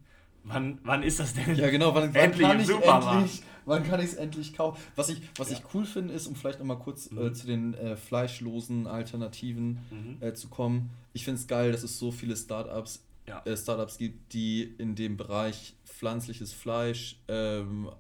[0.45, 1.55] Wann, wann ist das denn?
[1.55, 4.81] Ja, genau, wann, wann kann ich endlich, wann kann ich es endlich kaufen?
[4.97, 5.59] Was ich, was ja.
[5.59, 7.27] ich cool finde, ist, um vielleicht nochmal kurz äh, mhm.
[7.27, 10.17] äh, zu den äh, fleischlosen Alternativen mhm.
[10.21, 10.91] äh, zu kommen.
[11.13, 13.43] Ich finde es geil, dass es so viele Startups, ja.
[13.45, 17.91] Äh, Startups gibt, die in dem Bereich pflanzliches Fleisch, ähm,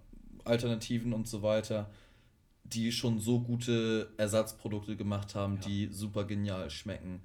[0.44, 1.90] Alternativen und so weiter
[2.72, 5.68] die schon so gute Ersatzprodukte gemacht haben, ja.
[5.68, 7.20] die super genial schmecken.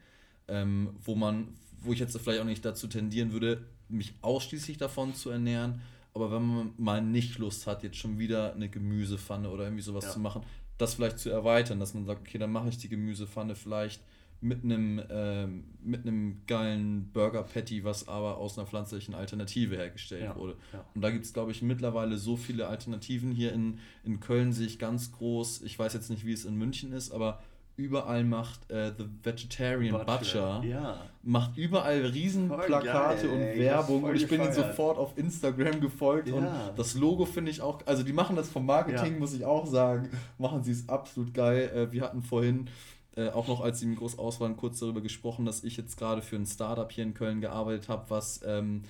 [0.47, 1.49] Ähm, wo man,
[1.81, 5.81] wo ich jetzt vielleicht auch nicht dazu tendieren würde, mich ausschließlich davon zu ernähren,
[6.13, 10.05] aber wenn man mal nicht Lust hat, jetzt schon wieder eine Gemüsepfanne oder irgendwie sowas
[10.05, 10.11] ja.
[10.11, 10.43] zu machen,
[10.77, 14.01] das vielleicht zu erweitern, dass man sagt, okay, dann mache ich die Gemüsepfanne vielleicht
[14.41, 15.47] mit einem, äh,
[15.83, 20.55] mit einem geilen Burger Patty, was aber aus einer pflanzlichen Alternative hergestellt ja, wurde.
[20.73, 20.85] Ja.
[20.93, 23.31] Und da gibt es, glaube ich, mittlerweile so viele Alternativen.
[23.31, 26.55] Hier in, in Köln sehe ich ganz groß, ich weiß jetzt nicht, wie es in
[26.55, 27.39] München ist, aber
[27.77, 31.01] überall macht äh, The Vegetarian Butcher, Butcher ja.
[31.23, 36.35] macht überall Riesenplakate und Werbung und ich bin ihnen sofort auf Instagram gefolgt ja.
[36.35, 39.19] und das Logo finde ich auch, also die machen das vom Marketing, ja.
[39.19, 41.69] muss ich auch sagen, machen sie es absolut geil.
[41.75, 42.69] Äh, wir hatten vorhin
[43.15, 45.97] äh, auch noch, als sie im groß aus waren, kurz darüber gesprochen, dass ich jetzt
[45.97, 48.83] gerade für ein Startup hier in Köln gearbeitet habe, was, ähm,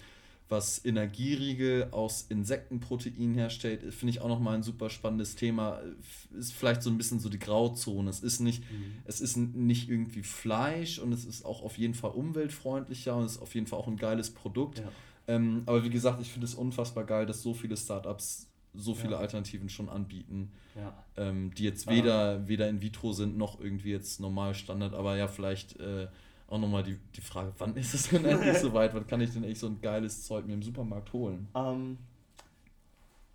[0.50, 3.94] was Energieriegel aus Insektenprotein herstellt.
[3.94, 5.80] Finde ich auch nochmal ein super spannendes Thema.
[6.38, 8.10] Ist vielleicht so ein bisschen so die Grauzone.
[8.10, 8.94] Es ist nicht, mhm.
[9.06, 13.34] es ist nicht irgendwie Fleisch und es ist auch auf jeden Fall umweltfreundlicher und es
[13.34, 14.80] ist auf jeden Fall auch ein geiles Produkt.
[14.80, 14.92] Ja.
[15.28, 18.48] Ähm, aber wie gesagt, ich finde es unfassbar geil, dass so viele Startups
[18.78, 19.20] so viele ja.
[19.20, 20.94] Alternativen schon anbieten, ja.
[21.18, 25.28] ähm, die jetzt weder, weder in vitro sind noch irgendwie jetzt normal Standard, aber ja,
[25.28, 26.08] vielleicht äh,
[26.48, 28.94] auch nochmal die, die Frage, wann ist es denn endlich soweit?
[28.94, 31.48] Wann kann ich denn echt so ein geiles Zeug mir im Supermarkt holen?
[31.56, 31.98] Ähm,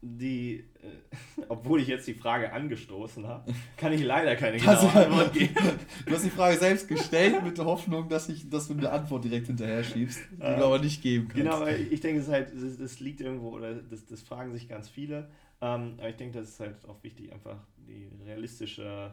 [0.02, 5.32] die, äh, obwohl ich jetzt die Frage angestoßen habe, kann ich leider keine genaue Antwort
[5.32, 5.54] geben.
[6.06, 9.24] Du hast die Frage selbst gestellt mit der Hoffnung, dass, ich, dass du eine Antwort
[9.24, 11.42] direkt hinterher schiebst, die du aber nicht geben kannst.
[11.42, 15.28] Genau, ich denke, es halt, das, liegt irgendwo, oder das, das fragen sich ganz viele.
[15.60, 19.12] Ähm, aber ich denke, das ist halt auch wichtig, einfach die realistische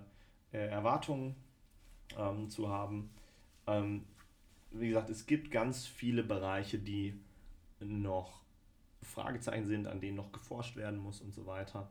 [0.53, 1.35] äh, Erwartungen
[2.17, 3.09] ähm, zu haben.
[3.67, 4.05] Ähm,
[4.71, 7.19] wie gesagt, es gibt ganz viele Bereiche, die
[7.79, 8.41] noch
[9.07, 11.89] Fragezeichen sind, an denen noch geforscht werden muss und so weiter.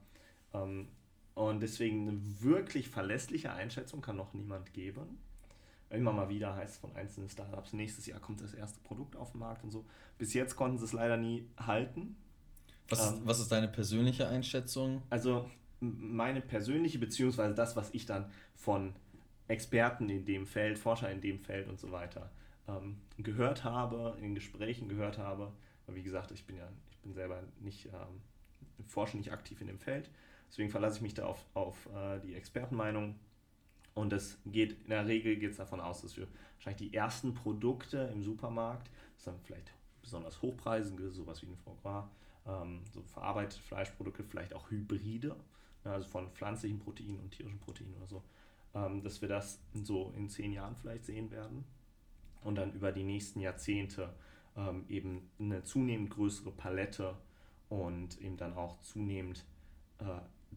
[0.55, 0.89] Ähm,
[1.35, 5.19] und deswegen eine wirklich verlässliche Einschätzung kann noch niemand geben.
[5.91, 9.33] Immer mal wieder heißt es von einzelnen Startups, nächstes Jahr kommt das erste Produkt auf
[9.33, 9.85] den Markt und so.
[10.19, 12.17] Bis jetzt konnten sie es leider nie halten.
[12.89, 15.03] Was, ähm, was ist deine persönliche Einschätzung?
[15.11, 15.49] Also
[15.81, 18.95] meine persönliche, beziehungsweise das, was ich dann von
[19.49, 22.31] Experten in dem Feld, Forscher in dem Feld und so weiter
[22.69, 25.53] ähm, gehört habe, in Gesprächen gehört habe.
[25.87, 26.69] Wie gesagt, ich bin ja
[27.07, 28.21] bin selber nicht, ähm,
[28.87, 30.11] forsche nicht aktiv in dem Feld.
[30.49, 33.19] Deswegen verlasse ich mich da auf, auf äh, die Expertenmeinung.
[33.95, 36.27] Und es geht, in der Regel geht es davon aus, dass wir
[36.57, 41.77] wahrscheinlich die ersten Produkte im Supermarkt, das sind vielleicht besonders hochpreisige, sowas wie ein Foie
[41.83, 42.09] Gras,
[42.47, 45.37] ähm, so verarbeitete Fleischprodukte, vielleicht auch Hybride,
[45.85, 48.23] ja, also von pflanzlichen Proteinen und tierischen Proteinen oder so,
[48.75, 51.65] ähm, dass wir das so in zehn Jahren vielleicht sehen werden.
[52.43, 54.15] Und dann über die nächsten Jahrzehnte
[54.57, 57.17] ähm, eben eine zunehmend größere Palette
[57.69, 59.45] und eben dann auch zunehmend
[59.99, 60.05] äh,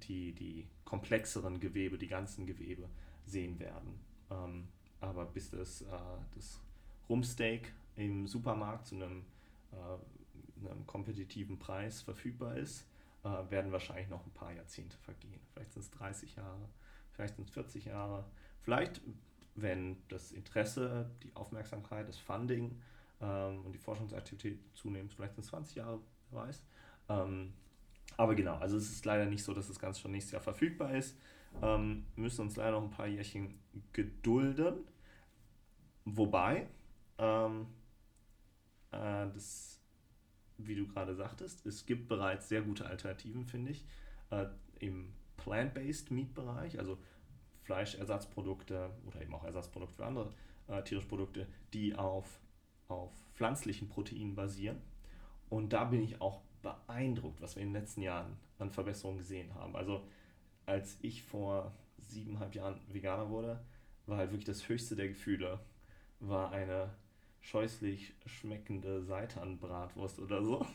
[0.04, 2.90] die, die komplexeren Gewebe, die ganzen Gewebe
[3.26, 4.00] sehen werden.
[4.32, 4.68] Ähm,
[5.02, 5.88] aber bis das, äh,
[6.36, 6.62] das
[7.10, 9.26] Rumsteak im Supermarkt zu einem,
[9.72, 12.86] äh, einem kompetitiven Preis verfügbar ist,
[13.24, 15.40] äh, werden wahrscheinlich noch ein paar Jahrzehnte vergehen.
[15.54, 16.70] Vielleicht sind es 30 Jahre,
[17.12, 18.26] vielleicht sind es 40 Jahre,
[18.62, 19.02] vielleicht
[19.56, 22.80] wenn das Interesse, die Aufmerksamkeit, das Funding
[23.22, 26.00] ähm, und die Forschungsaktivität zunehmen, vielleicht in 20 Jahre,
[26.32, 26.64] wer weiß.
[27.10, 27.54] Ähm,
[28.18, 30.94] aber genau, also es ist leider nicht so, dass das Ganze schon nächstes Jahr verfügbar
[30.94, 31.18] ist.
[31.62, 33.60] Ähm, müssen uns leider noch ein paar Jährchen
[33.94, 34.86] gedulden.
[36.06, 36.68] Wobei,
[37.18, 37.68] ähm,
[38.92, 39.80] äh, das,
[40.58, 43.86] wie du gerade sagtest, es gibt bereits sehr gute Alternativen, finde ich,
[44.32, 44.46] äh,
[44.80, 46.98] im Plant-Based Meat-Bereich, also
[47.64, 50.34] Fleischersatzprodukte oder eben auch Ersatzprodukte für andere
[50.68, 52.40] äh, tierische Produkte, die auf,
[52.90, 54.82] auf pflanzlichen Proteinen basieren.
[55.50, 59.54] Und da bin ich auch beeindruckt, was wir in den letzten Jahren an Verbesserungen gesehen
[59.56, 59.76] haben.
[59.76, 60.04] Also
[60.66, 63.64] als ich vor siebeneinhalb Jahren Veganer wurde,
[64.06, 65.60] war halt wirklich das höchste der Gefühle,
[66.20, 66.90] war eine
[67.42, 70.66] scheußlich schmeckende Seitanbratwurst oder so.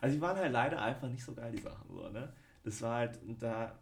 [0.00, 1.88] Also die waren halt leider einfach nicht so geil, die Sachen.
[1.88, 2.32] So, ne?
[2.64, 3.78] Das war halt, da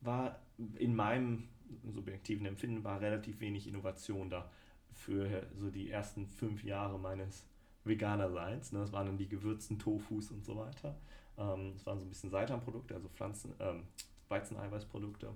[0.00, 0.40] war
[0.76, 1.48] in meinem
[1.84, 4.50] subjektiven Empfinden war relativ wenig Innovation da
[4.94, 7.44] für so die ersten fünf Jahre meines
[7.84, 8.72] Veganer-Seins.
[8.72, 8.80] Ne?
[8.80, 10.96] Das waren dann die gewürzten Tofus und so weiter.
[11.36, 13.84] Ähm, das waren so ein bisschen Seitanprodukte, also Pflanzen, ähm,
[14.28, 15.32] Weizeneiweißprodukte,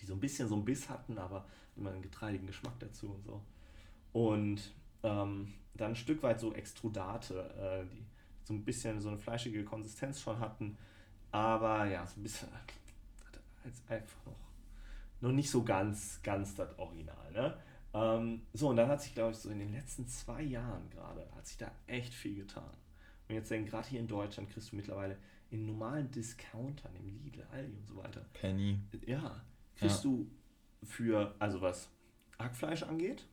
[0.00, 1.46] die so ein bisschen so einen Biss hatten, aber
[1.76, 3.42] immer einen getreidigen Geschmack dazu und so.
[4.12, 8.04] Und ähm, dann ein Stück weit so Extrudate, äh, die
[8.44, 10.78] so ein bisschen so eine fleischige Konsistenz schon hatten,
[11.32, 12.48] aber ja, so ein bisschen
[13.64, 14.38] als einfach noch,
[15.20, 17.32] noch nicht so ganz, ganz das Original.
[17.32, 17.56] Ne?
[17.96, 21.26] Ähm, so, und dann hat sich, glaube ich, so in den letzten zwei Jahren gerade,
[21.34, 22.70] hat sich da echt viel getan.
[23.28, 25.16] Und jetzt denken, gerade hier in Deutschland kriegst du mittlerweile
[25.50, 28.26] in normalen Discountern, im Lidl, Aldi und so weiter.
[28.34, 28.78] Penny.
[29.06, 29.40] Ja,
[29.76, 30.10] kriegst ja.
[30.10, 30.30] du
[30.82, 31.88] für, also was
[32.38, 33.26] Hackfleisch angeht,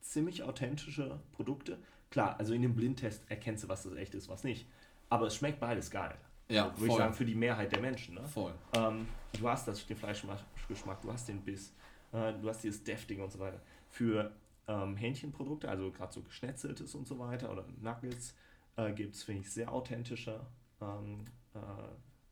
[0.00, 1.78] ziemlich authentische Produkte.
[2.10, 4.66] Klar, also in dem Blindtest erkennst du, was das echt ist, was nicht.
[5.08, 6.16] Aber es schmeckt beides geil.
[6.48, 8.16] Ja, Würde ich sagen, für die Mehrheit der Menschen.
[8.16, 8.28] Ne?
[8.28, 8.52] Voll.
[8.74, 9.08] Ähm,
[9.38, 11.72] du hast das, den Fleischgeschmack, du hast den Biss,
[12.14, 13.60] du hast dieses Deftige und so weiter.
[13.88, 14.32] Für
[14.68, 18.34] ähm, Hähnchenprodukte, also gerade so geschnetzeltes und so weiter oder Nuggets,
[18.76, 20.40] äh, gibt es, finde ich, sehr authentische
[20.80, 21.58] ähm, äh,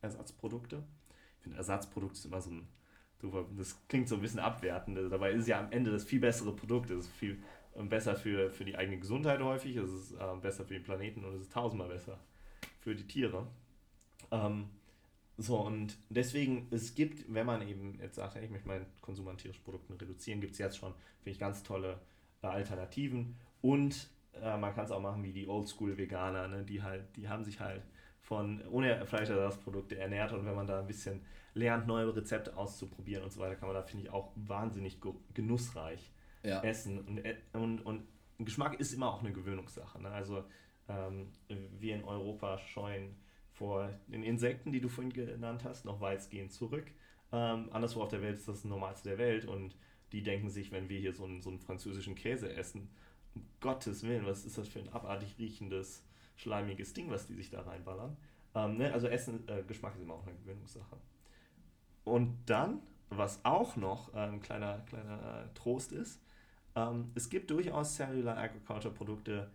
[0.03, 0.83] Ersatzprodukte.
[1.37, 2.69] Ich finde, Ersatzprodukt ist immer so ein,
[3.57, 6.91] das klingt so ein bisschen abwertend, dabei ist ja am Ende das viel bessere Produkt,
[6.91, 7.43] es ist viel
[7.77, 11.25] ähm, besser für, für die eigene Gesundheit häufig, es ist äh, besser für den Planeten
[11.25, 12.19] und es ist tausendmal besser
[12.81, 13.47] für die Tiere.
[14.31, 14.69] Ähm,
[15.43, 19.39] so, und deswegen, es gibt, wenn man eben jetzt sagt, ich möchte meinen Konsum an
[19.39, 22.01] tierischen Produkten reduzieren, gibt es jetzt schon, finde ich, ganz tolle
[22.43, 23.37] äh, Alternativen.
[23.61, 26.65] Und äh, man kann es auch machen wie die Oldschool-Veganer, ne?
[26.65, 27.83] die halt, die haben sich halt
[28.21, 31.23] von ohne Fleischersatzprodukte ernährt und wenn man da ein bisschen
[31.55, 35.01] lernt, neue Rezepte auszuprobieren und so weiter, kann man da, finde ich, auch wahnsinnig
[35.35, 36.13] genussreich
[36.43, 36.63] ja.
[36.63, 37.01] essen.
[37.01, 38.05] Und, äh, und, und
[38.39, 40.01] Geschmack ist immer auch eine Gewöhnungssache.
[40.01, 40.11] Ne?
[40.11, 40.45] Also
[40.89, 43.17] ähm, wir in Europa scheuen
[43.53, 46.87] vor den Insekten, die du vorhin genannt hast, noch weitgehend zurück.
[47.33, 49.77] Ähm, anderswo auf der Welt ist das das Normalste der Welt und
[50.13, 52.91] die denken sich, wenn wir hier so einen, so einen französischen Käse essen,
[53.35, 56.05] um Gottes Willen, was ist das für ein abartig riechendes,
[56.37, 58.17] schleimiges Ding, was die sich da reinballern.
[58.55, 58.93] Ähm, ne?
[58.93, 60.97] Also Essen, äh, Geschmack ist immer auch eine Gewöhnungssache.
[62.05, 66.21] Und dann, was auch noch äh, ein kleiner, kleiner äh, Trost ist,
[66.75, 69.51] ähm, es gibt durchaus Cellular Agriculture Produkte,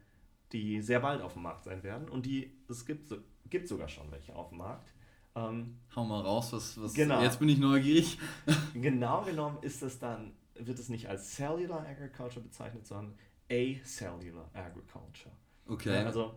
[0.52, 3.14] die sehr bald auf dem Markt sein werden und die, es gibt,
[3.50, 4.94] gibt sogar schon welche auf dem Markt.
[5.36, 7.22] Ähm, Hau mal raus, was, was genau.
[7.22, 8.18] jetzt bin ich neugierig.
[8.74, 13.14] genau genommen ist es dann, wird es nicht als Cellular Agriculture bezeichnet, sondern
[13.50, 15.36] Acellular Agriculture.
[15.68, 15.98] Okay.
[15.98, 16.36] Also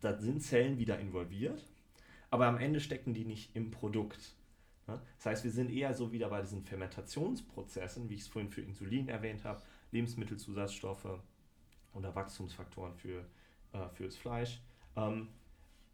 [0.00, 1.62] da sind Zellen wieder involviert,
[2.30, 4.34] aber am Ende stecken die nicht im Produkt.
[4.86, 8.60] Das heißt, wir sind eher so wieder bei diesen Fermentationsprozessen, wie ich es vorhin für
[8.60, 11.18] Insulin erwähnt habe, Lebensmittelzusatzstoffe
[11.96, 13.24] oder Wachstumsfaktoren für,
[13.72, 14.60] äh, fürs Fleisch.
[14.96, 15.28] Ähm,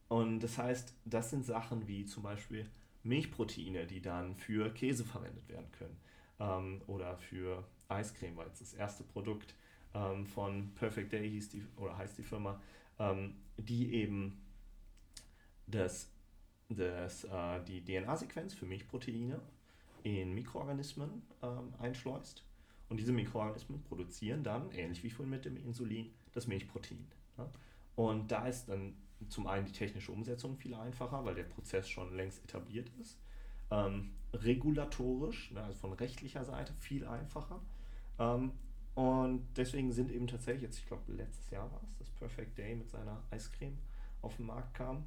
[0.08, 2.68] und das heißt, das sind Sachen wie zum Beispiel
[3.02, 5.96] Milchproteine, die dann für Käse verwendet werden können.
[6.38, 9.54] Ähm, oder für Eiscreme, weil es das erste Produkt
[9.94, 12.60] ähm, von Perfect Day hieß die, oder heißt die Firma,
[12.98, 14.40] ähm, die eben
[15.66, 16.10] das,
[16.68, 19.40] das, äh, die DNA-Sequenz für Milchproteine
[20.02, 22.44] in Mikroorganismen ähm, einschleust.
[22.92, 27.06] Und diese Mikroorganismen produzieren dann, ähnlich wie vorhin mit dem Insulin, das Milchprotein.
[27.38, 27.50] Ja?
[27.96, 28.92] Und da ist dann
[29.30, 33.18] zum einen die technische Umsetzung viel einfacher, weil der Prozess schon längst etabliert ist.
[33.70, 37.62] Ähm, regulatorisch, ne, also von rechtlicher Seite viel einfacher.
[38.18, 38.52] Ähm,
[38.94, 42.76] und deswegen sind eben tatsächlich, jetzt ich glaube letztes Jahr war es, das Perfect Day
[42.76, 43.78] mit seiner Eiscreme
[44.20, 45.06] auf den Markt kam.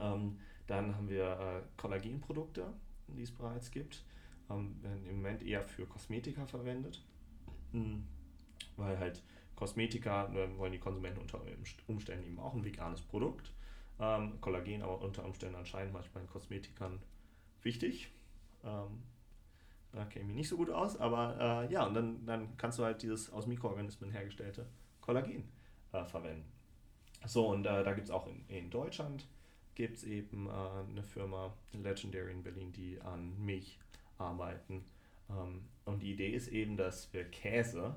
[0.00, 2.66] Ähm, dann haben wir äh, Kollagenprodukte,
[3.06, 4.02] die es bereits gibt,
[4.50, 7.04] ähm, werden im Moment eher für Kosmetika verwendet,
[7.72, 8.04] mhm.
[8.76, 9.22] weil halt
[9.56, 11.40] Kosmetika ne, wollen die Konsumenten unter
[11.86, 13.52] Umständen eben auch ein veganes Produkt.
[14.00, 17.00] Ähm, Kollagen aber unter Umständen anscheinend manchmal in Kosmetikern
[17.62, 18.12] wichtig.
[18.64, 19.02] Ähm,
[19.92, 22.84] Da kenne ich nicht so gut aus, aber äh, ja, und dann, dann kannst du
[22.84, 24.66] halt dieses aus Mikroorganismen hergestellte
[25.00, 25.48] Kollagen
[25.92, 26.44] äh, verwenden.
[27.26, 29.26] So, und äh, da gibt es auch in, in Deutschland
[29.74, 33.78] gibt es eben äh, eine Firma, Legendary in Berlin, die an Milch
[34.18, 34.84] arbeiten.
[35.30, 37.94] Ähm, und die Idee ist eben, dass wir Käse,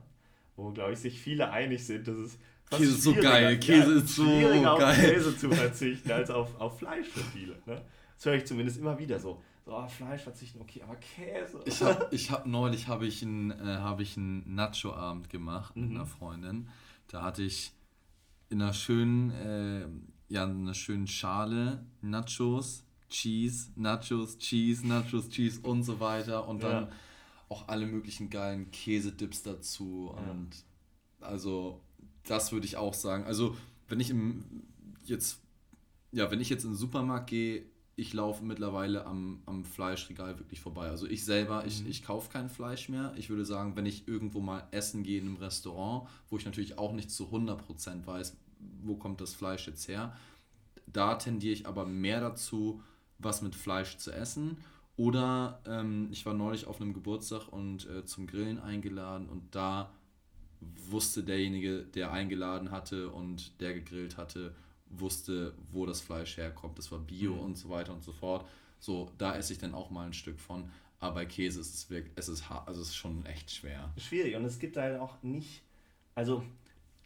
[0.55, 2.39] wo glaube ich sich viele einig sind, dass es
[2.69, 4.65] Käse ist so geil, Käse ja, ist so geil.
[4.65, 7.57] auf Käse zu verzichten als auf, auf Fleisch für viele.
[7.65, 7.81] Ne?
[8.15, 9.41] Das höre ich zumindest immer wieder so.
[9.65, 11.61] So, oh, Fleisch verzichten, okay, aber Käse.
[11.65, 15.83] Ich habe ich hab, neulich habe ich einen äh, hab Nacho-Abend gemacht mhm.
[15.83, 16.69] mit einer Freundin.
[17.07, 17.71] Da hatte ich
[18.49, 19.87] in einer schönen, äh,
[20.33, 26.47] ja, einer schönen Schale Nachos, Cheese, Nachos, Cheese, Nachos, Cheese und so weiter.
[26.47, 26.91] Und dann ja.
[27.49, 30.11] auch alle möglichen geilen Käsedips dazu.
[30.15, 30.31] Ja.
[30.31, 30.49] Und
[31.19, 31.79] also,
[32.23, 33.25] das würde ich auch sagen.
[33.25, 33.55] Also,
[33.87, 34.43] wenn ich im
[35.05, 35.39] jetzt,
[36.11, 37.65] ja, wenn ich jetzt in den Supermarkt gehe,
[37.95, 40.89] ich laufe mittlerweile am, am Fleischregal wirklich vorbei.
[40.89, 41.89] Also ich selber, ich, mhm.
[41.89, 43.13] ich kaufe kein Fleisch mehr.
[43.17, 46.77] Ich würde sagen, wenn ich irgendwo mal essen gehe in einem Restaurant, wo ich natürlich
[46.77, 48.37] auch nicht zu 100% weiß,
[48.83, 50.15] wo kommt das Fleisch jetzt her,
[50.87, 52.81] da tendiere ich aber mehr dazu,
[53.23, 54.57] was mit Fleisch zu essen.
[54.97, 59.91] Oder ähm, ich war neulich auf einem Geburtstag und äh, zum Grillen eingeladen und da
[60.59, 64.53] wusste derjenige, der eingeladen hatte und der gegrillt hatte,
[64.85, 66.77] wusste, wo das Fleisch herkommt.
[66.77, 67.39] Das war Bio mhm.
[67.39, 68.47] und so weiter und so fort.
[68.79, 70.69] So, da esse ich dann auch mal ein Stück von.
[70.99, 73.91] Aber bei Käse ist es wirklich, es ist, also es ist schon echt schwer.
[73.97, 75.63] Schwierig und es gibt halt auch nicht,
[76.13, 76.43] also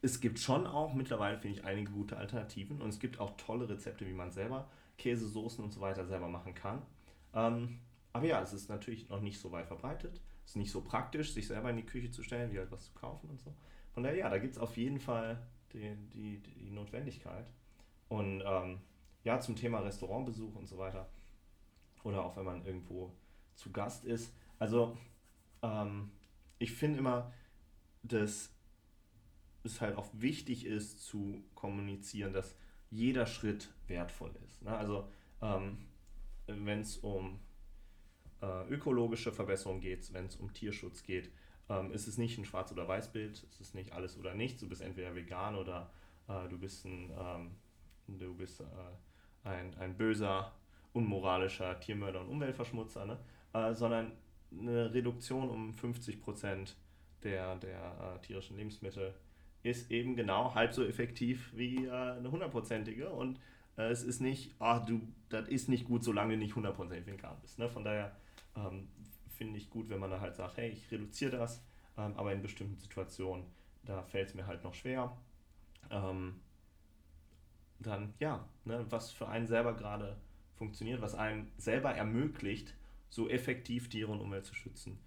[0.02, 3.70] es gibt schon auch mittlerweile, finde ich, einige gute Alternativen und es gibt auch tolle
[3.70, 4.68] Rezepte, wie man selber
[4.98, 6.82] Käsesoßen und so weiter selber machen kann.
[7.34, 7.80] Ähm,
[8.14, 10.22] aber ja, es ist natürlich noch nicht so weit verbreitet.
[10.46, 12.86] Es ist nicht so praktisch, sich selber in die Küche zu stellen, wie halt was
[12.86, 13.54] zu kaufen und so.
[13.94, 15.42] Von daher, ja, da gibt es auf jeden Fall
[15.74, 17.46] die, die, die Notwendigkeit.
[18.08, 18.80] Und ähm,
[19.24, 21.10] ja, zum Thema Restaurantbesuch und so weiter.
[22.04, 23.12] Oder auch wenn man irgendwo
[23.56, 24.34] zu Gast ist.
[24.60, 24.98] Also,
[25.62, 26.12] ähm,
[26.60, 27.34] ich finde immer,
[28.04, 28.54] dass
[29.64, 32.56] es halt auch wichtig ist zu kommunizieren, dass
[32.90, 34.62] jeder Schritt wertvoll ist.
[34.62, 34.76] Ne?
[34.76, 35.10] Also,
[35.42, 35.78] ähm,
[36.48, 37.40] wenn es um
[38.42, 41.32] äh, ökologische Verbesserung geht, wenn es um Tierschutz geht,
[41.70, 44.62] ähm, ist es nicht ein Schwarz- oder Weiß-Bild, es ist nicht alles oder nichts.
[44.62, 45.92] Du bist entweder vegan oder
[46.28, 47.52] äh, du bist ein ähm,
[48.08, 48.64] du bist äh,
[49.44, 50.54] ein, ein böser,
[50.94, 53.20] unmoralischer Tiermörder und Umweltverschmutzer, ne?
[53.54, 54.12] Äh, sondern
[54.52, 56.76] eine Reduktion um 50 Prozent
[57.24, 59.14] der, der äh, tierischen Lebensmittel
[59.66, 63.40] ist eben genau halb so effektiv wie äh, eine hundertprozentige und
[63.78, 67.36] äh, es ist nicht, ach du, das ist nicht gut, solange du nicht hundertprozentig vegan
[67.42, 67.58] bist.
[67.58, 67.68] Ne?
[67.68, 68.16] Von daher
[68.56, 68.88] ähm,
[69.36, 71.64] finde ich gut, wenn man da halt sagt, hey, ich reduziere das,
[71.98, 73.44] ähm, aber in bestimmten Situationen,
[73.84, 75.18] da fällt es mir halt noch schwer.
[75.90, 76.36] Ähm,
[77.80, 80.16] dann ja, ne, was für einen selber gerade
[80.54, 82.74] funktioniert, was einem selber ermöglicht,
[83.10, 85.00] so effektiv Tiere und Umwelt zu schützen,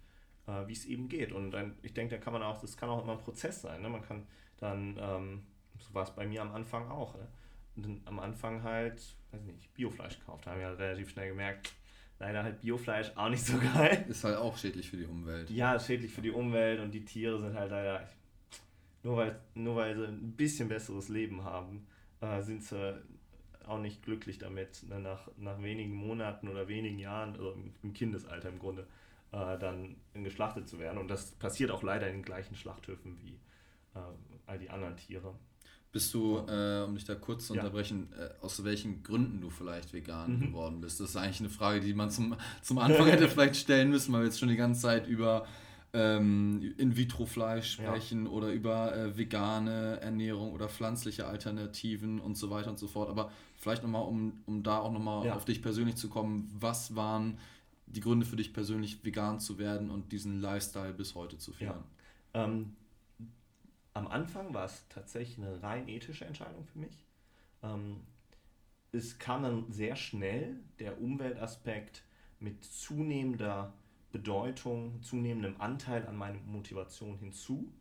[0.47, 1.31] äh, wie es eben geht.
[1.31, 3.81] Und dann, ich denke, da kann man auch, das kann auch immer ein Prozess sein.
[3.81, 3.89] Ne?
[3.89, 4.27] Man kann
[4.59, 5.43] dann, ähm,
[5.79, 7.27] so war es bei mir am Anfang auch, ne?
[7.75, 10.45] Und am Anfang halt, weiß nicht, Biofleisch gekauft.
[10.45, 11.73] Da haben wir ja relativ schnell gemerkt,
[12.19, 14.05] leider halt Biofleisch auch nicht so geil.
[14.09, 15.49] Ist halt auch schädlich für die Umwelt.
[15.49, 18.07] Ja, schädlich für die Umwelt und die Tiere sind halt leider,
[19.03, 21.87] nur weil, nur weil sie ein bisschen besseres Leben haben,
[22.21, 23.01] äh, sind sie
[23.65, 28.49] auch nicht glücklich damit, ne, nach, nach wenigen Monaten oder wenigen Jahren, also im Kindesalter
[28.49, 28.87] im Grunde,
[29.31, 30.97] äh, dann geschlachtet zu werden.
[30.97, 33.39] Und das passiert auch leider in den gleichen Schlachthöfen wie
[33.95, 33.99] äh,
[34.49, 35.33] all die anderen Tiere.
[35.91, 38.25] Bist du, äh, um dich da kurz zu unterbrechen, ja.
[38.25, 40.41] äh, aus welchen Gründen du vielleicht vegan mhm.
[40.47, 40.99] geworden bist?
[40.99, 44.21] Das ist eigentlich eine Frage, die man zum, zum Anfang hätte vielleicht stellen müssen, weil
[44.21, 45.47] wir jetzt schon die ganze Zeit über
[45.93, 48.31] ähm, In-vitro-Fleisch sprechen ja.
[48.31, 53.09] oder über äh, vegane Ernährung oder pflanzliche Alternativen und so weiter und so fort.
[53.09, 55.35] Aber vielleicht nochmal, um, um da auch nochmal ja.
[55.35, 57.39] auf dich persönlich zu kommen, was waren
[57.87, 61.83] die Gründe für dich persönlich, vegan zu werden und diesen Lifestyle bis heute zu führen?
[62.35, 62.43] Ja.
[62.45, 62.75] Ähm,
[63.93, 67.05] am Anfang war es tatsächlich eine rein ethische Entscheidung für mich.
[67.63, 68.01] Ähm,
[68.91, 72.03] es kam dann sehr schnell der Umweltaspekt
[72.39, 73.73] mit zunehmender
[74.11, 77.71] Bedeutung, zunehmendem Anteil an meiner Motivation hinzu.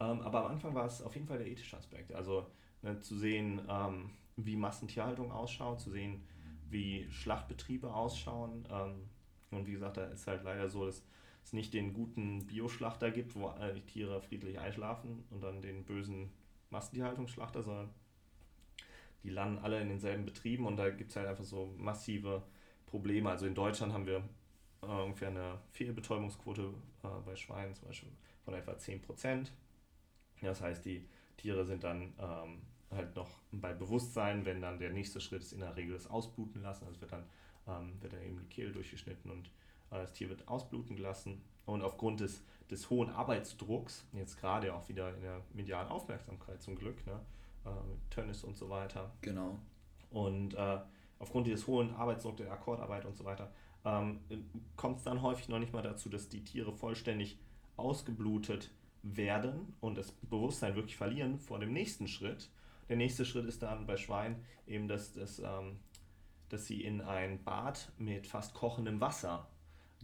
[0.00, 2.12] Ähm, aber am Anfang war es auf jeden Fall der ethische Aspekt.
[2.12, 2.46] Also
[2.82, 6.22] ne, zu sehen, ähm, wie Massentierhaltung ausschaut, zu sehen,
[6.70, 8.66] wie Schlachtbetriebe ausschauen.
[8.70, 9.08] Ähm,
[9.50, 11.02] und wie gesagt, da ist halt leider so, dass
[11.48, 16.30] es nicht den guten Bioschlachter gibt, wo die Tiere friedlich einschlafen und dann den bösen
[16.70, 17.90] Massentierhaltungsschlachter, sondern
[19.22, 22.42] die landen alle in denselben Betrieben und da gibt es halt einfach so massive
[22.86, 23.30] Probleme.
[23.30, 24.22] Also in Deutschland haben wir
[24.82, 28.12] äh, ungefähr eine Fehlbetäubungsquote äh, bei Schweinen zum Beispiel
[28.44, 29.48] von etwa 10%.
[30.42, 31.08] Das heißt, die
[31.38, 35.60] Tiere sind dann ähm, halt noch bei Bewusstsein, wenn dann der nächste Schritt ist in
[35.60, 36.86] der Regel das Ausbluten lassen.
[36.86, 37.24] Also wird dann,
[37.66, 39.50] ähm, wird dann eben die Kehle durchgeschnitten und
[39.90, 45.14] das Tier wird ausbluten gelassen und aufgrund des, des hohen Arbeitsdrucks, jetzt gerade auch wieder
[45.14, 47.20] in der medialen Aufmerksamkeit zum Glück, ne,
[47.64, 47.70] äh,
[48.10, 49.12] Tönnis und so weiter.
[49.20, 49.58] Genau.
[50.10, 50.78] Und äh,
[51.18, 53.50] aufgrund dieses hohen Arbeitsdrucks der Akkordarbeit und so weiter,
[53.84, 54.20] ähm,
[54.76, 57.38] kommt es dann häufig noch nicht mal dazu, dass die Tiere vollständig
[57.76, 58.70] ausgeblutet
[59.02, 62.50] werden und das Bewusstsein wirklich verlieren vor dem nächsten Schritt.
[62.88, 65.78] Der nächste Schritt ist dann bei Schweinen eben, dass, dass, ähm,
[66.48, 69.46] dass sie in ein Bad mit fast kochendem Wasser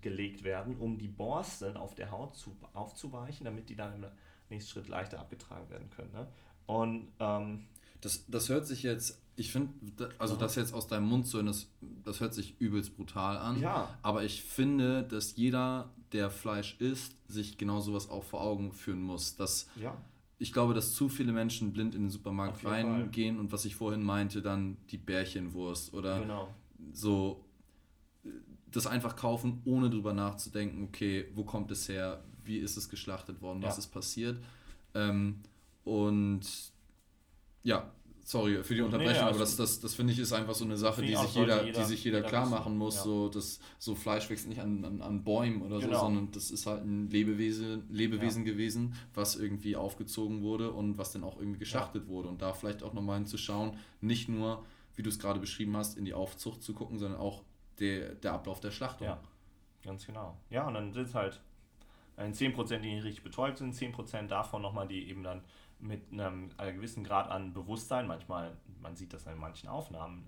[0.05, 4.05] gelegt werden, um die Borsten auf der Haut zu, aufzuweichen, damit die dann im
[4.51, 6.13] nächsten Schritt leichter abgetragen werden können.
[6.13, 6.29] Ne?
[6.67, 7.65] Und ähm,
[8.01, 9.73] das, das hört sich jetzt, ich finde,
[10.19, 11.67] also das jetzt aus deinem Mund zu hören, das,
[12.05, 13.61] das hört sich übelst brutal an.
[13.61, 13.89] Ja.
[14.03, 19.03] Aber ich finde, dass jeder, der Fleisch isst, sich genau sowas auch vor Augen führen
[19.03, 19.37] muss.
[19.37, 19.97] Dass, ja.
[20.39, 24.03] Ich glaube, dass zu viele Menschen blind in den Supermarkt reingehen und was ich vorhin
[24.03, 26.49] meinte, dann die Bärchenwurst oder genau.
[26.93, 27.44] so
[28.77, 33.41] das einfach kaufen, ohne drüber nachzudenken, okay, wo kommt es her, wie ist es geschlachtet
[33.41, 33.79] worden, was ja.
[33.81, 34.43] ist passiert.
[34.95, 35.41] Ähm,
[35.85, 36.43] und
[37.63, 37.91] ja,
[38.25, 40.77] sorry für die Unterbrechung, nee, aber das, das, das finde ich ist einfach so eine
[40.77, 42.97] Sache, die sich jeder, jeder, die sich jeder, jeder klar machen muss.
[42.97, 43.03] Ja.
[43.03, 46.01] So, dass so Fleisch wächst nicht an, an, an Bäumen oder genau.
[46.01, 48.53] so, sondern das ist halt ein Lebewesen, Lebewesen ja.
[48.53, 52.09] gewesen, was irgendwie aufgezogen wurde und was dann auch irgendwie geschlachtet ja.
[52.09, 52.29] wurde.
[52.29, 54.65] Und da vielleicht auch nochmal hinzuschauen, nicht nur,
[54.97, 57.43] wie du es gerade beschrieben hast, in die Aufzucht zu gucken, sondern auch
[57.81, 59.07] der, der Ablauf der Schlachtung.
[59.07, 59.21] Ja,
[59.83, 60.37] ganz genau.
[60.51, 61.41] Ja, und dann sind es halt
[62.17, 65.43] ein 10%, die nicht richtig betäubt sind, 10% davon nochmal, die eben dann
[65.81, 70.25] mit einem, einem gewissen Grad an Bewusstsein, manchmal, man sieht das in manchen Aufnahmen,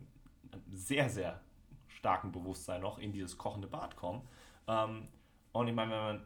[0.73, 1.41] sehr, sehr
[1.89, 4.23] starken Bewusstsein noch in dieses kochende Bad kommen.
[4.67, 5.09] Ähm,
[5.53, 6.23] und ich meine, wenn man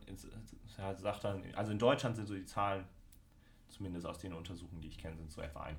[0.76, 2.84] ja, sagt dann, also in Deutschland sind so die Zahlen,
[3.68, 5.74] zumindest aus den Untersuchungen, die ich kenne, sind so etwa 1%.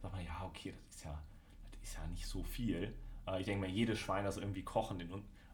[0.00, 1.22] Sagt man, ja, okay, das ist ja,
[1.70, 2.94] das ist ja nicht so viel.
[3.30, 5.02] Äh, ich denke mal, jedes Schwein, das irgendwie kochen,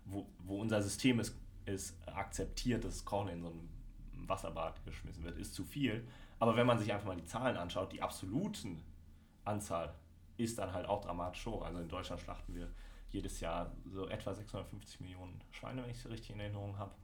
[0.05, 5.39] wo, wo unser System ist, ist akzeptiert, dass Kochen in so ein Wasserbad geschmissen wird,
[5.39, 6.07] ist zu viel.
[6.39, 8.83] Aber wenn man sich einfach mal die Zahlen anschaut, die absoluten
[9.45, 9.95] Anzahl
[10.37, 11.65] ist dann halt auch dramatisch hoch.
[11.65, 12.69] Also in Deutschland schlachten wir
[13.11, 16.95] jedes Jahr so etwa 650 Millionen Schweine, wenn ich es richtig in Erinnerung habe.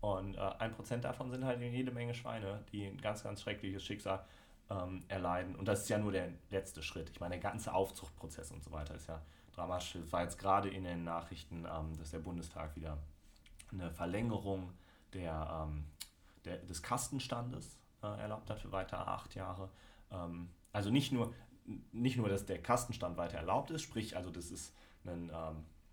[0.00, 3.84] Und äh, ein Prozent davon sind halt jede Menge Schweine, die ein ganz, ganz schreckliches
[3.84, 4.24] Schicksal
[4.70, 5.56] ähm, erleiden.
[5.56, 7.10] Und das ist ja nur der letzte Schritt.
[7.10, 9.20] Ich meine, der ganze Aufzuchtprozess und so weiter ist ja
[9.60, 9.94] dramatisch.
[9.96, 12.98] Es war jetzt gerade in den Nachrichten, ähm, dass der Bundestag wieder
[13.72, 14.72] eine Verlängerung
[15.12, 15.84] der, ähm,
[16.44, 19.70] der, des Kastenstandes äh, erlaubt hat für weitere acht Jahre.
[20.10, 21.34] Ähm, also nicht nur,
[21.92, 24.74] nicht nur, dass der Kastenstand weiter erlaubt ist, sprich, also das ist
[25.04, 25.30] ein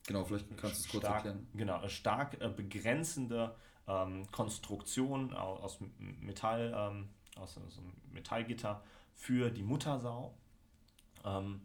[0.08, 1.48] Genau, vielleicht kannst du es kurz erklären.
[1.54, 3.54] Genau, eine stark äh, begrenzende
[3.88, 8.82] ähm, Konstruktion aus, aus Metall, ähm, aus, aus einem Metallgitter
[9.14, 10.34] für die Muttersau.
[11.26, 11.62] Ähm,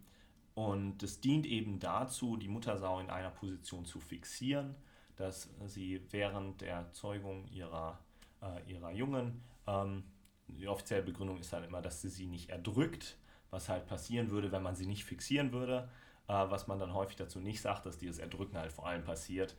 [0.55, 4.75] und es dient eben dazu, die Muttersau in einer Position zu fixieren,
[5.15, 7.99] dass sie während der Zeugung ihrer,
[8.41, 10.03] äh, ihrer Jungen, ähm,
[10.47, 13.17] die offizielle Begründung ist dann immer, dass sie sie nicht erdrückt,
[13.49, 15.89] was halt passieren würde, wenn man sie nicht fixieren würde,
[16.27, 19.55] äh, was man dann häufig dazu nicht sagt, dass dieses Erdrücken halt vor allem passiert,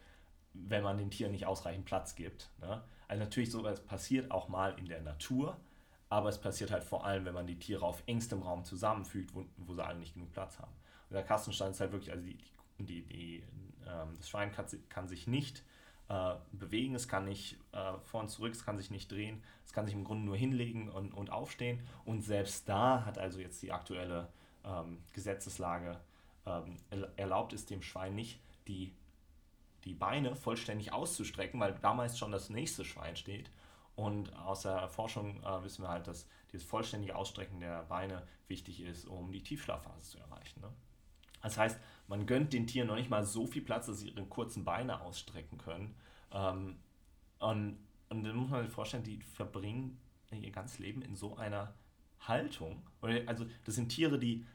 [0.53, 2.51] wenn man den Tieren nicht ausreichend Platz gibt.
[2.61, 2.83] Ne?
[3.09, 5.57] Also natürlich sowas passiert auch mal in der Natur,
[6.09, 9.45] aber es passiert halt vor allem, wenn man die Tiere auf engstem Raum zusammenfügt, wo,
[9.57, 10.73] wo sie alle nicht genug Platz haben
[11.15, 12.39] der Kastenstand ist halt wirklich, also die,
[12.79, 13.45] die, die,
[13.87, 15.65] ähm, das Schwein kann, kann sich nicht
[16.09, 19.73] äh, bewegen, es kann nicht äh, vor und zurück, es kann sich nicht drehen, es
[19.73, 21.81] kann sich im Grunde nur hinlegen und, und aufstehen.
[22.05, 24.29] Und selbst da hat also jetzt die aktuelle
[24.65, 26.01] ähm, Gesetzeslage
[26.47, 26.77] ähm,
[27.17, 28.93] erlaubt es dem Schwein nicht, die,
[29.85, 33.51] die Beine vollständig auszustrecken, weil damals schon das nächste Schwein steht.
[33.97, 38.81] Und aus der Forschung äh, wissen wir halt, dass dieses vollständige Ausstrecken der Beine wichtig
[38.81, 40.61] ist, um die Tiefschlafphase zu erreichen.
[40.61, 40.69] Ne?
[41.45, 44.25] Das heißt, man gönnt den Tieren noch nicht mal so viel Platz, dass sie ihre
[44.25, 45.95] kurzen Beine ausstrecken können.
[46.33, 46.77] Ähm,
[47.39, 50.01] und, und dann muss man sich vorstellen, die verbringen
[50.33, 51.75] ihr ganzes Leben in so einer
[52.21, 52.83] Haltung.
[53.27, 54.47] Also das sind Tiere, die,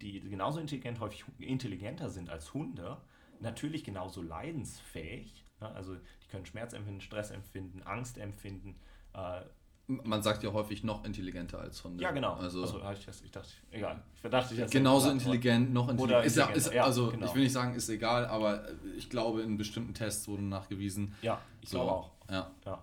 [0.00, 2.98] die genauso intelligent, häufig intelligenter sind als Hunde,
[3.40, 5.44] natürlich genauso leidensfähig.
[5.58, 8.76] Also die können Schmerz empfinden, Stress empfinden, Angst empfinden,
[9.14, 9.40] äh,
[9.88, 12.02] man sagt ja häufig noch intelligenter als Hunde.
[12.02, 12.34] Ja, genau.
[12.34, 14.02] Also, also ich, das, ich dachte, egal.
[14.14, 16.26] Ich dachte, ich genauso intelligent, noch intelligent.
[16.26, 17.26] Ist ja, ist, ja, also genau.
[17.26, 18.66] ich will nicht sagen, ist egal, aber
[18.96, 21.14] ich glaube, in bestimmten Tests wurde nachgewiesen.
[21.22, 22.10] Ja, ich so, glaube auch.
[22.30, 22.50] Ja.
[22.66, 22.82] ja.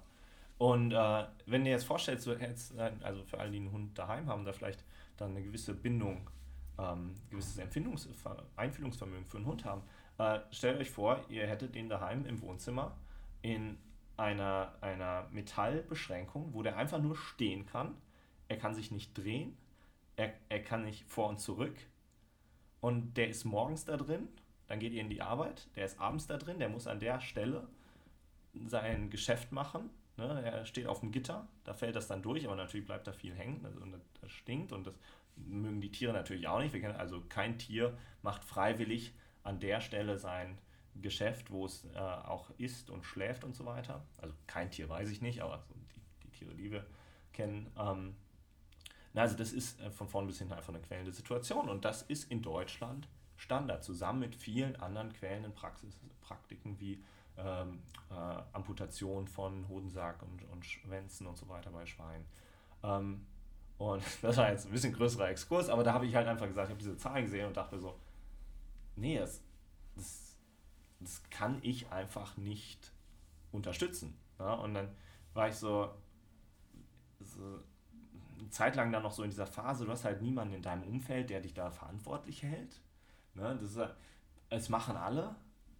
[0.57, 2.73] Und äh, wenn du jetzt vorstellst, du hättest,
[3.03, 4.83] also für alle, die einen Hund daheim haben, da vielleicht
[5.17, 6.27] dann eine gewisse Bindung,
[6.79, 8.07] ähm, gewisses Empfindungs
[8.55, 9.83] Einfühlungsvermögen für einen Hund haben,
[10.17, 12.95] äh, stellt euch vor, ihr hättet den daheim im Wohnzimmer
[13.43, 13.77] in
[14.17, 17.95] einer, einer Metallbeschränkung, wo der einfach nur stehen kann.
[18.47, 19.57] Er kann sich nicht drehen,
[20.15, 21.75] er, er kann nicht vor und zurück.
[22.81, 24.27] Und der ist morgens da drin,
[24.67, 27.19] dann geht ihr in die Arbeit, der ist abends da drin, der muss an der
[27.19, 27.67] Stelle
[28.67, 29.89] sein Geschäft machen.
[30.17, 30.41] Ne?
[30.43, 33.35] Er steht auf dem Gitter, da fällt das dann durch, aber natürlich bleibt da viel
[33.35, 34.97] hängen also, und das stinkt und das
[35.35, 36.73] mögen die Tiere natürlich auch nicht.
[36.73, 39.13] Wir kennen, also kein Tier macht freiwillig
[39.43, 40.57] an der Stelle sein
[41.01, 44.05] Geschäft, wo es äh, auch isst und schläft und so weiter.
[44.17, 46.85] Also kein Tier weiß ich nicht, aber so die, die, Tiere, die wir
[47.33, 47.69] kennen.
[47.77, 48.15] Ähm,
[49.13, 52.01] na, also das ist äh, von vorn bis hinten einfach eine quälende Situation und das
[52.03, 53.07] ist in Deutschland
[53.37, 57.03] Standard, zusammen mit vielen anderen quälenden Praxis, Praktiken wie
[57.37, 58.13] ähm, äh,
[58.53, 62.25] Amputation von Hodensack und, und Schwänzen und so weiter bei Schweinen.
[62.83, 63.25] Ähm,
[63.77, 66.67] und das war jetzt ein bisschen größerer Exkurs, aber da habe ich halt einfach gesagt,
[66.67, 67.99] ich habe diese Zahlen gesehen und dachte so,
[68.95, 69.41] nee, das,
[69.95, 70.24] das,
[70.99, 72.91] das kann ich einfach nicht
[73.51, 74.17] unterstützen.
[74.39, 74.53] Ja?
[74.53, 74.89] Und dann
[75.33, 75.93] war ich so,
[77.19, 77.59] so
[78.39, 80.83] eine Zeit lang dann noch so in dieser Phase, du hast halt niemanden in deinem
[80.83, 82.81] Umfeld, der dich da verantwortlich hält.
[83.33, 83.57] Ne?
[83.59, 83.95] Das ist,
[84.49, 85.35] es machen alle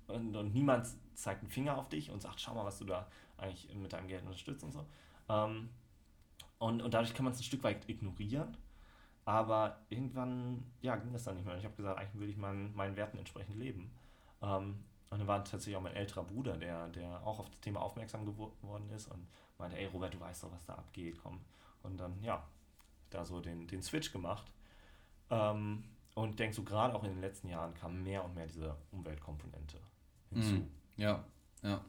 [0.07, 3.07] und, und niemand zeigt einen Finger auf dich und sagt, schau mal, was du da
[3.37, 4.85] eigentlich mit deinem Geld unterstützt und so.
[5.29, 5.69] Ähm,
[6.57, 8.57] und, und dadurch kann man es ein Stück weit ignorieren.
[9.25, 11.57] Aber irgendwann ja, ging das dann nicht mehr.
[11.57, 13.91] Ich habe gesagt, eigentlich will ich meinen, meinen Werten entsprechend leben.
[14.41, 14.75] Ähm, und
[15.19, 18.89] dann war tatsächlich auch mein älterer Bruder, der, der auch auf das Thema aufmerksam geworden
[18.95, 19.27] ist und
[19.57, 21.39] meinte, ey Robert, du weißt doch, was da abgeht, komm.
[21.83, 22.43] Und dann, ja,
[23.09, 24.45] da so den, den Switch gemacht.
[25.29, 25.83] Ähm,
[26.15, 29.77] und denke so, gerade auch in den letzten Jahren kam mehr und mehr diese Umweltkomponente
[30.31, 30.53] hinzu.
[30.53, 30.67] Mm,
[30.97, 31.23] ja,
[31.61, 31.83] ja.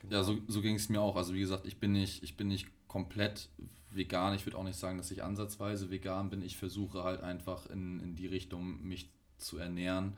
[0.00, 0.14] Genau.
[0.14, 1.16] Ja, so, so ging es mir auch.
[1.16, 3.48] Also wie gesagt, ich bin nicht, ich bin nicht komplett
[3.90, 4.34] vegan.
[4.34, 6.42] Ich würde auch nicht sagen, dass ich ansatzweise vegan bin.
[6.42, 10.16] Ich versuche halt einfach in, in die Richtung, mich zu ernähren.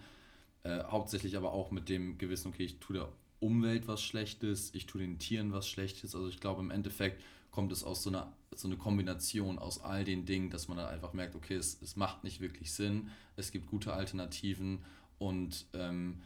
[0.68, 3.08] Äh, hauptsächlich aber auch mit dem Gewissen, okay, ich tue der
[3.40, 6.14] Umwelt was Schlechtes, ich tue den Tieren was Schlechtes.
[6.14, 10.04] Also ich glaube, im Endeffekt kommt es aus so einer so eine Kombination aus all
[10.04, 13.50] den Dingen, dass man dann einfach merkt, okay, es, es macht nicht wirklich Sinn, es
[13.50, 14.80] gibt gute Alternativen
[15.18, 16.20] und ähm,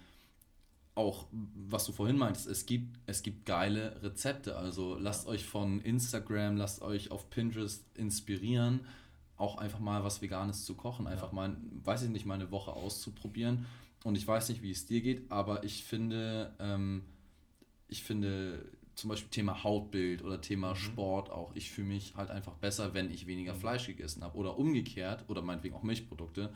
[0.95, 4.57] auch, was du vorhin meintest, es gibt, es gibt geile Rezepte.
[4.57, 8.81] Also lasst euch von Instagram, lasst euch auf Pinterest inspirieren,
[9.37, 11.07] auch einfach mal was Veganes zu kochen.
[11.07, 11.35] Einfach ja.
[11.35, 13.67] mal, weiß ich nicht, mal eine Woche auszuprobieren.
[14.05, 17.03] Und ich weiß nicht, wie es dir geht, aber ich finde, ähm,
[17.89, 20.77] ich finde zum Beispiel Thema Hautbild oder Thema mhm.
[20.77, 23.61] Sport auch, ich fühle mich halt einfach besser, wenn ich weniger mhm.
[23.61, 24.37] Fleisch gegessen habe.
[24.37, 26.53] Oder umgekehrt, oder meinetwegen auch Milchprodukte,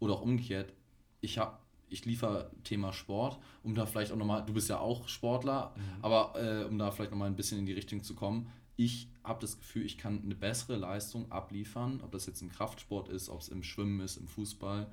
[0.00, 0.72] oder auch umgekehrt,
[1.20, 1.58] ich habe
[1.90, 6.04] ich liefere Thema Sport, um da vielleicht auch nochmal, du bist ja auch Sportler, mhm.
[6.04, 9.40] aber äh, um da vielleicht nochmal ein bisschen in die Richtung zu kommen, ich habe
[9.40, 13.40] das Gefühl, ich kann eine bessere Leistung abliefern, ob das jetzt im Kraftsport ist, ob
[13.40, 14.86] es im Schwimmen ist, im Fußball,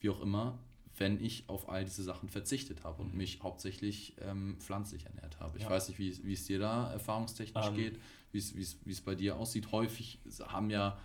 [0.00, 0.58] wie auch immer,
[0.98, 5.58] wenn ich auf all diese Sachen verzichtet habe und mich hauptsächlich ähm, pflanzlich ernährt habe.
[5.58, 5.70] Ich ja.
[5.70, 7.66] weiß nicht, wie es dir da erfahrungstechnisch.
[7.66, 7.74] Ähm.
[7.74, 8.00] geht,
[8.32, 9.72] wie es bei dir aussieht.
[9.72, 10.98] Häufig haben ja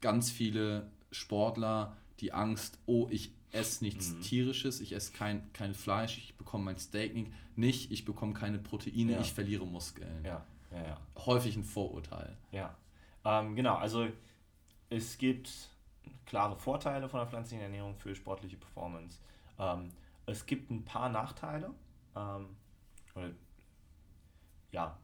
[0.00, 4.20] ganz viele Sportler die Angst, oh, ich esse nichts mhm.
[4.22, 7.14] Tierisches, ich esse kein, kein Fleisch, ich bekomme mein Steak
[7.56, 9.20] nicht, ich bekomme keine Proteine, ja.
[9.20, 10.24] ich verliere Muskeln.
[10.24, 10.44] Ja.
[11.24, 12.36] Häufig ein Vorurteil.
[12.52, 12.76] Ja,
[13.24, 14.08] ähm, genau, also
[14.90, 15.50] es gibt
[16.26, 19.20] klare Vorteile von der pflanzlichen Ernährung für sportliche Performance.
[19.58, 19.90] Ähm,
[20.26, 21.70] es gibt ein paar Nachteile.
[22.14, 22.56] Ähm,
[24.72, 24.98] ja,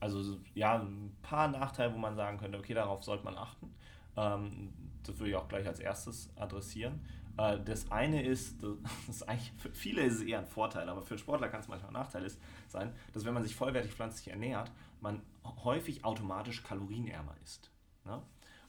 [0.00, 3.74] also ja, ein paar Nachteile, wo man sagen könnte, okay, darauf sollte man achten.
[4.16, 4.72] Ähm,
[5.02, 7.00] das würde ich auch gleich als erstes adressieren.
[7.38, 8.62] Äh, das eine ist,
[9.06, 11.68] das ist eigentlich für viele ist es eher ein Vorteil, aber für Sportler kann es
[11.68, 14.70] manchmal ein Nachteil ist, sein, dass wenn man sich vollwertig pflanzlich ernährt,
[15.00, 15.22] man
[15.64, 17.70] häufig automatisch kalorienärmer ist.
[18.04, 18.20] Ne?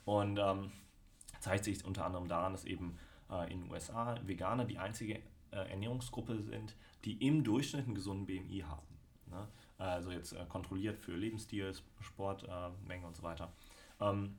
[0.06, 0.72] Und ähm,
[1.45, 2.97] zeigt sich unter anderem daran, dass eben
[3.30, 5.19] äh, in den USA Veganer die einzige
[5.51, 8.97] äh, Ernährungsgruppe sind, die im Durchschnitt einen gesunden BMI haben.
[9.27, 9.47] Ne?
[9.77, 13.53] Also jetzt äh, kontrolliert für Lebensstil, Sportmenge äh, und so weiter.
[14.01, 14.38] Ähm,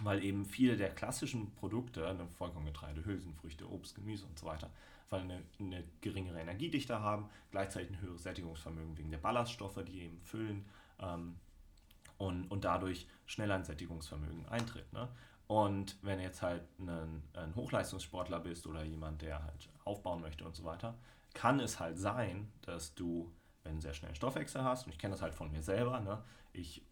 [0.00, 4.68] weil eben viele der klassischen Produkte, ne, Vollkorngetreide, Hülsenfrüchte, Obst, Gemüse und so weiter,
[5.08, 10.20] weil eine, eine geringere Energiedichte haben, gleichzeitig ein höheres Sättigungsvermögen wegen der Ballaststoffe, die eben
[10.20, 10.66] füllen
[11.00, 11.36] ähm,
[12.18, 14.92] und, und dadurch schneller ein Sättigungsvermögen eintritt.
[14.92, 15.08] Ne?
[15.46, 20.44] Und wenn du jetzt halt ein, ein Hochleistungssportler bist oder jemand, der halt aufbauen möchte
[20.44, 20.94] und so weiter,
[21.34, 23.30] kann es halt sein, dass du,
[23.62, 26.22] wenn du sehr schnell Stoffwechsel hast, und ich kenne das halt von mir selber, ne,
[26.52, 26.82] ich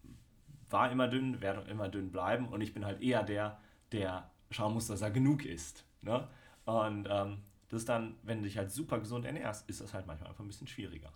[0.69, 3.61] war immer dünn, werde immer dünn bleiben und ich bin halt eher der,
[3.93, 5.85] der schauen muss, dass er genug isst.
[6.03, 6.29] Ne?
[6.65, 10.31] Und ähm, das dann, wenn du dich halt super gesund ernährst, ist das halt manchmal
[10.31, 11.13] einfach ein bisschen schwieriger.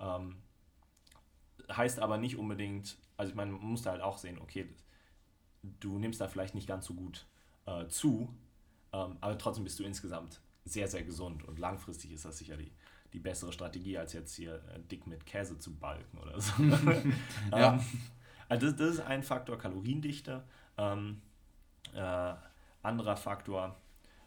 [0.00, 0.36] Ähm,
[1.70, 4.68] heißt aber nicht unbedingt, also ich meine, man muss da halt auch sehen, okay,
[5.62, 7.26] du nimmst da vielleicht nicht ganz so gut
[7.66, 8.34] äh, zu,
[8.92, 12.72] ähm, aber trotzdem bist du insgesamt sehr, sehr gesund und langfristig ist das sicher die,
[13.12, 16.62] die bessere Strategie, als jetzt hier äh, dick mit Käse zu balken oder so.
[17.50, 17.74] ja.
[17.74, 17.80] ähm,
[18.48, 20.44] also das, das ist ein Faktor, Kaloriendichte.
[20.76, 21.22] Ähm,
[21.94, 22.34] äh,
[22.82, 23.76] anderer Faktor,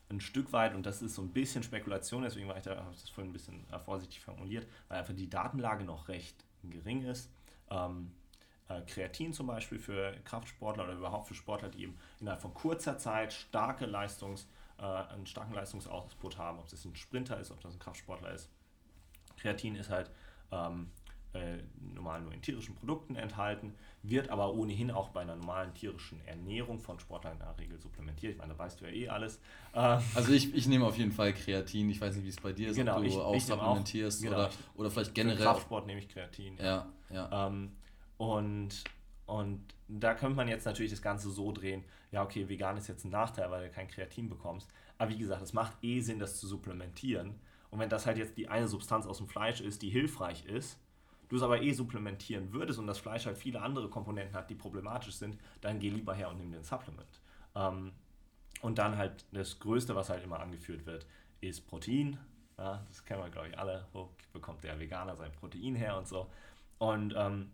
[0.09, 2.93] ein Stück weit, und das ist so ein bisschen Spekulation, deswegen war ich da, habe
[2.93, 7.03] ich das vorhin ein bisschen äh, vorsichtig formuliert, weil einfach die Datenlage noch recht gering
[7.03, 7.31] ist.
[7.69, 8.22] Ähm, äh,
[8.87, 13.33] Kreatin zum Beispiel für Kraftsportler oder überhaupt für Sportler, die eben innerhalb von kurzer Zeit
[13.33, 14.47] starke Leistungs,
[14.79, 18.49] äh, einen starken Leistungsoutput haben, ob das ein Sprinter ist, ob das ein Kraftsportler ist.
[19.37, 20.09] Kreatin ist halt
[20.51, 20.91] ähm,
[21.33, 21.57] äh,
[21.95, 23.73] normal nur in tierischen Produkten enthalten,
[24.03, 28.33] wird aber ohnehin auch bei einer normalen tierischen Ernährung von Sportlern in der Regel supplementiert.
[28.33, 29.37] Ich meine, da weißt du ja eh alles.
[29.73, 31.89] Äh, also ich, ich nehme auf jeden Fall Kreatin.
[31.89, 34.19] Ich weiß nicht, wie es bei dir ist, genau, ob du ich, auch ich supplementierst
[34.19, 35.37] auch, genau, oder, oder vielleicht generell.
[35.37, 36.57] Für Kraftsport nehme ich Kreatin.
[36.57, 37.15] Ja, ja.
[37.15, 37.47] ja.
[37.47, 37.71] Ähm,
[38.17, 38.83] und,
[39.25, 43.05] und da könnte man jetzt natürlich das Ganze so drehen, ja okay, vegan ist jetzt
[43.05, 44.71] ein Nachteil, weil du kein Kreatin bekommst.
[44.97, 47.39] Aber wie gesagt, es macht eh Sinn, das zu supplementieren.
[47.69, 50.79] Und wenn das halt jetzt die eine Substanz aus dem Fleisch ist, die hilfreich ist,
[51.29, 54.55] du es aber eh supplementieren würdest und das Fleisch halt viele andere Komponenten hat, die
[54.55, 57.19] problematisch sind, dann geh lieber her und nimm den Supplement.
[57.55, 57.91] Ähm,
[58.61, 61.07] und dann halt das Größte, was halt immer angeführt wird,
[61.41, 62.17] ist Protein.
[62.57, 63.87] Ja, das kennen wir, glaube ich, alle.
[63.91, 66.29] Wo bekommt der Veganer sein Protein her und so.
[66.77, 67.51] Und ähm,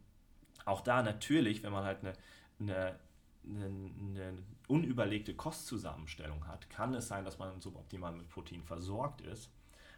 [0.69, 2.13] auch da natürlich, wenn man halt eine,
[2.59, 2.99] eine,
[3.43, 4.37] eine, eine,
[4.67, 9.49] unüberlegte Kostzusammenstellung hat, kann es sein, dass man suboptimal mit Protein versorgt ist.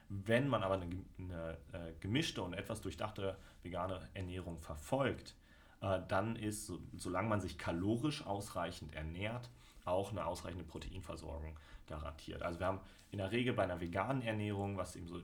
[0.07, 0.87] Wenn man aber eine,
[1.17, 5.35] eine äh, gemischte und etwas durchdachte vegane Ernährung verfolgt,
[5.81, 9.49] äh, dann ist, so, solange man sich kalorisch ausreichend ernährt,
[9.83, 11.57] auch eine ausreichende Proteinversorgung
[11.87, 12.43] garantiert.
[12.43, 12.79] Also wir haben
[13.11, 15.21] in der Regel bei einer veganen Ernährung, was eben so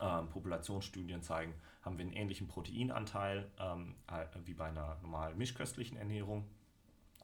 [0.00, 1.54] ähm, Populationsstudien zeigen,
[1.88, 6.46] haben wir einen ähnlichen Proteinanteil ähm, äh, wie bei einer normalen mischköstlichen Ernährung.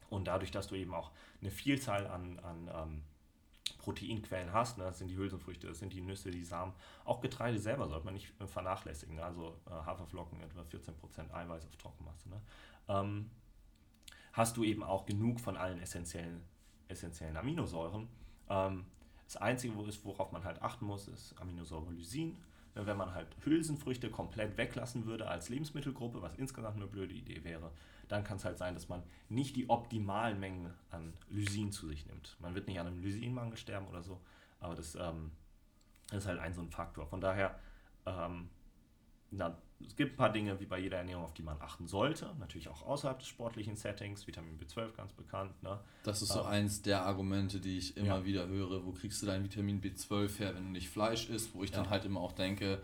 [0.09, 1.11] Und dadurch, dass du eben auch
[1.43, 3.03] eine Vielzahl an, an ähm,
[3.77, 6.73] Proteinquellen hast, ne, das sind die Hülsenfrüchte, das sind die Nüsse, die Samen,
[7.05, 9.17] auch Getreide selber sollte man nicht äh, vernachlässigen.
[9.17, 9.25] Ne?
[9.25, 12.31] Also äh, Haferflocken, etwa 14% Eiweiß auf Trockenmasse.
[12.31, 12.41] Ne?
[12.89, 13.31] Ähm,
[14.33, 16.41] hast du eben auch genug von allen essentiellen,
[16.89, 18.09] essentiellen Aminosäuren.
[18.49, 18.87] Ähm,
[19.27, 22.39] das Einzige, worauf man halt achten muss, ist Aminosäure Lysin
[22.75, 27.71] wenn man halt Hülsenfrüchte komplett weglassen würde als Lebensmittelgruppe, was insgesamt eine blöde Idee wäre,
[28.09, 32.07] dann kann es halt sein, dass man nicht die optimalen Mengen an Lysin zu sich
[32.07, 32.37] nimmt.
[32.41, 34.21] Man wird nicht an einem Lysinmangel sterben oder so,
[34.61, 35.31] aber das, ähm,
[36.13, 37.07] ist halt ein so ein Faktor.
[37.07, 37.59] Von daher
[38.07, 38.51] ähm,
[39.31, 39.57] na,
[39.87, 42.35] es gibt ein paar Dinge wie bei jeder Ernährung, auf die man achten sollte.
[42.39, 44.27] Natürlich auch außerhalb des sportlichen Settings.
[44.27, 45.63] Vitamin B12 ganz bekannt.
[45.63, 45.79] Ne?
[46.03, 48.25] Das ist so ähm, eins der Argumente, die ich immer ja.
[48.25, 48.85] wieder höre.
[48.85, 51.55] Wo kriegst du dein Vitamin B12 her, wenn du nicht Fleisch isst?
[51.55, 51.77] Wo ich ja.
[51.77, 52.83] dann halt immer auch denke,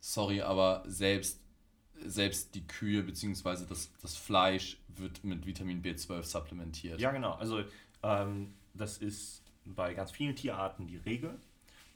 [0.00, 1.40] sorry, aber selbst,
[2.04, 3.64] selbst die Kühe bzw.
[3.68, 7.00] Das, das Fleisch wird mit Vitamin B12 supplementiert.
[7.00, 7.32] Ja, genau.
[7.34, 7.64] Also
[8.02, 11.38] ähm, das ist bei ganz vielen Tierarten die Regel.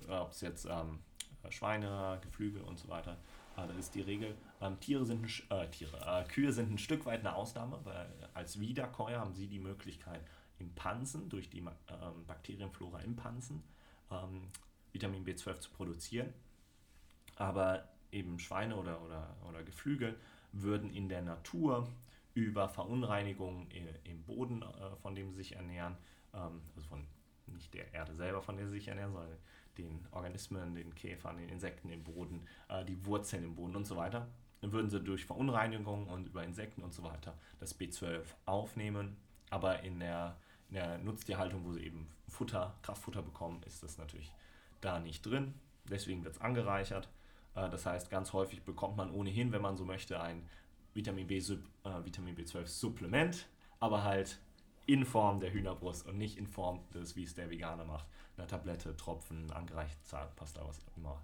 [0.08, 1.00] Ob es jetzt ähm,
[1.50, 3.16] Schweine, Geflügel und so weiter
[3.56, 4.36] Ah, das ist die Regel.
[4.60, 8.06] Ähm, Tiere sind ein, äh, Tiere, äh, Kühe sind ein Stück weit eine Ausnahme, weil
[8.34, 10.20] als Wiederkäuer haben sie die Möglichkeit,
[10.58, 13.62] im Pansen, durch die ähm, Bakterienflora im Pansen,
[14.10, 14.48] ähm,
[14.92, 16.32] Vitamin B12 zu produzieren.
[17.36, 20.18] Aber eben Schweine oder, oder, oder Geflügel
[20.52, 21.88] würden in der Natur
[22.34, 23.70] über Verunreinigungen
[24.04, 25.96] im Boden, äh, von dem sie sich ernähren,
[26.34, 27.06] ähm, also von
[27.46, 29.38] nicht der Erde selber, von der sie sich ernähren, sondern
[29.78, 33.96] den Organismen, den Käfern, den Insekten im Boden, äh, die Wurzeln im Boden und so
[33.96, 34.28] weiter.
[34.60, 39.16] Dann würden sie durch Verunreinigung und über Insekten und so weiter das B12 aufnehmen.
[39.50, 40.36] Aber in der,
[40.68, 44.32] in der Nutztierhaltung, wo sie eben Futter, Kraftfutter bekommen, ist das natürlich
[44.80, 45.54] da nicht drin.
[45.88, 47.08] Deswegen wird es angereichert.
[47.54, 50.48] Äh, das heißt, ganz häufig bekommt man ohnehin, wenn man so möchte, ein
[50.94, 51.58] Vitamin, B, äh,
[52.04, 53.46] Vitamin B12 Supplement,
[53.80, 54.40] aber halt
[54.86, 58.06] in Form der Hühnerbrust und nicht in Form des, wie es der Veganer macht,
[58.36, 61.20] einer Tablette, Tropfen, angereicht Zahnpasta, was immer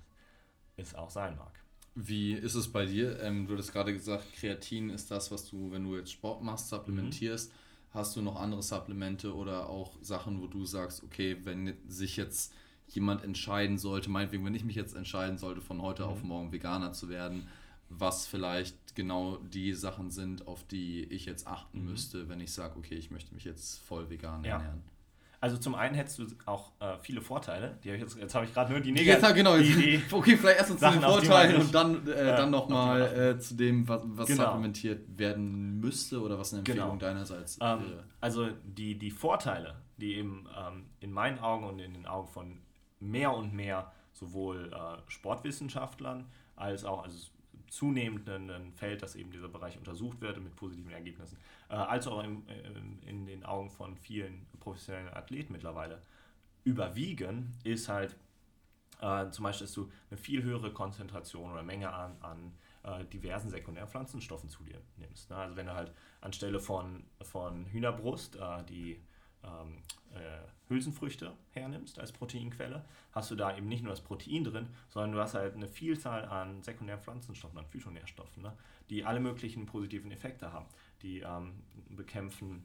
[0.77, 1.53] es auch sein mag.
[1.95, 3.21] Wie ist es bei dir?
[3.21, 6.69] Ähm, du hattest gerade gesagt, Kreatin ist das, was du, wenn du jetzt Sport machst,
[6.69, 7.51] supplementierst.
[7.51, 7.57] Mhm.
[7.91, 12.55] Hast du noch andere Supplemente oder auch Sachen, wo du sagst, okay, wenn sich jetzt
[12.89, 16.09] jemand entscheiden sollte, meinetwegen, wenn ich mich jetzt entscheiden sollte, von heute mhm.
[16.09, 17.47] auf morgen Veganer zu werden,
[17.98, 21.90] was vielleicht genau die Sachen sind, auf die ich jetzt achten mhm.
[21.90, 24.56] müsste, wenn ich sage, okay, ich möchte mich jetzt voll vegan ja.
[24.56, 24.82] ernähren.
[25.43, 27.77] Also zum einen hättest du auch äh, viele Vorteile.
[27.82, 29.24] Die hab jetzt jetzt habe ich gerade nur die negativen.
[29.24, 29.59] Ja, genau.
[29.59, 33.39] Die, die okay, vielleicht erst zu den Vorteilen und dann, äh, äh, dann nochmal äh,
[33.40, 34.44] zu dem, was, was genau.
[34.44, 37.01] supplementiert werden müsste oder was eine Empfehlung genau.
[37.01, 37.82] deinerseits ähm,
[38.20, 42.59] Also die, die Vorteile, die eben ähm, in meinen Augen und in den Augen von
[43.01, 47.19] mehr und mehr sowohl äh, Sportwissenschaftlern als auch, also
[47.73, 51.39] zunehmend ein Feld, dass eben dieser Bereich untersucht wird mit positiven Ergebnissen,
[51.70, 56.03] äh, als auch im, äh, in den Augen von vielen professionellen Athleten mittlerweile
[56.65, 58.15] überwiegen, ist halt
[59.01, 63.49] äh, zum Beispiel, dass du eine viel höhere Konzentration oder Menge an, an äh, diversen
[63.49, 65.31] sekundären Pflanzenstoffen zu dir nimmst.
[65.31, 65.36] Ne?
[65.36, 69.01] Also wenn du halt anstelle von, von Hühnerbrust, äh, die
[69.44, 69.78] ähm,
[70.14, 75.12] äh, Hülsenfrüchte hernimmst als Proteinquelle, hast du da eben nicht nur das Protein drin, sondern
[75.12, 78.56] du hast halt eine Vielzahl an sekundären Pflanzenstoffen, an Phytonährstoffen, ne,
[78.90, 80.66] die alle möglichen positiven Effekte haben.
[81.02, 82.64] Die ähm, bekämpfen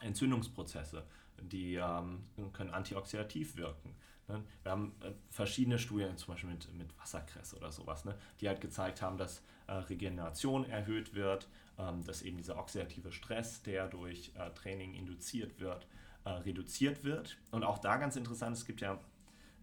[0.00, 1.04] Entzündungsprozesse,
[1.40, 3.94] die ähm, können antioxidativ wirken.
[4.28, 4.42] Ne?
[4.62, 8.60] Wir haben äh, verschiedene Studien, zum Beispiel mit, mit Wasserkresse oder sowas, ne, die halt
[8.60, 11.48] gezeigt haben, dass äh, Regeneration erhöht wird,
[11.78, 15.86] ähm, dass eben dieser oxidative Stress, der durch äh, Training induziert wird,
[16.24, 17.38] äh, reduziert wird.
[17.50, 19.00] Und auch da ganz interessant, es gibt ja,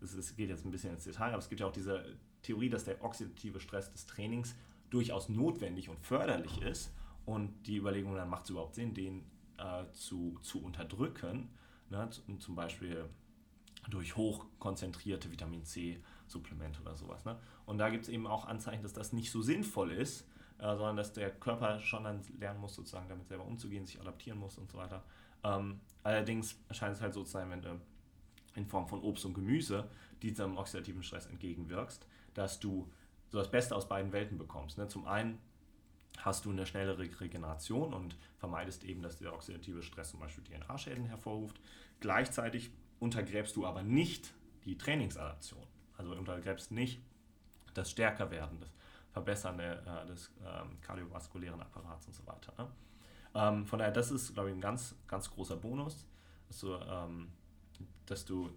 [0.02, 2.86] es geht jetzt ein bisschen ins Detail, aber es gibt ja auch diese Theorie, dass
[2.86, 4.56] der oxidative Stress des Trainings
[4.90, 6.94] durchaus notwendig und förderlich ist.
[7.26, 9.23] Und die Überlegung, dann macht es überhaupt Sinn, den
[9.57, 11.49] äh, zu, zu unterdrücken.
[11.90, 12.10] Ne?
[12.40, 13.07] Zum Beispiel
[13.90, 17.26] durch hochkonzentrierte Vitamin C-Supplemente oder sowas.
[17.26, 17.38] Ne?
[17.65, 20.27] Und da gibt es eben auch Anzeichen, dass das nicht so sinnvoll ist,
[20.57, 24.40] äh, sondern dass der Körper schon dann lernen muss, sozusagen damit selber umzugehen, sich adaptieren
[24.40, 25.03] muss und so weiter.
[25.44, 27.80] Ähm, allerdings scheint es halt so zu sein, wenn du
[28.56, 29.90] in Form von Obst und Gemüse
[30.22, 32.91] diesem oxidativen Stress entgegenwirkst, dass du
[33.30, 34.78] so das Beste aus beiden Welten bekommst.
[34.78, 34.88] Ne?
[34.88, 35.40] Zum einen
[36.18, 41.06] hast du eine schnellere Regeneration und vermeidest eben, dass der oxidative Stress zum Beispiel DNA-Schäden
[41.06, 41.60] hervorruft.
[41.99, 44.34] Gleichzeitig untergräbst du aber nicht
[44.66, 45.64] die Trainingsadaption.
[45.98, 47.02] Also untergräbst nicht
[47.74, 48.70] das Stärkerwerden, das
[49.11, 52.53] Verbessern äh, des ähm, kardiovaskulären Apparats und so weiter.
[52.57, 52.70] Ne?
[53.35, 56.06] Ähm, von daher, das ist, glaube ich, ein ganz, ganz großer Bonus,
[56.47, 57.30] dass du, ähm,
[58.06, 58.49] dass du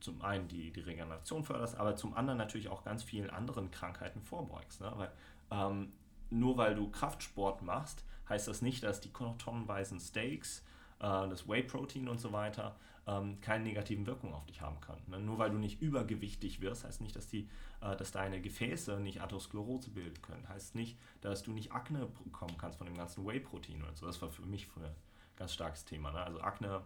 [0.00, 4.20] zum einen die, die Regeneration förderst, aber zum anderen natürlich auch ganz vielen anderen Krankheiten
[4.20, 4.80] vorbeugst.
[4.80, 4.92] Ne?
[4.96, 5.12] Weil,
[5.50, 5.92] ähm,
[6.30, 10.64] nur weil du Kraftsport machst, heißt das nicht, dass die tonnenweisen Steaks,
[10.98, 12.76] äh, das Whey-Protein und so weiter
[13.06, 14.98] ähm, keine negativen Wirkungen auf dich haben kann.
[15.06, 15.18] Ne?
[15.18, 17.48] Nur weil du nicht übergewichtig wirst, heißt nicht, dass, die,
[17.80, 20.48] äh, dass deine Gefäße nicht Atherosklerose bilden können.
[20.48, 24.06] Heißt nicht, dass du nicht Akne bekommen kannst von dem ganzen Whey-Protein oder so.
[24.06, 24.94] Das war für mich früher ein
[25.36, 26.12] ganz starkes Thema.
[26.12, 26.22] Ne?
[26.22, 26.82] Also Akne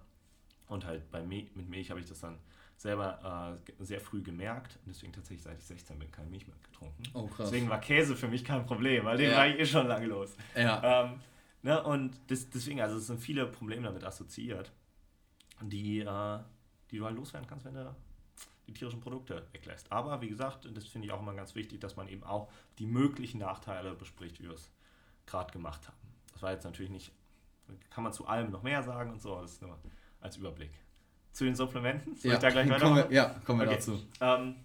[0.69, 2.39] und halt bei Me mit Milch habe ich das dann
[2.79, 6.57] selber äh, sehr früh gemerkt und deswegen tatsächlich seit ich 16 bin keine Milch mehr
[6.63, 7.03] getrunken.
[7.15, 7.29] Oh.
[7.39, 9.37] Deswegen war Käse für mich kein Problem, weil den ja.
[9.37, 10.37] war ich eh schon lange los.
[10.55, 11.05] Ja.
[11.05, 11.21] Ähm,
[11.63, 14.73] ne, und das, deswegen, also es sind viele Probleme damit assoziiert
[15.63, 16.39] die, äh,
[16.91, 17.95] die du halt loswerden kannst, wenn du
[18.67, 19.91] die tierischen Produkte weglässt.
[19.93, 22.87] Aber wie gesagt, das finde ich auch immer ganz wichtig, dass man eben auch die
[22.87, 24.71] möglichen Nachteile bespricht, wie wir es
[25.25, 25.97] gerade gemacht haben.
[26.33, 27.13] Das war jetzt natürlich nicht,
[27.91, 29.79] kann man zu allem noch mehr sagen und so, das ist nur
[30.21, 30.73] als Überblick.
[31.33, 32.17] Zu den Supplementen?
[32.17, 33.77] Soll ja, ich da gleich kommen wir, ja, kommen wir okay.
[33.77, 34.03] dazu.
[34.21, 34.57] Ähm,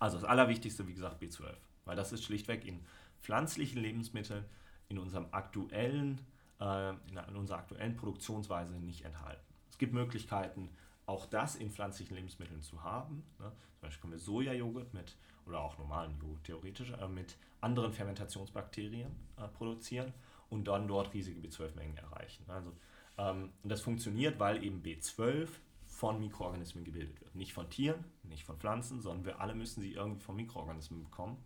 [0.00, 1.54] also das Allerwichtigste, wie gesagt, B12.
[1.84, 2.84] Weil das ist schlichtweg in
[3.20, 4.44] pflanzlichen Lebensmitteln
[4.88, 6.20] in unserem aktuellen,
[6.60, 9.53] äh, in unserer aktuellen Produktionsweise nicht enthalten.
[9.74, 10.68] Es gibt Möglichkeiten,
[11.04, 13.24] auch das in pflanzlichen Lebensmitteln zu haben.
[13.40, 13.50] Ne?
[13.72, 15.16] Zum Beispiel können wir Sojajoghurt mit,
[15.48, 20.14] oder auch normalen Joghurt theoretisch, äh, mit anderen Fermentationsbakterien äh, produzieren
[20.48, 22.44] und dann dort riesige B12-Mengen erreichen.
[22.46, 22.72] Also,
[23.18, 25.48] ähm, das funktioniert, weil eben B12
[25.88, 27.34] von Mikroorganismen gebildet wird.
[27.34, 31.36] Nicht von Tieren, nicht von Pflanzen, sondern wir alle müssen sie irgendwie von Mikroorganismen bekommen.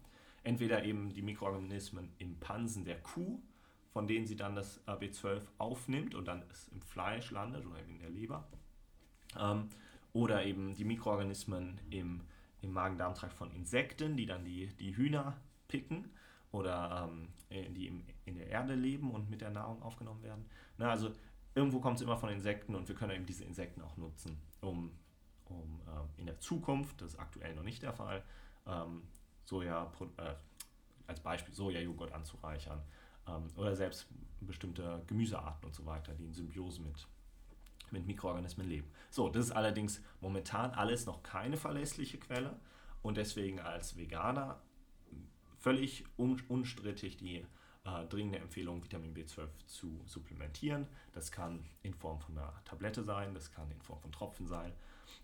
[0.42, 3.40] Entweder eben die Mikroorganismen im Pansen der Kuh,
[3.92, 7.98] von denen sie dann das B12 aufnimmt und dann es im Fleisch landet oder in
[7.98, 8.46] der Leber.
[9.38, 9.68] Ähm,
[10.12, 12.22] oder eben die Mikroorganismen im,
[12.60, 15.36] im Magen-Darm-Trakt von Insekten, die dann die, die Hühner
[15.68, 16.10] picken
[16.50, 20.44] oder ähm, äh, die im, in der Erde leben und mit der Nahrung aufgenommen werden.
[20.78, 21.12] Na, also
[21.54, 24.92] irgendwo kommt es immer von Insekten und wir können eben diese Insekten auch nutzen, um,
[25.46, 28.22] um äh, in der Zukunft, das ist aktuell noch nicht der Fall,
[28.66, 29.02] ähm,
[29.44, 30.34] Soja, äh,
[31.06, 32.82] als Beispiel Sojajoghurt anzureichern
[33.56, 34.06] oder selbst
[34.40, 37.06] bestimmte Gemüsearten und so weiter, die in Symbiose mit,
[37.90, 38.90] mit Mikroorganismen leben.
[39.10, 42.58] So, das ist allerdings momentan alles noch keine verlässliche Quelle
[43.02, 44.60] und deswegen als Veganer
[45.58, 47.44] völlig un unstrittig die
[47.84, 50.86] äh, dringende Empfehlung, Vitamin B12 zu supplementieren.
[51.12, 54.72] Das kann in Form von einer Tablette sein, das kann in Form von Tropfen sein,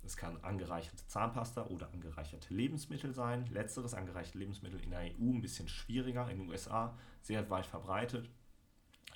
[0.04, 3.46] es kann angereicherte Zahnpasta oder angereicherte Lebensmittel sein.
[3.46, 8.28] Letzteres, angereicherte Lebensmittel in der EU ein bisschen schwieriger, in den USA sehr weit verbreitet.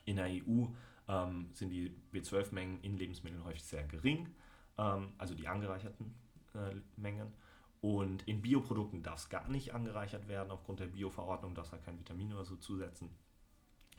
[0.04, 0.66] In der EU
[1.08, 4.34] ähm, sind die B12-Mengen in Lebensmitteln häufig sehr gering,
[4.78, 6.14] ähm, also die angereicherten
[6.54, 7.32] äh, Mengen.
[7.80, 11.78] Und in Bioprodukten darf es gar nicht angereichert werden, aufgrund der Bioverordnung darf es da
[11.78, 13.10] kein Vitamin oder so zusetzen.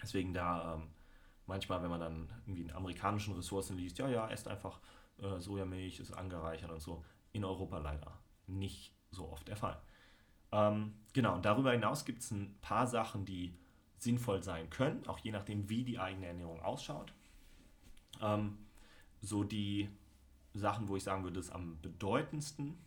[0.01, 0.89] Deswegen da ähm,
[1.45, 4.79] manchmal, wenn man dann irgendwie in amerikanischen Ressourcen liest, ja, ja, esst einfach
[5.21, 7.03] äh, Sojamilch, ist angereichert und so.
[7.31, 9.79] In Europa leider nicht so oft der Fall.
[10.51, 13.53] Ähm, genau, und darüber hinaus gibt es ein paar Sachen, die
[13.97, 17.13] sinnvoll sein können, auch je nachdem, wie die eigene Ernährung ausschaut.
[18.21, 18.57] Ähm,
[19.21, 19.89] so die
[20.53, 22.77] Sachen, wo ich sagen würde, das am bedeutendsten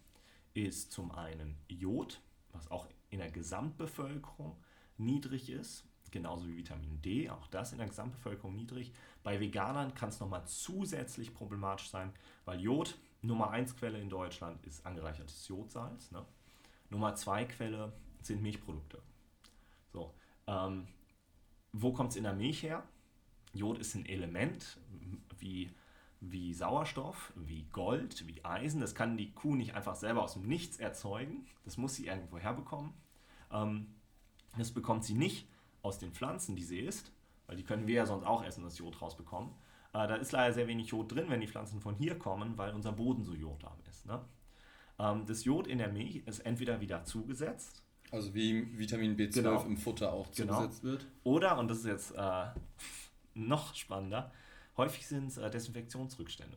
[0.55, 2.21] ist zum einen Jod,
[2.53, 4.57] was auch in der Gesamtbevölkerung
[4.97, 5.85] niedrig ist.
[6.13, 8.93] Genauso wie Vitamin D, auch das in der Gesamtbevölkerung niedrig.
[9.23, 12.13] Bei Veganern kann es nochmal zusätzlich problematisch sein,
[12.45, 16.11] weil Jod, Nummer 1 Quelle in Deutschland ist angereichertes Jodsalz.
[16.11, 16.25] Ne?
[16.91, 19.03] Nummer 2 Quelle sind Milchprodukte.
[19.93, 20.15] So,
[20.47, 20.87] ähm,
[21.73, 22.83] wo kommt es in der Milch her?
[23.53, 24.79] Jod ist ein Element
[25.39, 25.71] wie,
[26.21, 28.81] wie Sauerstoff, wie Gold, wie Eisen.
[28.81, 31.47] Das kann die Kuh nicht einfach selber aus dem Nichts erzeugen.
[31.65, 32.93] Das muss sie irgendwo herbekommen.
[33.51, 33.95] Ähm,
[34.57, 35.49] das bekommt sie nicht
[35.83, 37.13] aus den Pflanzen, die sie isst,
[37.47, 39.51] weil die können wir ja sonst auch essen, das Jod rausbekommen.
[39.93, 42.75] Äh, da ist leider sehr wenig Jod drin, wenn die Pflanzen von hier kommen, weil
[42.75, 44.07] unser Boden so jodarm ist.
[44.07, 44.25] Ne?
[44.99, 47.83] Ähm, das Jod in der Milch ist entweder wieder zugesetzt.
[48.11, 49.63] Also wie Vitamin B12 genau.
[49.65, 50.55] im Futter auch genau.
[50.55, 50.93] zugesetzt genau.
[50.93, 51.07] wird.
[51.25, 52.47] Oder, und das ist jetzt äh,
[53.35, 54.33] noch spannender,
[54.77, 56.57] häufig sind es äh, Desinfektionsrückstände.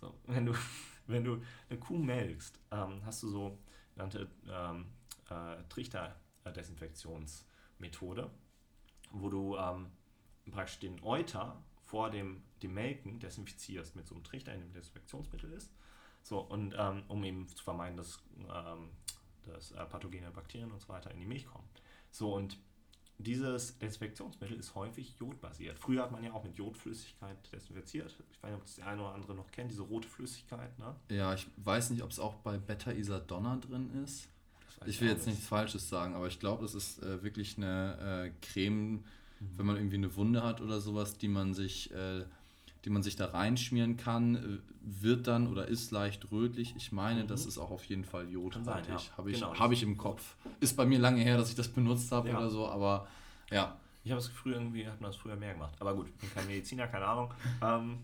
[0.00, 0.54] So, wenn, du,
[1.06, 3.58] wenn du eine Kuh melkst, ähm, hast du so
[3.94, 4.86] genannte ähm,
[5.30, 5.62] äh,
[7.82, 8.30] Trichter-Desinfektionsmethode,
[9.12, 9.86] wo du ähm,
[10.50, 15.52] praktisch den Euter vor dem, dem Melken desinfizierst mit so einem Trichter, in dem Desinfektionsmittel
[15.52, 15.70] ist.
[16.22, 18.90] So, und ähm, um eben zu vermeiden, dass, ähm,
[19.42, 21.68] dass äh, pathogene Bakterien und so weiter in die Milch kommen.
[22.10, 22.56] So, und
[23.18, 25.78] dieses Desinfektionsmittel ist häufig jodbasiert.
[25.78, 28.16] Früher hat man ja auch mit Jodflüssigkeit desinfiziert.
[28.32, 30.76] Ich weiß nicht, ob das der eine oder andere noch kennt, diese rote Flüssigkeit.
[30.78, 30.96] Ne?
[31.10, 34.28] Ja, ich weiß nicht, ob es auch bei Beta-Isadonna drin ist.
[34.86, 38.46] Ich will jetzt nichts Falsches sagen, aber ich glaube, das ist äh, wirklich eine äh,
[38.46, 39.02] Creme, mhm.
[39.56, 42.24] wenn man irgendwie eine Wunde hat oder sowas, die man sich, äh,
[42.84, 46.74] die man sich da reinschmieren kann, äh, wird dann oder ist leicht rötlich.
[46.76, 47.28] Ich meine, mhm.
[47.28, 48.94] das ist auch auf jeden Fall jodhaltig.
[48.94, 49.16] Ja.
[49.16, 50.36] Habe ich, genau, hab ich im Kopf.
[50.60, 52.38] Ist bei mir lange her, dass ich das benutzt habe ja.
[52.38, 53.06] oder so, aber
[53.50, 53.76] ja.
[54.04, 55.74] Ich habe es früher irgendwie, hat man das früher mehr gemacht.
[55.78, 57.32] Aber gut, ich bin kein Mediziner, keine Ahnung.
[57.62, 57.98] Ähm,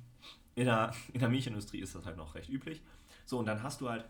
[0.55, 2.81] in, der, in der Milchindustrie ist das halt noch recht üblich.
[3.24, 4.05] So, und dann hast du halt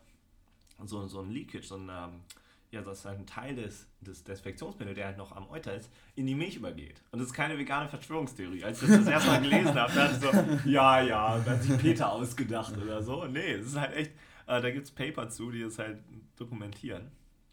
[0.84, 2.20] so, so ein Leakage, so ein, ähm,
[2.70, 6.26] ja, dass halt ein Teil des, des Desinfektionsmittels, der halt noch am Euter ist, in
[6.26, 7.02] die Milch übergeht.
[7.10, 8.64] Und das ist keine vegane Verschwörungstheorie.
[8.64, 11.62] Als ich das das erste Mal gelesen habe, dachte ich so, ja, ja, da hat
[11.62, 13.24] sich Peter ausgedacht oder so.
[13.24, 14.12] Nee, es ist halt echt,
[14.46, 15.98] äh, da gibt es Paper zu, die das halt
[16.36, 17.10] dokumentieren.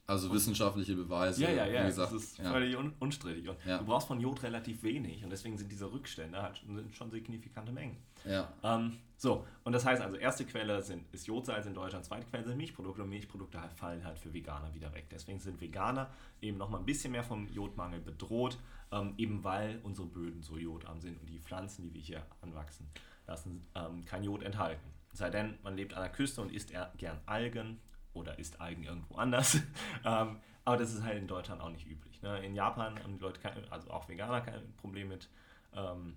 [0.07, 1.41] Also wissenschaftliche Beweise.
[1.43, 1.81] Ja, ja, ja.
[1.81, 2.51] Wie gesagt, das ist ja.
[2.51, 3.49] völlig un unstrittig.
[3.49, 3.79] Und ja.
[3.79, 7.71] du brauchst von Jod relativ wenig und deswegen sind diese Rückstände halt schon, schon signifikante
[7.71, 7.97] Mengen.
[8.23, 8.53] Ja.
[8.63, 12.43] Ähm, so, und das heißt also, erste Quelle sind, ist Jodsalz in Deutschland, zweite Quelle
[12.43, 15.07] sind Milchprodukte und Milchprodukte fallen halt für Veganer wieder weg.
[15.09, 18.59] Deswegen sind Veganer eben nochmal ein bisschen mehr vom Jodmangel bedroht,
[18.91, 22.87] ähm, eben weil unsere Böden so jodarm sind und die Pflanzen, die wir hier anwachsen
[23.25, 24.87] lassen, ähm, kein Jod enthalten.
[25.13, 27.79] Sei denn, man lebt an der Küste und isst gern Algen
[28.15, 29.55] oder isst Algen irgendwo anders.
[30.05, 32.21] ähm, aber das ist halt in Deutschland auch nicht üblich.
[32.21, 32.43] Ne?
[32.43, 35.29] In Japan haben die Leute, kein, also auch Veganer, kein Problem mit,
[35.73, 36.15] ähm,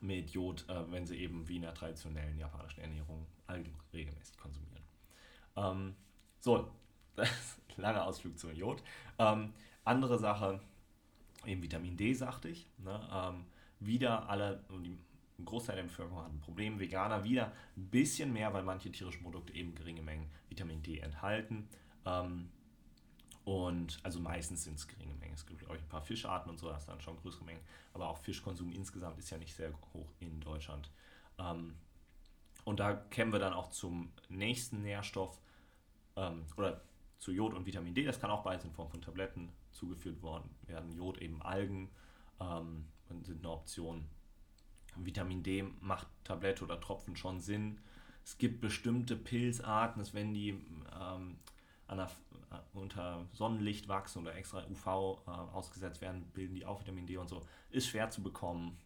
[0.00, 4.82] mit Jod, äh, wenn sie eben wie in der traditionellen japanischen Ernährung Algen regelmäßig konsumieren.
[5.56, 5.94] Ähm,
[6.40, 6.70] so,
[7.16, 8.82] ist langer Ausflug zu Jod.
[9.18, 9.52] Ähm,
[9.84, 10.60] andere Sache,
[11.46, 12.68] eben Vitamin D, sagte ich.
[12.78, 13.00] Ne?
[13.12, 13.46] Ähm,
[13.80, 14.98] wieder alle, die
[15.38, 16.80] ein Großteil der Bevölkerung hat ein Problem.
[16.80, 21.68] Veganer wieder ein bisschen mehr, weil manche tierischen Produkte eben geringe Mengen Vitamin D enthalten.
[22.04, 22.50] Ähm,
[23.44, 25.34] und also meistens sind es geringe Mengen.
[25.34, 27.62] Es gibt, glaube ich, ein paar Fischarten und so, das dann schon größere Mengen.
[27.94, 30.90] Aber auch Fischkonsum insgesamt ist ja nicht sehr hoch in Deutschland.
[31.38, 31.76] Ähm,
[32.64, 35.40] und da kämen wir dann auch zum nächsten Nährstoff
[36.16, 36.82] ähm, oder
[37.18, 38.04] zu Jod und Vitamin D.
[38.04, 40.92] Das kann auch beides in Form von Tabletten zugeführt worden werden.
[40.92, 41.90] Jod eben Algen
[42.40, 42.86] ähm,
[43.22, 44.04] sind eine Option.
[45.04, 47.78] Vitamin D macht Tablette oder Tropfen schon Sinn.
[48.24, 50.50] Es gibt bestimmte Pilzarten, dass wenn die
[51.00, 51.38] ähm,
[51.90, 52.10] der,
[52.50, 54.86] äh, unter Sonnenlicht wachsen oder extra UV
[55.26, 57.46] äh, ausgesetzt werden, bilden die auch Vitamin D und so.
[57.70, 58.76] Ist schwer zu bekommen,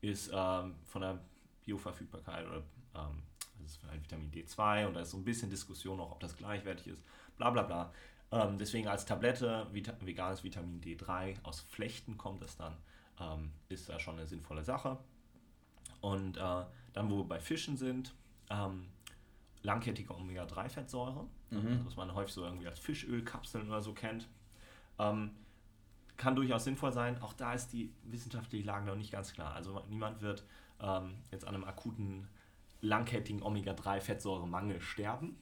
[0.00, 1.18] ist ähm, von der
[1.64, 2.62] Bioverfügbarkeit oder
[2.94, 3.22] ähm,
[3.60, 6.36] das ist halt Vitamin D2 und da ist so ein bisschen Diskussion noch, ob das
[6.36, 7.02] gleichwertig ist,
[7.36, 7.92] bla bla bla.
[8.32, 12.76] Ähm, deswegen als Tablette Vita veganes Vitamin D3 aus Flechten kommt es dann,
[13.20, 14.98] ähm, ist da schon eine sinnvolle Sache.
[16.02, 18.14] Und äh, dann, wo wir bei Fischen sind,
[18.50, 18.88] ähm,
[19.62, 21.80] langkettige Omega-3-Fettsäure, mhm.
[21.86, 24.28] was man häufig so irgendwie als Fischölkapseln oder so kennt.
[24.98, 25.30] Ähm,
[26.16, 27.20] kann durchaus sinnvoll sein.
[27.22, 29.54] Auch da ist die wissenschaftliche Lage noch nicht ganz klar.
[29.54, 30.44] Also niemand wird
[30.80, 32.28] ähm, jetzt an einem akuten
[32.80, 35.38] langkettigen Omega-3-Fettsäuremangel sterben.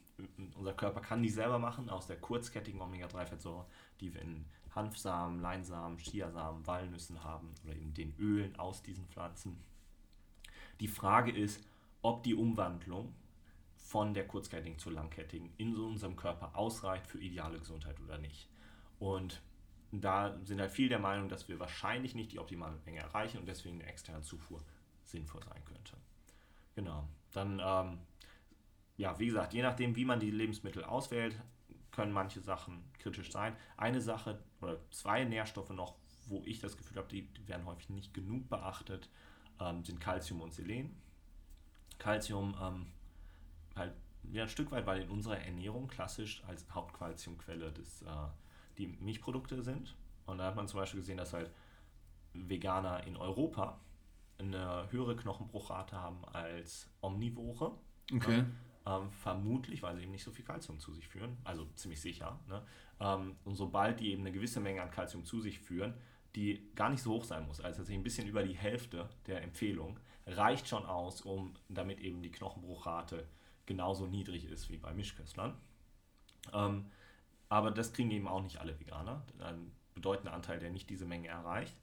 [0.54, 3.66] Unser Körper kann die selber machen aus der kurzkettigen Omega-3-Fettsäure,
[4.00, 9.58] die wir in Hanfsamen, Leinsamen, Chiasamen, Walnüssen haben oder eben den Ölen aus diesen Pflanzen.
[10.80, 11.62] Die Frage ist,
[12.02, 13.14] ob die Umwandlung
[13.76, 18.48] von der kurzkettigen zur langkettigen in unserem Körper ausreicht für ideale Gesundheit oder nicht.
[18.98, 19.42] Und
[19.92, 23.46] da sind halt viele der Meinung, dass wir wahrscheinlich nicht die optimale Menge erreichen und
[23.46, 24.62] deswegen eine externe Zufuhr
[25.04, 25.96] sinnvoll sein könnte.
[26.76, 27.08] Genau.
[27.32, 27.98] Dann, ähm,
[28.96, 31.34] ja, wie gesagt, je nachdem, wie man die Lebensmittel auswählt,
[31.90, 33.56] können manche Sachen kritisch sein.
[33.76, 35.96] Eine Sache oder zwei Nährstoffe noch,
[36.26, 39.10] wo ich das Gefühl habe, die, die werden häufig nicht genug beachtet,
[39.60, 40.96] ähm, sind Calcium und Selen.
[41.98, 42.86] Calcium ähm,
[43.76, 43.94] halt
[44.32, 48.06] ja, ein Stück weit, weil in unserer Ernährung klassisch als Hauptkalziumquelle des, äh,
[48.78, 49.96] die Milchprodukte sind.
[50.26, 51.50] Und da hat man zum Beispiel gesehen, dass halt
[52.32, 53.80] Veganer in Europa
[54.38, 57.72] eine höhere Knochenbruchrate haben als Omnivore.
[58.12, 58.44] Okay.
[58.86, 62.38] Ähm, vermutlich, weil sie eben nicht so viel Kalzium zu sich führen, also ziemlich sicher.
[62.48, 62.62] Ne?
[62.98, 65.94] Ähm, und sobald die eben eine gewisse Menge an Kalzium zu sich führen,
[66.36, 69.42] die gar nicht so hoch sein muss, also tatsächlich ein bisschen über die Hälfte der
[69.42, 73.26] Empfehlung, reicht schon aus, um damit eben die Knochenbruchrate
[73.66, 75.56] genauso niedrig ist wie bei Mischköstlern.
[76.52, 76.86] Ähm,
[77.48, 79.22] aber das kriegen eben auch nicht alle Veganer.
[79.40, 81.76] Ein bedeutender Anteil, der nicht diese Menge erreicht.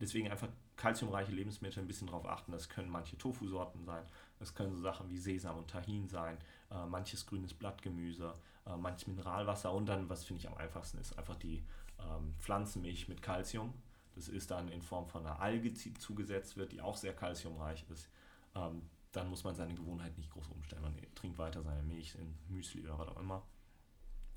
[0.00, 2.52] Deswegen einfach kalziumreiche Lebensmittel ein bisschen darauf achten.
[2.52, 4.04] Das können manche Tofu-Sorten sein,
[4.38, 6.38] das können so Sachen wie Sesam und Tahin sein,
[6.70, 8.32] äh, manches grünes Blattgemüse,
[8.66, 11.64] äh, manches Mineralwasser und dann, was finde ich am einfachsten ist, einfach die
[11.98, 13.74] ähm, Pflanzenmilch mit Kalzium.
[14.18, 18.10] Das ist dann in Form von einer Alge zugesetzt wird, die auch sehr kalziumreich ist.
[18.56, 18.82] Ähm,
[19.12, 20.82] dann muss man seine Gewohnheit nicht groß umstellen.
[20.82, 23.46] Man trinkt weiter seine Milch in Müsli oder was auch immer.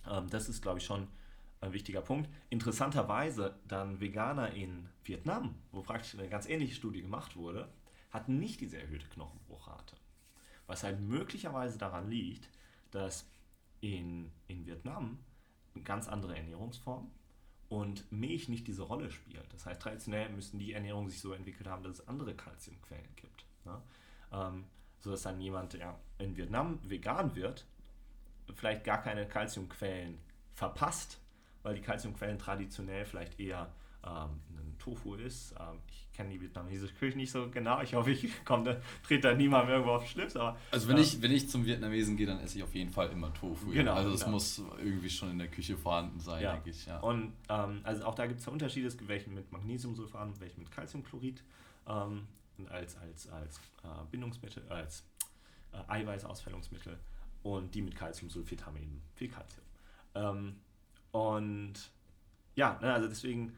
[0.07, 1.07] Ähm, das ist, glaube ich, schon
[1.61, 2.29] ein wichtiger Punkt.
[2.51, 7.67] Interessanterweise dann Veganer in Vietnam, wo praktisch eine ganz ähnliche Studie gemacht wurde,
[8.11, 9.95] hatten nicht diese erhöhte Knochenbruchrate.
[10.67, 12.49] Was halt möglicherweise daran liegt,
[12.91, 13.27] dass
[13.79, 15.17] in, in Vietnam
[15.73, 17.09] eine ganz andere Ernährungsform
[17.71, 19.45] und Milch nicht diese Rolle spielt.
[19.53, 23.45] Das heißt, traditionell müssten die Ernährungen sich so entwickelt haben, dass es andere Kalziumquellen gibt.
[23.63, 23.81] Ne?
[24.33, 24.65] Ähm,
[24.99, 27.65] sodass dann jemand, der in Vietnam vegan wird,
[28.53, 30.19] vielleicht gar keine Kalziumquellen
[30.53, 31.21] verpasst,
[31.63, 33.73] weil die Kalziumquellen traditionell vielleicht eher
[34.03, 35.53] ein Tofu ist.
[35.59, 37.81] Ähm, ich kenne die vietnamesische Küche nicht so genau.
[37.81, 40.35] Ich hoffe, ich komme, trete da niemand irgendwo auf den Schlips.
[40.35, 42.91] Aber, also wenn, äh, ich, wenn ich zum Vietnamesen gehe, dann esse ich auf jeden
[42.91, 43.71] Fall immer Tofu.
[43.71, 43.93] Genau.
[43.93, 44.31] Also es genau.
[44.33, 46.53] muss irgendwie schon in der Küche vorhanden sein, ja.
[46.53, 46.85] denke ich.
[46.85, 46.99] Ja.
[46.99, 48.87] Und ähm, also auch da gibt es Unterschiede.
[48.87, 51.43] Es gibt welche mit Magnesiumsulfan, welche mit Calciumchlorid
[51.87, 52.27] ähm,
[52.69, 55.03] als, als, als äh, Bindungsmittel, als
[55.73, 56.97] äh, Eiweißausfällungsmittel
[57.43, 59.65] und die mit Calciumsulfid haben eben viel Calcium.
[60.13, 60.55] Ähm,
[61.11, 61.73] und
[62.55, 63.53] ja, ne, also deswegen,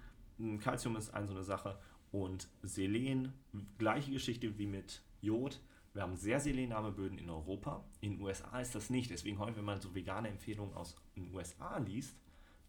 [0.59, 1.77] Calcium ist eine so eine Sache.
[2.11, 3.33] Und Selen,
[3.77, 5.59] gleiche Geschichte wie mit Jod.
[5.93, 7.83] Wir haben sehr selenarme Böden in Europa.
[8.01, 9.11] In den USA ist das nicht.
[9.11, 12.15] Deswegen häufig, wenn man so vegane Empfehlungen aus den USA liest,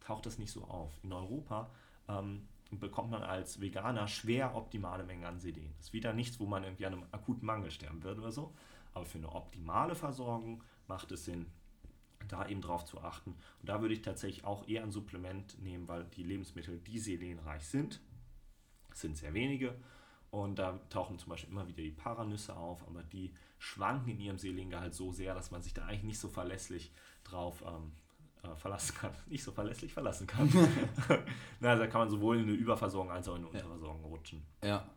[0.01, 0.93] taucht das nicht so auf.
[1.03, 1.71] In Europa
[2.09, 5.73] ähm, bekommt man als Veganer schwer optimale Mengen an Selen.
[5.77, 8.55] Das ist wieder nichts, wo man irgendwie an einem akuten Mangel sterben wird oder so.
[8.93, 11.47] Aber für eine optimale Versorgung macht es Sinn,
[12.35, 13.31] da eben drauf zu achten.
[13.61, 17.67] Und da würde ich tatsächlich auch eher ein Supplement nehmen, weil die Lebensmittel, die selenreich
[17.67, 18.01] sind,
[18.93, 19.75] sind sehr wenige.
[20.31, 24.39] Und da tauchen zum Beispiel immer wieder die Paranüsse auf, aber die schwanken in ihrem
[24.39, 26.93] Selengehalt so sehr, dass man sich da eigentlich nicht so verlässlich
[27.23, 27.93] drauf ähm,
[28.43, 29.13] äh, verlassen kann.
[29.27, 30.51] Nicht so verlässlich verlassen kann.
[31.61, 34.09] Na, also da kann man sowohl in eine Überversorgung als auch in eine Unterversorgung ja.
[34.09, 34.43] rutschen.
[34.63, 34.91] Ja.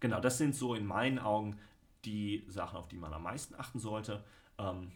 [0.00, 1.58] Genau, das sind so in meinen Augen
[2.04, 4.24] die Sachen, auf die man am meisten achten sollte.
[4.58, 4.90] Ähm,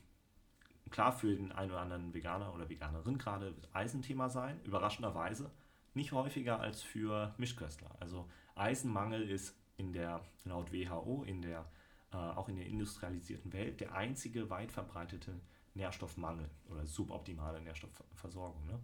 [0.94, 5.50] klar, für den einen oder anderen Veganer oder Veganerin gerade wird Eisen sein, überraschenderweise
[5.92, 7.90] nicht häufiger als für Mischköstler.
[7.98, 11.66] Also Eisenmangel ist in der, laut WHO, in der,
[12.12, 15.40] äh, auch in der industrialisierten Welt der einzige weit verbreitete
[15.74, 18.64] Nährstoffmangel oder suboptimale Nährstoffversorgung.
[18.68, 18.78] Ne?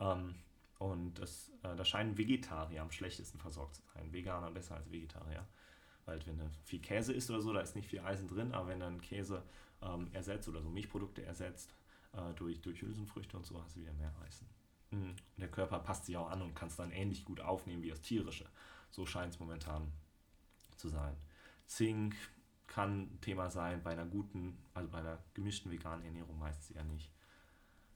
[0.00, 0.34] Ähm,
[0.80, 4.12] und das, äh, da scheinen Vegetarier am schlechtesten versorgt zu sein.
[4.12, 5.46] Veganer besser als Vegetarier.
[6.06, 8.66] Weil wenn du viel Käse isst oder so, da ist nicht viel Eisen drin, aber
[8.66, 9.44] wenn dann Käse
[9.82, 11.74] ähm, ersetzt oder so Milchprodukte ersetzt
[12.12, 14.46] äh, durch, durch Hülsenfrüchte und so, hast du wieder mehr Eisen.
[14.90, 15.10] Mhm.
[15.10, 17.90] Und der Körper passt sich auch an und kann es dann ähnlich gut aufnehmen wie
[17.90, 18.46] das tierische.
[18.90, 19.90] So scheint es momentan
[20.76, 21.16] zu sein.
[21.66, 22.14] Zink
[22.66, 27.10] kann Thema sein bei einer guten, also bei einer gemischten veganen Ernährung meistens eher nicht.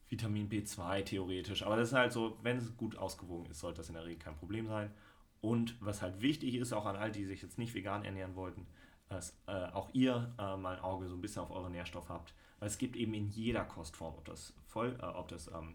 [0.08, 3.88] Vitamin B2 theoretisch, aber das ist halt so, wenn es gut ausgewogen ist, sollte das
[3.88, 4.92] in der Regel kein Problem sein.
[5.40, 8.36] Und was halt wichtig ist, auch an all die, die sich jetzt nicht vegan ernähren
[8.36, 8.66] wollten,
[9.08, 12.34] dass äh, auch ihr äh, mal ein Auge so ein bisschen auf eure Nährstoffe habt.
[12.58, 15.74] Weil es gibt eben in jeder Kostform, ob das voll, äh, ob das ähm,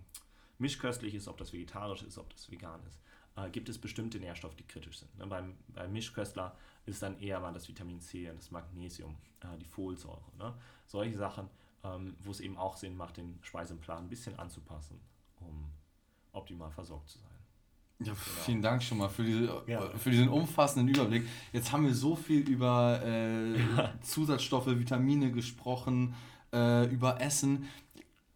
[0.57, 2.99] mischköstlich ist, ob das vegetarisch ist, ob das vegan ist,
[3.35, 5.17] äh, gibt es bestimmte Nährstoffe, die kritisch sind.
[5.17, 5.27] Ne?
[5.27, 6.55] Beim, beim Mischköstler
[6.85, 10.21] ist dann eher mal das Vitamin C und das Magnesium, äh, die Folsäure.
[10.37, 10.53] Ne?
[10.87, 11.49] Solche Sachen,
[11.83, 14.99] ähm, wo es eben auch Sinn macht, den Speiseplan ein bisschen anzupassen,
[15.39, 15.71] um
[16.33, 17.30] optimal versorgt zu sein.
[18.03, 18.15] Ja, genau.
[18.45, 19.81] vielen Dank schon mal für, diese, ja.
[19.97, 21.23] für diesen umfassenden Überblick.
[21.53, 23.55] Jetzt haben wir so viel über äh,
[24.01, 26.15] Zusatzstoffe, Vitamine gesprochen,
[26.51, 27.69] äh, über Essen.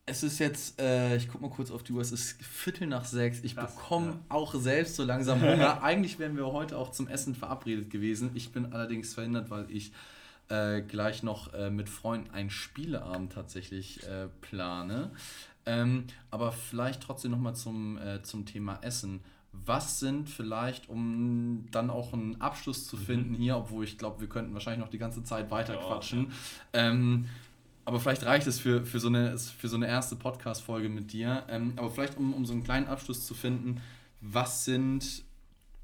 [0.06, 3.06] Es ist jetzt, äh, ich guck mal kurz auf die Uhr, es ist Viertel nach
[3.06, 3.40] sechs.
[3.44, 4.20] Ich bekomme ja.
[4.30, 5.82] auch selbst so langsam Hunger.
[5.82, 8.30] Eigentlich wären wir heute auch zum Essen verabredet gewesen.
[8.36, 9.94] Ich bin allerdings verhindert, weil ich
[10.50, 15.10] äh, gleich noch äh, mit Freunden einen Spieleabend tatsächlich äh, plane.
[15.66, 19.22] Ähm, aber vielleicht trotzdem nochmal zum, zum Thema Essen.
[19.66, 23.38] Was sind vielleicht, um dann auch einen Abschluss zu finden mhm.
[23.38, 26.32] hier, obwohl ich glaube, wir könnten wahrscheinlich noch die ganze Zeit weiter ja, quatschen.
[26.74, 26.90] Ja.
[26.90, 27.26] Ähm,
[27.86, 31.44] aber vielleicht reicht es für, für, so, eine, für so eine erste Podcast-Folge mit dir.
[31.50, 33.82] Ähm, aber vielleicht, um, um so einen kleinen Abschluss zu finden,
[34.22, 35.24] was sind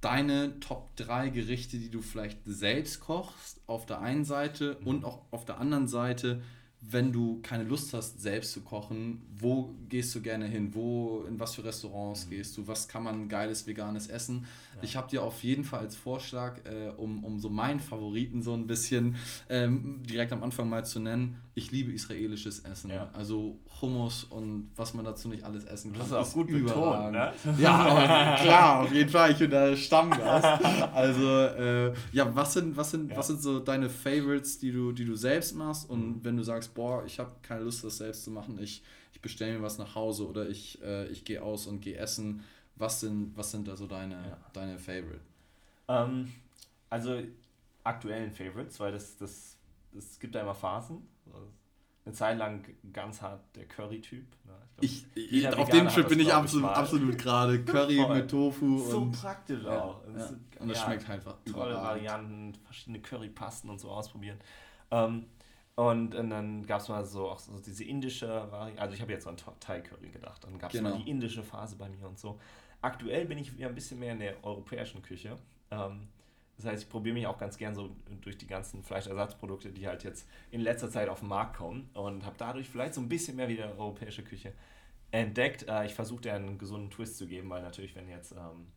[0.02, 4.88] deine Top 3 Gerichte, die du vielleicht selbst kochst, auf der einen Seite mhm.
[4.88, 6.42] und auch auf der anderen Seite,
[6.84, 10.74] wenn du keine Lust hast, selbst zu kochen, wo gehst du gerne hin?
[10.74, 12.30] Wo, in was für Restaurants mhm.
[12.32, 12.68] gehst du?
[12.68, 14.46] Was kann man geiles veganes essen?
[14.76, 14.84] Ja.
[14.84, 18.54] Ich habe dir auf jeden Fall als Vorschlag, äh, um, um so meinen Favoriten so
[18.54, 19.16] ein bisschen
[19.48, 22.90] ähm, direkt am Anfang mal zu nennen, ich liebe israelisches Essen.
[22.90, 23.12] Ja.
[23.14, 26.00] Also Hummus und was man dazu nicht alles essen kann.
[26.00, 27.34] Das ist auch gut betont, ne?
[27.58, 29.32] Ja, klar, auf jeden Fall.
[29.32, 30.64] Ich bin da Stammgast.
[30.94, 33.18] Also, äh, ja, was sind, was, sind, ja.
[33.18, 35.90] was sind so deine Favorites, die du, die du selbst machst?
[35.90, 36.24] Und mhm.
[36.24, 38.84] wenn du sagst, boah, ich habe keine Lust, das selbst zu machen, ich,
[39.14, 42.44] ich bestelle mir was nach Hause oder ich, äh, ich gehe aus und gehe essen.
[42.76, 44.38] Was sind, was sind da so deine, ja.
[44.54, 45.22] deine Favorite?
[45.88, 46.32] Ähm,
[46.90, 47.20] also
[47.84, 49.58] aktuellen Favorites, weil das, das,
[49.92, 51.02] das gibt da immer Phasen
[52.06, 54.26] eine Zeit lang ganz hart der Curry-Typ.
[54.46, 54.54] Ne?
[54.80, 57.64] Ich, ich auf dem Trip bin ich absolut, absolut gerade.
[57.66, 58.80] Curry mit Tofu.
[58.80, 60.02] So und, praktisch ja, auch.
[60.08, 60.26] Ja.
[60.26, 64.40] Ist, und das ja, schmeckt halt einfach Tolle Varianten, verschiedene Currypasten und so ausprobieren.
[64.90, 65.26] Ähm,
[65.76, 68.82] und, und, dann gab es mal so auch so diese indische Variante.
[68.82, 70.44] Also ich habe jetzt an Thai-Curry gedacht.
[70.44, 70.92] Dann gab es genau.
[70.92, 72.40] mal die indische Phase bei mir und so.
[72.82, 75.36] Aktuell bin ich wieder ein bisschen mehr in der europäischen Küche.
[75.70, 76.08] Ähm,
[76.58, 77.90] das heißt, ich probiere mich auch ganz gern so
[78.22, 82.26] durch die ganzen Fleischersatzprodukte, die halt jetzt in letzter Zeit auf den Markt kommen und
[82.26, 84.54] habe dadurch vielleicht so ein bisschen mehr wieder europäische Küche
[85.12, 85.68] entdeckt.
[85.68, 88.68] Äh, ich versuche dir einen gesunden Twist zu geben, weil natürlich, wenn jetzt ähm,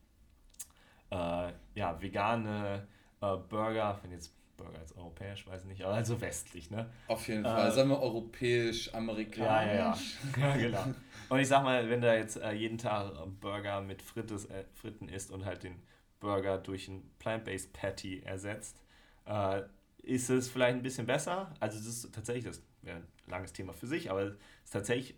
[1.11, 2.87] äh, ja, vegane
[3.21, 6.89] äh, Burger, wenn jetzt Burger als europäisch, weiß ich nicht, aber also westlich, ne?
[7.09, 9.47] Auf jeden Fall, äh, sagen wir europäisch, amerikanisch.
[9.47, 9.97] Ja, ja, ja.
[10.49, 10.85] ja, genau.
[11.29, 15.09] Und ich sag mal, wenn da jetzt äh, jeden Tag Burger mit Frittes, äh, Fritten
[15.09, 15.83] isst und halt den
[16.25, 18.83] Burger durch ein Plant-Based Patty ersetzt,
[19.27, 19.63] äh,
[20.03, 21.55] ist es vielleicht ein bisschen besser.
[21.61, 24.33] Also es ist tatsächlich, das wäre ein langes Thema für sich, aber es
[24.65, 25.15] ist tatsächlich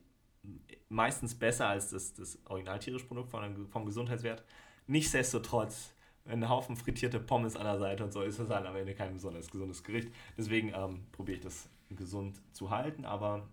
[0.89, 4.45] meistens besser als das, das original tierische Produkt von, vom Gesundheitswert.
[4.87, 5.93] Nichtsdestotrotz,
[6.27, 9.15] ein Haufen frittierte Pommes an der Seite und so, ist das halt am Ende kein
[9.15, 10.13] besonders gesundes Gericht.
[10.37, 13.49] Deswegen ähm, probiere ich das gesund zu halten, aber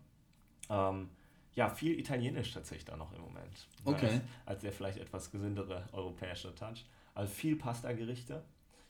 [0.69, 1.09] ähm,
[1.53, 3.67] ja, viel Italienisch tatsächlich da noch im Moment.
[3.85, 4.07] Okay.
[4.07, 6.85] Als, als der vielleicht etwas gesündere europäische Touch.
[7.13, 8.43] Also viel Pasta-Gerichte.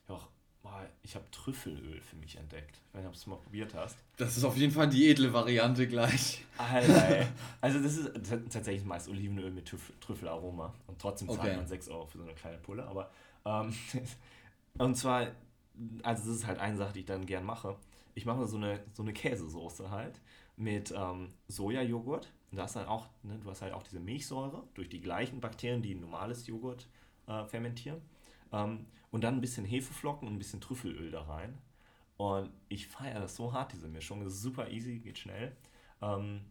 [0.07, 0.19] Ja,
[1.01, 2.79] ich habe Trüffelöl für mich entdeckt.
[2.87, 3.97] Ich weiß nicht, ob du es mal probiert hast.
[4.17, 6.45] Das ist auf jeden Fall die edle Variante gleich.
[6.57, 7.27] Alter,
[7.61, 8.11] also das ist
[8.49, 10.73] tatsächlich meist Olivenöl mit Trüffelaroma.
[10.87, 11.55] Und trotzdem zahlt okay.
[11.55, 12.85] man 6 Euro für so eine kleine Pulle.
[12.85, 13.11] Aber
[13.45, 13.73] ähm,
[14.77, 15.27] und zwar,
[16.01, 17.75] also das ist halt eine Sache, die ich dann gern mache.
[18.15, 20.21] Ich mache so eine, so eine Käsesoße halt
[20.55, 22.31] mit ähm, Sojajoghurt.
[22.51, 25.41] Und da hast dann auch, ne, du hast halt auch diese Milchsäure durch die gleichen
[25.41, 26.87] Bakterien, die ein normales Joghurt
[27.27, 28.01] äh, fermentieren.
[28.53, 31.57] Ähm, und dann ein bisschen Hefeflocken und ein bisschen Trüffelöl da rein.
[32.17, 34.23] Und ich feiere das so hart, diese Mischung.
[34.23, 35.55] Das ist super easy, geht schnell.
[36.01, 36.45] Ähm,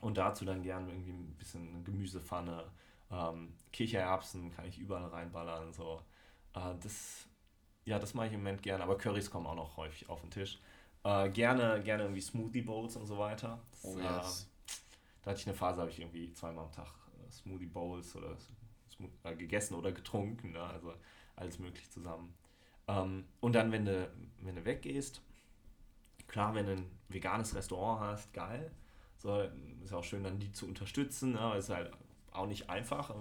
[0.00, 2.64] und dazu dann gerne irgendwie ein bisschen Gemüsepfanne,
[3.10, 5.72] ähm, Kichererbsen kann ich überall reinballern.
[5.72, 6.02] So.
[6.54, 7.28] Äh, das,
[7.84, 10.30] ja, das mache ich im Moment gerne, aber Currys kommen auch noch häufig auf den
[10.30, 10.60] Tisch.
[11.04, 13.60] Äh, gerne, gerne irgendwie Smoothie Bowls und so weiter.
[13.70, 14.42] Das, oh yes.
[14.42, 14.72] äh,
[15.22, 16.88] da hatte ich eine Phase, habe ich irgendwie zweimal am Tag
[17.18, 18.36] äh, Smoothie Bowls oder
[19.24, 20.62] äh, gegessen oder getrunken, ne?
[20.62, 20.94] also
[21.36, 22.34] alles möglich zusammen.
[22.88, 24.10] Ähm, und dann, wenn du,
[24.42, 25.22] wenn du weggehst,
[26.26, 28.70] klar, wenn du ein veganes Restaurant hast, geil.
[29.18, 29.48] So,
[29.82, 31.32] ist auch schön, dann die zu unterstützen.
[31.32, 31.56] Ne?
[31.56, 31.90] Ist halt
[32.32, 33.14] auch nicht einfach,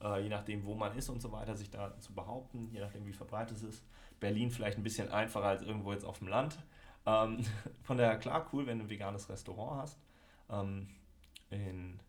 [0.00, 3.06] äh, je nachdem, wo man ist und so weiter, sich da zu behaupten, je nachdem,
[3.06, 3.84] wie verbreitet es ist.
[4.20, 6.58] Berlin vielleicht ein bisschen einfacher als irgendwo jetzt auf dem Land.
[7.04, 7.44] Ähm,
[7.82, 9.98] von daher, klar, cool, wenn du ein veganes Restaurant hast.
[10.48, 10.88] Ähm,
[11.50, 12.00] in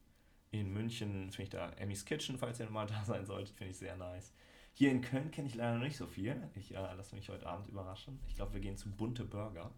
[0.60, 3.78] in München finde ich da Emmys Kitchen, falls ihr mal da sein solltet, finde ich
[3.78, 4.34] sehr nice.
[4.78, 6.36] Hier in Köln kenne ich leider noch nicht so viel.
[6.54, 8.20] Ich äh, lasse mich heute Abend überraschen.
[8.28, 9.72] Ich glaube, wir gehen zu Bunte Burger.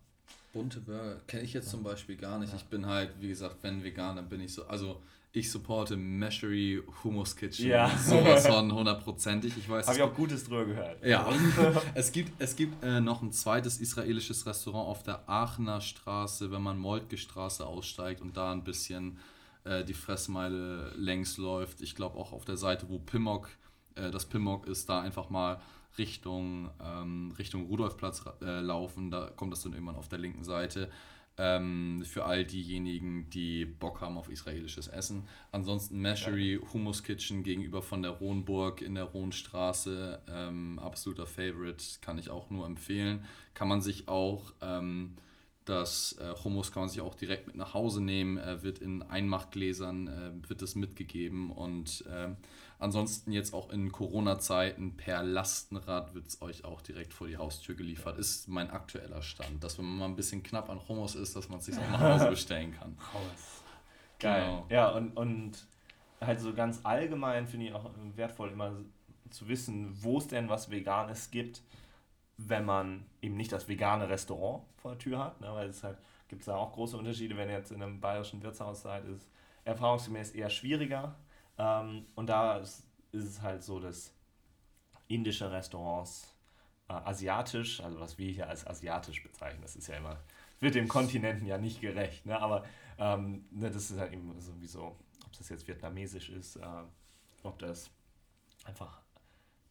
[0.53, 2.51] Bunte Burger kenne ich jetzt zum Beispiel gar nicht.
[2.51, 2.57] Ja.
[2.57, 4.65] Ich bin halt, wie gesagt, wenn vegan, dann bin ich so.
[4.65, 4.99] Also,
[5.33, 7.67] ich supporte Meshery Hummus Kitchen.
[7.67, 7.95] Ja.
[7.95, 9.55] Sowas von hundertprozentig.
[9.55, 9.85] Ich weiß.
[9.85, 11.05] Habe ich auch Gutes drüber gehört.
[11.05, 11.31] Ja.
[11.93, 16.63] es gibt, es gibt äh, noch ein zweites israelisches Restaurant auf der Aachener Straße, wenn
[16.63, 19.19] man Moltke Straße aussteigt und da ein bisschen
[19.63, 21.81] äh, die Fressmeile längs läuft.
[21.81, 23.49] Ich glaube auch auf der Seite, wo Pimmock,
[23.97, 25.59] äh, das Pimmock ist, da einfach mal
[25.97, 29.11] Richtung, ähm, Richtung Rudolfplatz äh, laufen.
[29.11, 30.89] Da kommt das dann irgendwann auf der linken Seite.
[31.39, 35.27] Ähm, für all diejenigen, die Bock haben auf israelisches Essen.
[35.51, 40.19] Ansonsten Meshery Hummus Kitchen gegenüber von der Rohnburg in der Rohnstraße.
[40.27, 43.23] Ähm, absoluter Favorite, kann ich auch nur empfehlen.
[43.53, 45.15] Kann man sich auch ähm,
[45.65, 49.03] Das äh, Hummus kann man sich auch direkt mit nach Hause nehmen, äh, wird in
[49.03, 52.29] Einmachgläsern äh, wird es mitgegeben und äh,
[52.79, 57.75] ansonsten jetzt auch in Corona-Zeiten per Lastenrad wird es euch auch direkt vor die Haustür
[57.75, 58.17] geliefert.
[58.17, 61.49] Ist mein aktueller Stand, dass wenn man mal ein bisschen knapp an Hummus ist, dass
[61.49, 62.97] man es sich auch nach Hause bestellen kann.
[63.13, 63.63] Hummus.
[64.19, 64.45] Geil.
[64.45, 64.65] Genau.
[64.69, 65.67] Ja, und, und
[66.21, 68.71] halt so ganz allgemein finde ich auch wertvoll, immer
[69.29, 71.61] zu wissen, wo es denn was Veganes gibt
[72.37, 75.97] wenn man eben nicht das vegane Restaurant vor der Tür hat, ne, weil es halt
[76.27, 79.27] gibt es da auch große Unterschiede, wenn ihr jetzt in einem bayerischen Wirtshaus seid, ist
[79.63, 81.15] erfahrungsgemäß eher schwieriger.
[81.57, 84.13] Ähm, und da ist, ist, es halt so, dass
[85.07, 86.33] indische Restaurants
[86.89, 90.17] äh, asiatisch, also was wir hier als asiatisch bezeichnen, das ist ja immer,
[90.59, 92.65] wird dem Kontinenten ja nicht gerecht, ne, aber
[92.97, 96.65] ähm, ne, das ist halt eben sowieso, ob das jetzt vietnamesisch ist, äh,
[97.43, 97.89] ob das
[98.65, 99.01] einfach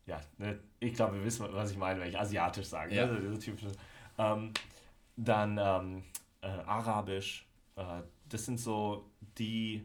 [0.06, 2.90] ja, ne, ich glaube, wir wissen, was ich meine, wenn ich asiatisch sage.
[2.90, 2.96] Ne?
[2.96, 3.06] Ja.
[3.06, 3.28] Ne?
[3.28, 3.72] Also typische,
[4.18, 4.52] ähm,
[5.16, 6.04] dann ähm,
[6.42, 7.46] äh, arabisch.
[7.74, 9.84] Äh, das sind so die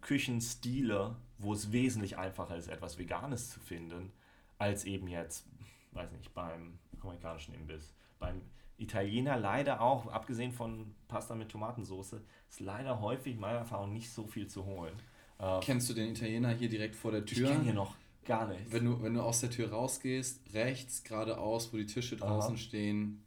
[0.00, 4.12] Küchenstile, wo es wesentlich einfacher ist, etwas Veganes zu finden,
[4.58, 5.46] als eben jetzt,
[5.92, 7.94] weiß nicht, beim amerikanischen Imbiss.
[8.18, 8.40] Beim
[8.78, 12.16] Italiener leider auch, abgesehen von Pasta mit Tomatensauce,
[12.48, 14.94] ist leider häufig meiner Erfahrung nicht so viel zu holen.
[15.38, 17.46] Äh, Kennst du den Italiener hier direkt vor der Tür?
[17.46, 17.94] Ich kenne hier noch
[18.26, 18.72] Gar nicht.
[18.72, 22.56] Wenn du, wenn du aus der Tür rausgehst, rechts, geradeaus, wo die Tische draußen Aha.
[22.56, 23.22] stehen.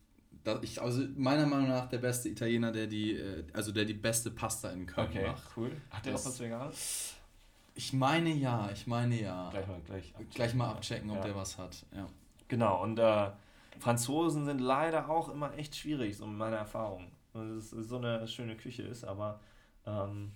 [0.61, 4.31] Ich, also meiner Meinung nach der beste Italiener, der die, äh, also der die beste
[4.31, 5.43] Pasta in Köln okay, macht.
[5.57, 5.71] cool.
[5.89, 7.15] Hat der auch was Veganes?
[7.75, 9.49] Ich meine ja, ich meine ja.
[9.49, 11.23] Gleich mal, gleich abchecken, gleich mal abchecken ob ja.
[11.23, 11.85] der was hat.
[11.95, 12.07] Ja.
[12.47, 13.29] Genau, und äh,
[13.79, 17.11] Franzosen sind leider auch immer echt schwierig, so meine Erfahrung.
[17.33, 19.39] Es ist so eine schöne Küche ist, aber
[19.85, 20.31] ähm,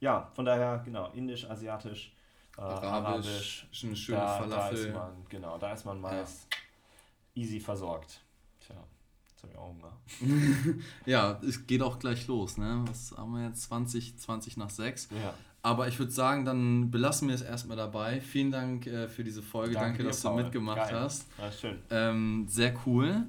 [0.00, 2.12] ja, von daher, genau, indisch, asiatisch
[2.56, 4.76] äh, Arabisch, Arabisch, eine schöne da, Falafel.
[4.76, 7.42] Da ist man, genau, da ist man meist ja.
[7.42, 8.20] easy versorgt.
[9.38, 10.82] Jetzt habe ich auch Hunger.
[11.06, 12.82] ja, es geht auch gleich los, ne?
[12.88, 13.62] Was haben wir jetzt?
[13.62, 15.10] 20, 20 nach 6.
[15.10, 15.34] Ja.
[15.62, 18.20] Aber ich würde sagen, dann belassen wir es erstmal dabei.
[18.20, 19.74] Vielen Dank äh, für diese Folge.
[19.74, 20.38] Danke, Danke dir, dass Paul.
[20.38, 21.00] du mitgemacht Geil.
[21.00, 21.28] hast.
[21.38, 21.78] Ja, schön.
[21.90, 23.26] Ähm, sehr cool.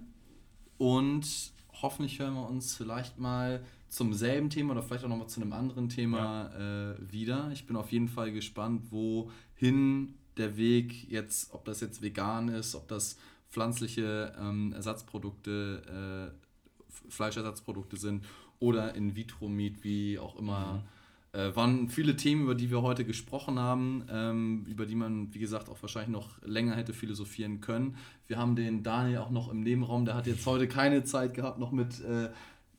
[0.79, 5.41] Und hoffentlich hören wir uns vielleicht mal zum selben Thema oder vielleicht auch nochmal zu
[5.41, 6.91] einem anderen Thema ja.
[6.91, 7.51] äh, wieder.
[7.53, 12.73] Ich bin auf jeden Fall gespannt, wohin der Weg jetzt, ob das jetzt vegan ist,
[12.73, 13.17] ob das
[13.49, 18.25] pflanzliche ähm, Ersatzprodukte, äh, Fleischersatzprodukte sind
[18.59, 20.83] oder in vitro Meat, wie auch immer.
[21.33, 21.39] Mhm.
[21.39, 25.39] Äh, waren viele Themen, über die wir heute gesprochen haben, ähm, über die man, wie
[25.39, 27.97] gesagt, auch wahrscheinlich noch länger hätte philosophieren können.
[28.25, 31.59] Wir haben den Daniel auch noch im Nebenraum, der hat jetzt heute keine Zeit gehabt,
[31.59, 32.29] noch mit äh,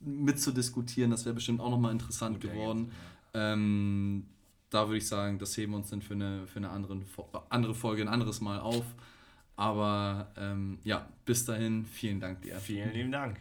[0.01, 1.11] mitzudiskutieren.
[1.11, 2.91] Das wäre bestimmt auch nochmal interessant Gut, geworden.
[3.33, 3.53] Ja.
[3.53, 4.25] Ähm,
[4.69, 6.97] da würde ich sagen, das heben wir uns dann für eine, für eine andere,
[7.49, 8.85] andere Folge ein anderes Mal auf.
[9.55, 12.57] Aber ähm, ja, bis dahin, vielen Dank dir.
[12.59, 13.37] Vielen lieben Dank.